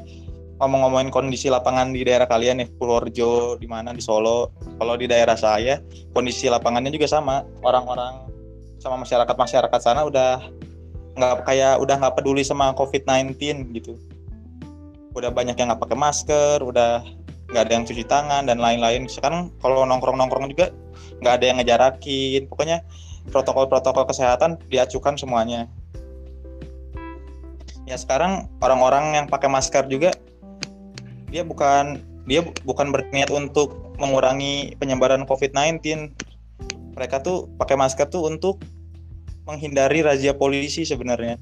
ngomong-ngomongin 0.62 1.10
kondisi 1.10 1.50
lapangan 1.50 1.90
di 1.90 2.06
daerah 2.06 2.30
kalian 2.30 2.62
nih 2.62 2.70
Purworejo 2.78 3.58
di 3.58 3.66
mana 3.66 3.90
di 3.98 4.04
Solo 4.04 4.54
kalau 4.78 4.94
di 4.94 5.10
daerah 5.10 5.34
saya 5.34 5.82
kondisi 6.14 6.46
lapangannya 6.54 6.94
juga 6.94 7.10
sama 7.10 7.42
orang-orang 7.66 8.30
sama 8.78 9.02
masyarakat 9.02 9.34
masyarakat 9.34 9.80
sana 9.82 10.06
udah 10.06 10.38
nggak 11.18 11.50
kayak 11.50 11.82
udah 11.82 11.96
nggak 11.98 12.14
peduli 12.14 12.46
sama 12.46 12.78
COVID-19 12.78 13.42
gitu 13.74 13.98
udah 15.12 15.30
banyak 15.34 15.56
yang 15.60 15.72
nggak 15.72 15.82
pakai 15.82 15.98
masker 15.98 16.58
udah 16.64 17.04
nggak 17.52 17.64
ada 17.68 17.74
yang 17.76 17.84
cuci 17.84 18.04
tangan 18.08 18.48
dan 18.48 18.64
lain-lain 18.64 19.12
sekarang 19.12 19.52
kalau 19.60 19.84
nongkrong-nongkrong 19.84 20.48
juga 20.52 20.72
nggak 21.20 21.34
ada 21.36 21.46
yang 21.46 21.58
ngejarakin 21.60 22.48
pokoknya 22.48 22.84
protokol-protokol 23.30 24.08
kesehatan 24.08 24.56
diacukan 24.72 25.20
semuanya 25.20 25.68
ya 27.84 28.00
sekarang 28.00 28.48
orang-orang 28.64 29.20
yang 29.20 29.26
pakai 29.28 29.52
masker 29.52 29.84
juga 29.92 30.16
dia 31.28 31.44
bukan 31.44 32.00
dia 32.30 32.46
bukan 32.64 32.94
berniat 32.94 33.34
untuk 33.34 33.96
mengurangi 33.98 34.78
penyebaran 34.78 35.26
COVID-19. 35.26 36.12
Mereka 36.98 37.24
tuh 37.24 37.50
pakai 37.56 37.80
masker 37.80 38.10
tuh 38.10 38.28
untuk 38.28 38.62
menghindari 39.48 40.06
razia 40.06 40.36
polisi 40.38 40.86
sebenarnya. 40.86 41.40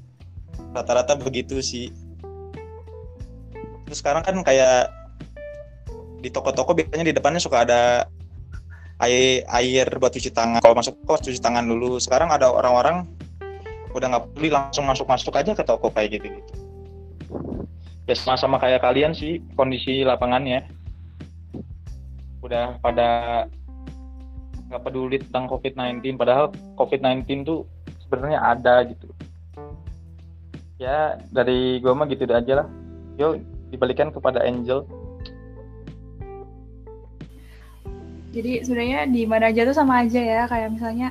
Rata-rata 0.72 1.18
begitu 1.18 1.60
sih. 1.60 1.92
Terus 3.90 4.06
sekarang 4.06 4.22
kan 4.22 4.38
kayak 4.46 4.86
di 6.22 6.30
toko-toko 6.30 6.78
biasanya 6.78 7.10
di 7.10 7.10
depannya 7.10 7.42
suka 7.42 7.66
ada 7.66 8.06
air 9.02 9.42
air 9.50 9.90
buat 9.98 10.14
cuci 10.14 10.30
tangan. 10.30 10.62
Kalau 10.62 10.78
masuk 10.78 10.94
kos 11.02 11.26
cuci 11.26 11.42
tangan 11.42 11.66
dulu. 11.66 11.98
Sekarang 11.98 12.30
ada 12.30 12.54
orang-orang 12.54 13.02
udah 13.90 14.06
nggak 14.14 14.24
peduli 14.30 14.54
langsung 14.54 14.86
masuk-masuk 14.86 15.34
aja 15.34 15.58
ke 15.58 15.66
toko 15.66 15.90
kayak 15.90 16.22
gitu-gitu. 16.22 16.54
Ya 18.06 18.14
sama-sama 18.14 18.62
kayak 18.62 18.78
kalian 18.86 19.10
sih 19.10 19.42
kondisi 19.58 20.06
lapangannya. 20.06 20.70
Udah 22.46 22.78
pada 22.78 23.50
nggak 24.70 24.86
peduli 24.86 25.18
tentang 25.18 25.50
COVID-19 25.50 26.14
padahal 26.14 26.54
COVID-19 26.78 27.42
tuh 27.42 27.66
sebenarnya 28.06 28.38
ada 28.38 28.86
gitu. 28.86 29.10
Ya 30.78 31.18
dari 31.34 31.82
gue 31.82 31.90
mah 31.90 32.06
gitu 32.06 32.30
aja 32.30 32.62
lah. 32.62 32.70
Yuk 33.18 33.59
dibalikan 33.70 34.10
kepada 34.10 34.42
Angel. 34.42 34.82
Jadi 38.30 38.62
sebenarnya 38.62 39.10
di 39.10 39.26
mana 39.26 39.50
aja 39.50 39.66
tuh 39.66 39.74
sama 39.74 40.06
aja 40.06 40.22
ya. 40.22 40.42
Kayak 40.46 40.78
misalnya 40.78 41.08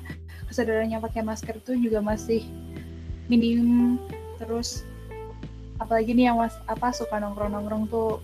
kesadarannya 0.47 1.03
pakai 1.03 1.21
masker 1.23 1.55
tuh 1.63 1.75
juga 1.75 1.99
masih 1.99 2.47
minim. 3.27 3.99
Terus 4.39 4.87
apalagi 5.79 6.15
nih 6.15 6.31
yang 6.31 6.39
mas 6.39 6.55
apa 6.67 6.91
suka 6.91 7.19
nongkrong 7.19 7.55
nongkrong 7.55 7.83
tuh 7.87 8.19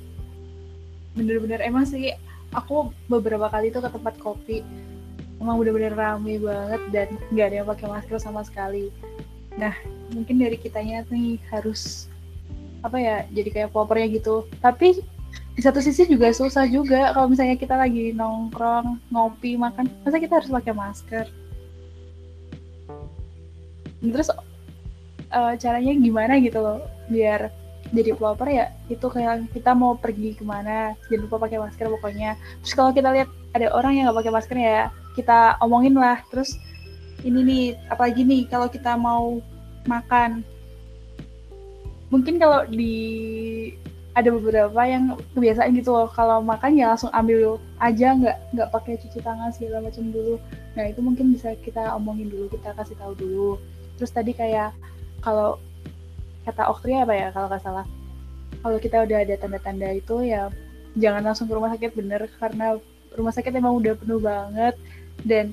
bener-bener 1.15 1.63
emang 1.63 1.87
sih 1.87 2.11
aku 2.51 2.91
beberapa 3.07 3.47
kali 3.47 3.71
tuh 3.71 3.83
ke 3.83 3.89
tempat 3.91 4.15
kopi. 4.19 4.63
Emang 5.43 5.59
bener-bener 5.59 5.91
rame 5.91 6.39
banget 6.39 6.81
dan 6.95 7.07
nggak 7.35 7.45
ada 7.51 7.55
yang 7.59 7.67
pakai 7.67 7.87
masker 7.91 8.19
sama 8.19 8.47
sekali. 8.47 8.91
Nah 9.59 9.75
mungkin 10.15 10.39
dari 10.39 10.55
kitanya 10.55 11.03
nih 11.11 11.35
harus 11.51 12.07
apa 12.85 12.97
ya 13.01 13.17
jadi 13.33 13.49
kayak 13.49 13.69
popernya 13.73 14.07
gitu. 14.13 14.45
Tapi 14.61 15.01
di 15.55 15.61
satu 15.63 15.81
sisi 15.81 16.05
juga 16.05 16.29
susah 16.29 16.69
juga 16.69 17.15
kalau 17.15 17.31
misalnya 17.31 17.57
kita 17.57 17.73
lagi 17.73 18.13
nongkrong 18.13 19.01
ngopi 19.09 19.57
makan. 19.57 19.89
Masa 20.05 20.21
kita 20.21 20.37
harus 20.37 20.51
pakai 20.53 20.73
masker? 20.75 21.25
Terus 24.05 24.29
uh, 25.33 25.53
caranya 25.57 25.91
gimana 25.97 26.37
gitu 26.37 26.61
loh 26.61 26.79
biar 27.09 27.49
jadi 27.93 28.17
pelopor 28.17 28.49
ya 28.49 28.73
itu 28.89 29.05
kayak 29.05 29.45
kita 29.53 29.77
mau 29.77 29.93
pergi 29.93 30.33
ke 30.33 30.41
mana 30.41 30.97
jangan 31.05 31.21
lupa 31.29 31.35
pakai 31.45 31.57
masker 31.61 31.87
pokoknya. 31.89 32.37
Terus 32.61 32.73
kalau 32.73 32.91
kita 32.93 33.09
lihat 33.13 33.29
ada 33.55 33.71
orang 33.73 33.97
yang 33.97 34.03
nggak 34.09 34.19
pakai 34.21 34.33
masker 34.33 34.57
ya 34.57 34.89
kita 35.17 35.57
omongin 35.61 35.95
lah. 35.97 36.21
Terus 36.29 36.57
ini 37.25 37.41
nih 37.41 37.65
apalagi 37.89 38.21
nih 38.21 38.45
kalau 38.49 38.67
kita 38.69 38.93
mau 38.97 39.41
makan 39.85 40.41
mungkin 42.15 42.39
kalau 42.39 42.63
di 42.71 42.95
ada 44.15 44.31
beberapa 44.31 44.79
yang 44.87 45.19
kebiasaan 45.35 45.75
gitu 45.75 45.91
loh. 45.91 46.07
Kalau 46.07 46.39
makan 46.39 46.79
ya 46.79 46.95
langsung 46.95 47.11
ambil 47.11 47.59
aja 47.83 48.15
nggak 48.15 48.37
nggak 48.55 48.69
pakai 48.71 48.95
cuci 48.95 49.19
tangan 49.19 49.51
segala 49.51 49.83
macam 49.83 50.07
dulu. 50.07 50.39
Nah 50.79 50.87
itu 50.87 51.03
mungkin 51.03 51.35
bisa 51.35 51.51
kita 51.59 51.91
omongin 51.99 52.31
dulu 52.31 52.47
kita 52.47 52.71
kasih 52.79 52.95
tahu 52.95 53.11
dulu. 53.19 53.59
Terus 53.99 54.15
tadi 54.15 54.31
kayak 54.31 54.71
kalau 55.19 55.59
kata 56.47 56.71
Oktria 56.71 57.03
apa 57.03 57.11
ya 57.11 57.27
kalau 57.35 57.51
nggak 57.51 57.63
salah? 57.67 57.85
Kalau 58.63 58.77
kita 58.79 59.03
udah 59.03 59.17
ada 59.19 59.35
tanda-tanda 59.35 59.91
itu 59.91 60.15
ya 60.23 60.47
jangan 60.95 61.21
langsung 61.27 61.51
ke 61.51 61.53
rumah 61.59 61.75
sakit 61.75 61.91
bener. 61.91 62.23
Karena 62.39 62.79
rumah 63.19 63.35
sakit 63.35 63.51
emang 63.51 63.83
udah 63.83 63.99
penuh 63.99 64.23
banget. 64.23 64.79
Dan 65.27 65.51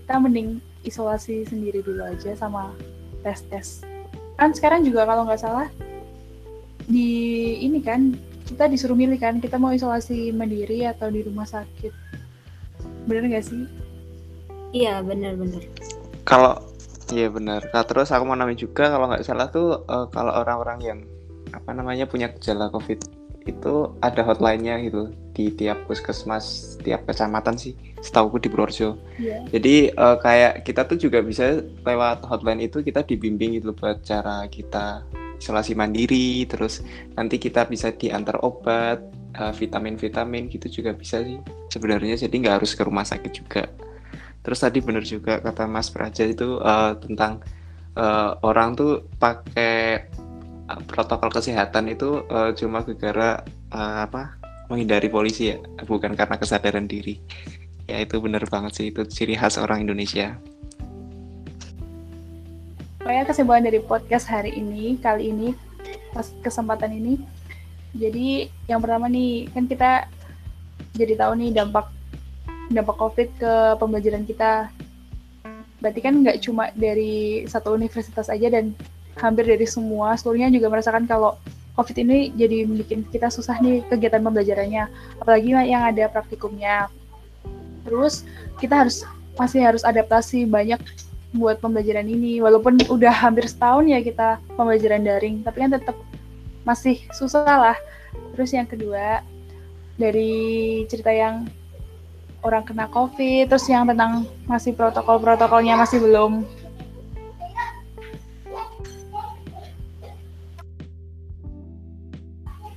kita 0.00 0.16
mending 0.16 0.64
isolasi 0.80 1.44
sendiri 1.44 1.84
dulu 1.84 2.08
aja 2.08 2.32
sama 2.32 2.72
tes 3.20 3.44
tes 3.52 3.95
kan 4.36 4.52
sekarang 4.52 4.84
juga 4.84 5.08
kalau 5.08 5.24
nggak 5.24 5.40
salah 5.40 5.68
di 6.86 7.08
ini 7.64 7.82
kan 7.82 8.14
kita 8.46 8.70
disuruh 8.70 8.94
milih 8.94 9.18
kan 9.18 9.42
kita 9.42 9.58
mau 9.58 9.74
isolasi 9.74 10.30
mandiri 10.30 10.86
atau 10.86 11.10
di 11.10 11.26
rumah 11.26 11.48
sakit. 11.48 11.90
Bener 13.10 13.26
nggak 13.26 13.44
sih? 13.44 13.66
Iya 14.70 15.02
bener-bener 15.02 15.64
kalau 16.26 16.58
Iya 17.06 17.30
benar. 17.30 17.62
Nah, 17.70 17.86
terus 17.86 18.10
aku 18.10 18.26
mau 18.26 18.34
nambahin 18.34 18.58
juga 18.58 18.90
kalau 18.90 19.06
nggak 19.06 19.22
salah 19.22 19.46
tuh 19.46 19.86
uh, 19.86 20.10
kalau 20.10 20.42
orang-orang 20.42 20.78
yang 20.82 20.98
apa 21.54 21.70
namanya 21.70 22.02
punya 22.10 22.26
gejala 22.34 22.66
COVID 22.74 22.98
itu 23.46 23.74
ada 24.02 24.26
hotline-nya 24.26 24.82
gitu 24.82 25.14
di 25.36 25.52
tiap 25.52 25.84
puskesmas, 25.84 26.80
tiap 26.80 27.04
kecamatan 27.04 27.60
sih. 27.60 27.76
Setahu 28.00 28.40
di 28.40 28.48
Purworejo. 28.48 28.96
Yeah. 29.20 29.44
Jadi 29.52 29.92
uh, 29.92 30.16
kayak 30.16 30.64
kita 30.64 30.88
tuh 30.88 30.96
juga 30.96 31.20
bisa 31.20 31.60
lewat 31.84 32.24
hotline 32.24 32.64
itu 32.64 32.80
kita 32.80 33.04
dibimbing 33.04 33.60
gitu 33.60 33.76
buat 33.76 34.00
cara 34.00 34.48
kita 34.48 35.04
isolasi 35.36 35.76
mandiri, 35.76 36.48
terus 36.48 36.80
nanti 37.12 37.36
kita 37.36 37.68
bisa 37.68 37.92
diantar 37.92 38.40
obat, 38.40 39.04
eh, 39.36 39.52
vitamin-vitamin 39.52 40.48
gitu 40.48 40.80
juga 40.80 40.96
bisa 40.96 41.20
sih 41.20 41.36
sebenarnya. 41.68 42.16
Jadi 42.16 42.40
nggak 42.40 42.56
harus 42.64 42.72
ke 42.72 42.80
rumah 42.80 43.04
sakit 43.04 43.32
juga. 43.36 43.68
Terus 44.40 44.64
tadi 44.64 44.80
benar 44.80 45.04
juga 45.04 45.44
kata 45.44 45.68
Mas 45.68 45.92
Praja 45.92 46.24
itu 46.24 46.56
uh, 46.62 46.96
tentang 46.96 47.44
uh, 47.98 48.38
orang 48.46 48.78
tuh 48.78 49.04
pakai 49.18 50.06
uh, 50.70 50.80
protokol 50.86 51.34
kesehatan 51.34 51.90
itu 51.90 52.22
uh, 52.30 52.54
cuma 52.54 52.80
gara 52.96 53.42
uh, 53.74 54.06
apa 54.06 54.45
menghindari 54.66 55.08
polisi 55.10 55.54
ya, 55.54 55.58
bukan 55.86 56.14
karena 56.18 56.36
kesadaran 56.38 56.86
diri. 56.86 57.18
Ya 57.86 58.02
itu 58.02 58.18
benar 58.18 58.42
banget 58.50 58.72
sih 58.74 58.86
itu 58.90 59.06
ciri 59.06 59.38
khas 59.38 59.58
orang 59.62 59.86
Indonesia. 59.86 60.34
Pokoknya 62.98 63.24
kesimpulan 63.30 63.62
dari 63.62 63.78
podcast 63.78 64.26
hari 64.26 64.58
ini, 64.58 64.98
kali 64.98 65.30
ini, 65.30 65.54
pas 66.10 66.26
kesempatan 66.42 66.90
ini, 66.90 67.22
jadi 67.94 68.50
yang 68.66 68.82
pertama 68.82 69.06
nih, 69.06 69.46
kan 69.54 69.70
kita 69.70 70.10
jadi 70.98 71.14
tahu 71.14 71.32
nih 71.38 71.50
dampak 71.54 71.86
dampak 72.74 72.96
COVID 72.98 73.28
ke 73.38 73.52
pembelajaran 73.78 74.26
kita. 74.26 74.68
Berarti 75.78 76.00
kan 76.02 76.14
nggak 76.26 76.42
cuma 76.42 76.74
dari 76.74 77.46
satu 77.46 77.78
universitas 77.78 78.26
aja 78.26 78.50
dan 78.50 78.74
hampir 79.16 79.48
dari 79.48 79.64
semua 79.64 80.18
seluruhnya 80.18 80.52
juga 80.52 80.68
merasakan 80.68 81.08
kalau 81.08 81.38
COVID 81.76 81.96
ini 82.00 82.32
jadi 82.32 82.64
bikin 82.64 83.04
kita 83.12 83.28
susah 83.28 83.60
nih 83.60 83.84
kegiatan 83.92 84.24
pembelajarannya, 84.24 84.88
apalagi 85.20 85.52
yang 85.52 85.84
ada 85.84 86.08
praktikumnya. 86.08 86.88
Terus 87.84 88.24
kita 88.56 88.82
harus 88.82 89.04
masih 89.36 89.60
harus 89.60 89.84
adaptasi 89.84 90.48
banyak 90.48 90.80
buat 91.36 91.60
pembelajaran 91.60 92.08
ini, 92.08 92.40
walaupun 92.40 92.80
udah 92.88 93.12
hampir 93.12 93.44
setahun 93.44 93.84
ya 93.92 94.00
kita 94.00 94.40
pembelajaran 94.56 95.04
daring, 95.04 95.44
tapi 95.44 95.68
kan 95.68 95.76
tetap 95.76 95.96
masih 96.64 96.96
susah 97.12 97.44
lah. 97.44 97.76
Terus 98.32 98.56
yang 98.56 98.64
kedua 98.64 99.20
dari 100.00 100.82
cerita 100.88 101.12
yang 101.12 101.44
orang 102.40 102.64
kena 102.64 102.88
COVID, 102.88 103.52
terus 103.52 103.68
yang 103.68 103.84
tentang 103.84 104.24
masih 104.48 104.72
protokol-protokolnya 104.72 105.76
masih 105.76 106.00
belum 106.00 106.48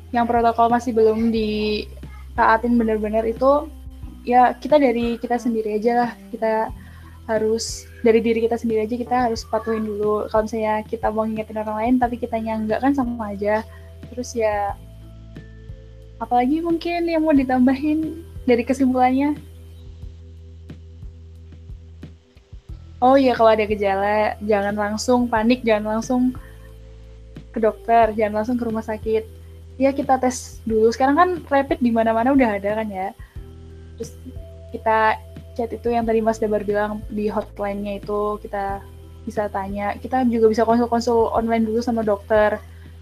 yang 0.10 0.26
protokol 0.26 0.70
masih 0.70 0.91
belum 0.93 1.30
ditaatin 1.30 2.74
benar-benar 2.78 3.26
itu 3.30 3.70
ya 4.26 4.57
kita 4.57 4.82
dari 4.82 5.18
kita 5.22 5.38
sendiri 5.38 5.78
aja 5.78 6.05
lah. 6.05 6.12
Kita 6.34 6.74
harus 7.30 7.86
dari 8.01 8.26
diri 8.26 8.41
kita 8.41 8.57
sendiri 8.57 8.89
aja 8.89 8.95
kita 8.97 9.16
harus 9.30 9.45
patuhin 9.45 9.86
dulu. 9.86 10.26
Kalau 10.34 10.49
misalnya 10.49 10.82
kita 10.86 11.14
mau 11.14 11.30
ngingetin 11.30 11.62
orang 11.62 11.78
lain 11.78 11.95
tapi 12.01 12.16
kita 12.18 12.41
enggak 12.41 12.82
kan 12.82 12.93
sama 12.97 13.38
aja. 13.38 13.62
Terus 14.10 14.34
ya 14.34 14.74
apalagi 16.18 16.60
mungkin 16.66 17.05
yang 17.05 17.22
mau 17.22 17.34
ditambahin 17.34 18.26
dari 18.49 18.66
kesimpulannya? 18.66 19.38
Oh 22.99 23.16
iya 23.16 23.32
kalau 23.32 23.55
ada 23.55 23.64
gejala 23.64 24.36
jangan 24.43 24.76
langsung 24.76 25.32
panik 25.32 25.64
jangan 25.64 25.97
langsung 26.01 26.36
ke 27.55 27.60
dokter 27.64 28.12
jangan 28.12 28.43
langsung 28.43 28.60
ke 28.60 28.64
rumah 28.68 28.84
sakit 28.84 29.38
ya 29.80 29.95
kita 29.95 30.19
tes 30.19 30.59
dulu. 30.67 30.91
Sekarang 30.91 31.15
kan 31.15 31.30
rapid 31.47 31.80
di 31.80 31.89
mana-mana 31.89 32.36
udah 32.36 32.59
ada 32.59 32.84
kan 32.84 32.88
ya. 32.91 33.15
Terus 33.95 34.11
kita 34.75 35.15
chat 35.55 35.71
itu 35.71 35.88
yang 35.89 36.03
tadi 36.03 36.19
Mas 36.19 36.38
Dabar 36.38 36.61
bilang 36.67 36.99
di 37.07 37.32
hotline-nya 37.32 38.03
itu 38.03 38.38
kita 38.43 38.84
bisa 39.23 39.47
tanya. 39.47 39.95
Kita 39.95 40.27
juga 40.27 40.51
bisa 40.51 40.67
konsul-konsul 40.67 41.32
online 41.32 41.63
dulu 41.63 41.80
sama 41.80 42.03
dokter. 42.03 42.59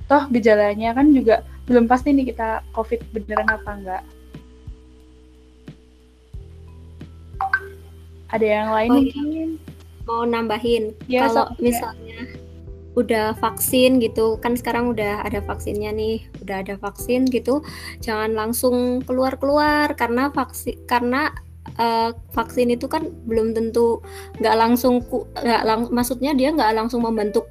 Toh 0.08 0.24
gejalanya 0.32 0.96
kan 0.96 1.12
juga 1.12 1.44
belum 1.68 1.90
pasti 1.90 2.16
nih 2.16 2.32
kita 2.32 2.64
covid 2.72 3.02
beneran 3.12 3.50
apa 3.50 3.72
enggak. 3.74 4.04
Ada 8.28 8.46
yang 8.46 8.70
lain 8.72 8.90
oh, 8.92 8.96
iya. 8.96 9.02
mungkin? 9.02 9.50
Mau 10.08 10.24
nambahin? 10.24 10.84
Ya, 11.12 11.28
kalau 11.28 11.52
misalnya 11.60 12.47
udah 12.98 13.38
vaksin 13.38 14.02
gitu. 14.02 14.42
Kan 14.42 14.58
sekarang 14.58 14.98
udah 14.98 15.22
ada 15.22 15.40
vaksinnya 15.46 15.94
nih 15.94 16.26
udah 16.42 16.66
ada 16.66 16.76
vaksin 16.82 17.30
gitu. 17.30 17.62
Jangan 18.02 18.34
langsung 18.34 19.06
keluar 19.06 19.38
keluar 19.38 19.94
karena 19.94 20.34
vaksin 20.34 20.82
karena 20.90 21.30
uh, 21.78 22.12
vaksin 22.34 22.74
itu 22.74 22.90
kan 22.90 23.14
belum 23.30 23.54
tentu 23.54 24.02
nggak 24.42 24.56
langsung 24.58 25.06
nggak 25.38 25.64
lang 25.64 25.82
maksudnya 25.94 26.34
dia 26.34 26.50
nggak 26.50 26.74
langsung 26.74 27.06
membentuk 27.06 27.46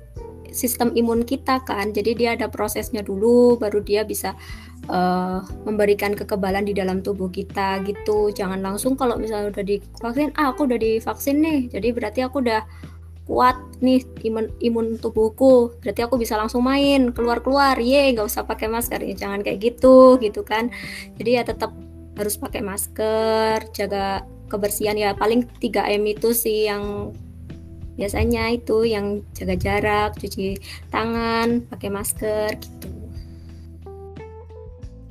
sistem 0.51 0.91
imun 0.99 1.23
kita 1.23 1.63
kan. 1.63 1.95
Jadi 1.95 2.19
dia 2.19 2.35
ada 2.35 2.51
prosesnya 2.51 3.07
dulu 3.07 3.55
baru 3.61 3.79
dia 3.85 4.03
bisa 4.03 4.35
uh, 4.91 5.45
memberikan 5.63 6.17
kekebalan 6.17 6.67
di 6.67 6.75
dalam 6.75 7.07
tubuh 7.07 7.31
kita 7.31 7.87
gitu. 7.87 8.35
Jangan 8.35 8.59
langsung 8.65 8.99
kalau 8.99 9.15
misalnya 9.15 9.55
udah 9.55 9.63
divaksin 9.63 10.35
ah 10.35 10.51
aku 10.51 10.67
udah 10.67 10.81
divaksin 10.81 11.39
nih 11.39 11.71
jadi 11.71 11.89
berarti 11.95 12.21
aku 12.27 12.43
udah 12.43 12.67
kuat 13.27 13.59
nih 13.83 14.07
imun 14.23 14.47
imun 14.63 14.87
tubuhku. 15.03 15.75
Berarti 15.83 16.01
aku 16.07 16.15
bisa 16.17 16.39
langsung 16.39 16.63
main 16.63 17.11
keluar 17.11 17.43
keluar 17.43 17.75
ye 17.83 18.15
nggak 18.15 18.27
usah 18.27 18.47
pakai 18.47 18.71
masker. 18.71 19.03
Ya 19.03 19.15
jangan 19.19 19.43
kayak 19.43 19.59
gitu 19.61 20.17
gitu 20.23 20.47
kan. 20.47 20.71
Jadi 21.19 21.31
ya 21.37 21.43
tetap 21.43 21.75
harus 22.17 22.39
pakai 22.39 22.63
masker 22.63 23.67
jaga 23.75 24.23
kebersihan. 24.47 24.95
Ya 24.95 25.13
paling 25.13 25.45
3M 25.59 26.07
itu 26.07 26.31
sih 26.33 26.71
yang 26.71 27.11
biasanya 27.99 28.55
itu 28.55 28.87
yang 28.87 29.27
jaga 29.35 29.57
jarak 29.59 30.11
cuci 30.23 30.63
tangan 30.95 31.67
pakai 31.67 31.91
masker 31.91 32.55
gitu. 32.63 32.89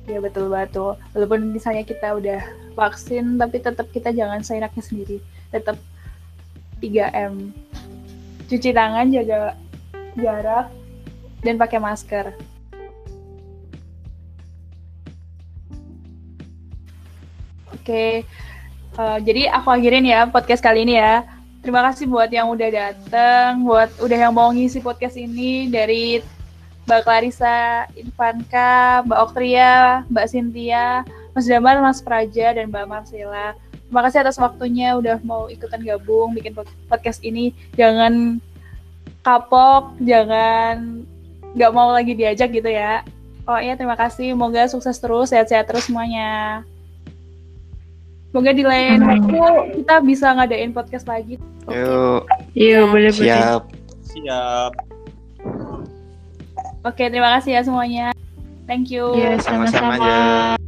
Ya 0.08 0.24
betul 0.24 0.48
betul. 0.48 0.96
Walaupun 1.12 1.52
misalnya 1.52 1.84
kita 1.84 2.16
udah 2.16 2.40
vaksin 2.78 3.36
tapi 3.36 3.60
tetap 3.60 3.92
kita 3.92 4.08
jangan 4.16 4.40
seenaknya 4.40 4.80
sendiri. 4.80 5.18
Tetap 5.52 5.76
3M 6.80 7.52
cuci 8.46 8.70
tangan, 8.70 9.10
jaga 9.10 9.58
jarak, 10.16 10.70
dan 11.42 11.58
pakai 11.58 11.78
masker. 11.82 12.32
Oke, 17.74 18.26
uh, 18.98 19.18
jadi 19.22 19.54
aku 19.54 19.70
akhirin 19.70 20.06
ya 20.06 20.26
podcast 20.26 20.62
kali 20.62 20.82
ini 20.82 20.98
ya. 20.98 21.22
Terima 21.62 21.82
kasih 21.90 22.06
buat 22.06 22.30
yang 22.30 22.50
udah 22.50 22.70
dateng, 22.70 23.66
buat 23.66 23.90
udah 23.98 24.18
yang 24.26 24.34
mau 24.34 24.50
ngisi 24.54 24.78
podcast 24.78 25.18
ini 25.18 25.66
dari 25.66 26.22
Mbak 26.86 27.02
Clarissa, 27.02 27.90
Infanka, 27.98 29.02
Mbak 29.02 29.18
Oktria, 29.18 30.06
Mbak 30.06 30.26
Cynthia, 30.30 31.02
Mas 31.34 31.50
Damar, 31.50 31.82
Mas 31.82 31.98
Praja, 31.98 32.54
dan 32.54 32.70
Mbak 32.70 32.86
Marcela. 32.86 33.58
Terima 33.86 34.02
kasih 34.02 34.18
atas 34.26 34.36
waktunya 34.42 34.98
udah 34.98 35.22
mau 35.22 35.46
ikutan 35.46 35.78
gabung 35.82 36.34
bikin 36.34 36.58
podcast 36.90 37.22
ini. 37.22 37.54
Jangan 37.78 38.42
kapok, 39.22 39.94
jangan 40.02 41.06
nggak 41.54 41.72
mau 41.72 41.94
lagi 41.94 42.18
diajak 42.18 42.50
gitu 42.50 42.66
ya. 42.66 43.06
Oh 43.46 43.58
iya 43.62 43.78
terima 43.78 43.94
kasih. 43.94 44.34
Semoga 44.34 44.66
sukses 44.66 44.98
terus, 44.98 45.30
sehat-sehat 45.30 45.70
terus 45.70 45.86
semuanya. 45.86 46.66
Semoga 48.34 48.50
di 48.52 48.64
lain 48.66 49.00
waktu 49.06 49.38
kita 49.80 49.94
bisa 50.02 50.26
ngadain 50.34 50.74
podcast 50.74 51.06
lagi. 51.06 51.38
Yuk. 51.70 52.26
Yuk, 52.58 52.84
boleh 52.90 53.14
Siap. 53.14 53.62
Siap. 54.02 54.72
Oke, 56.84 57.06
terima 57.10 57.38
kasih 57.38 57.56
ya 57.58 57.62
semuanya. 57.62 58.06
Thank 58.66 58.90
you. 58.90 59.14
Ya, 59.14 59.38
sama-sama. 59.38 60.58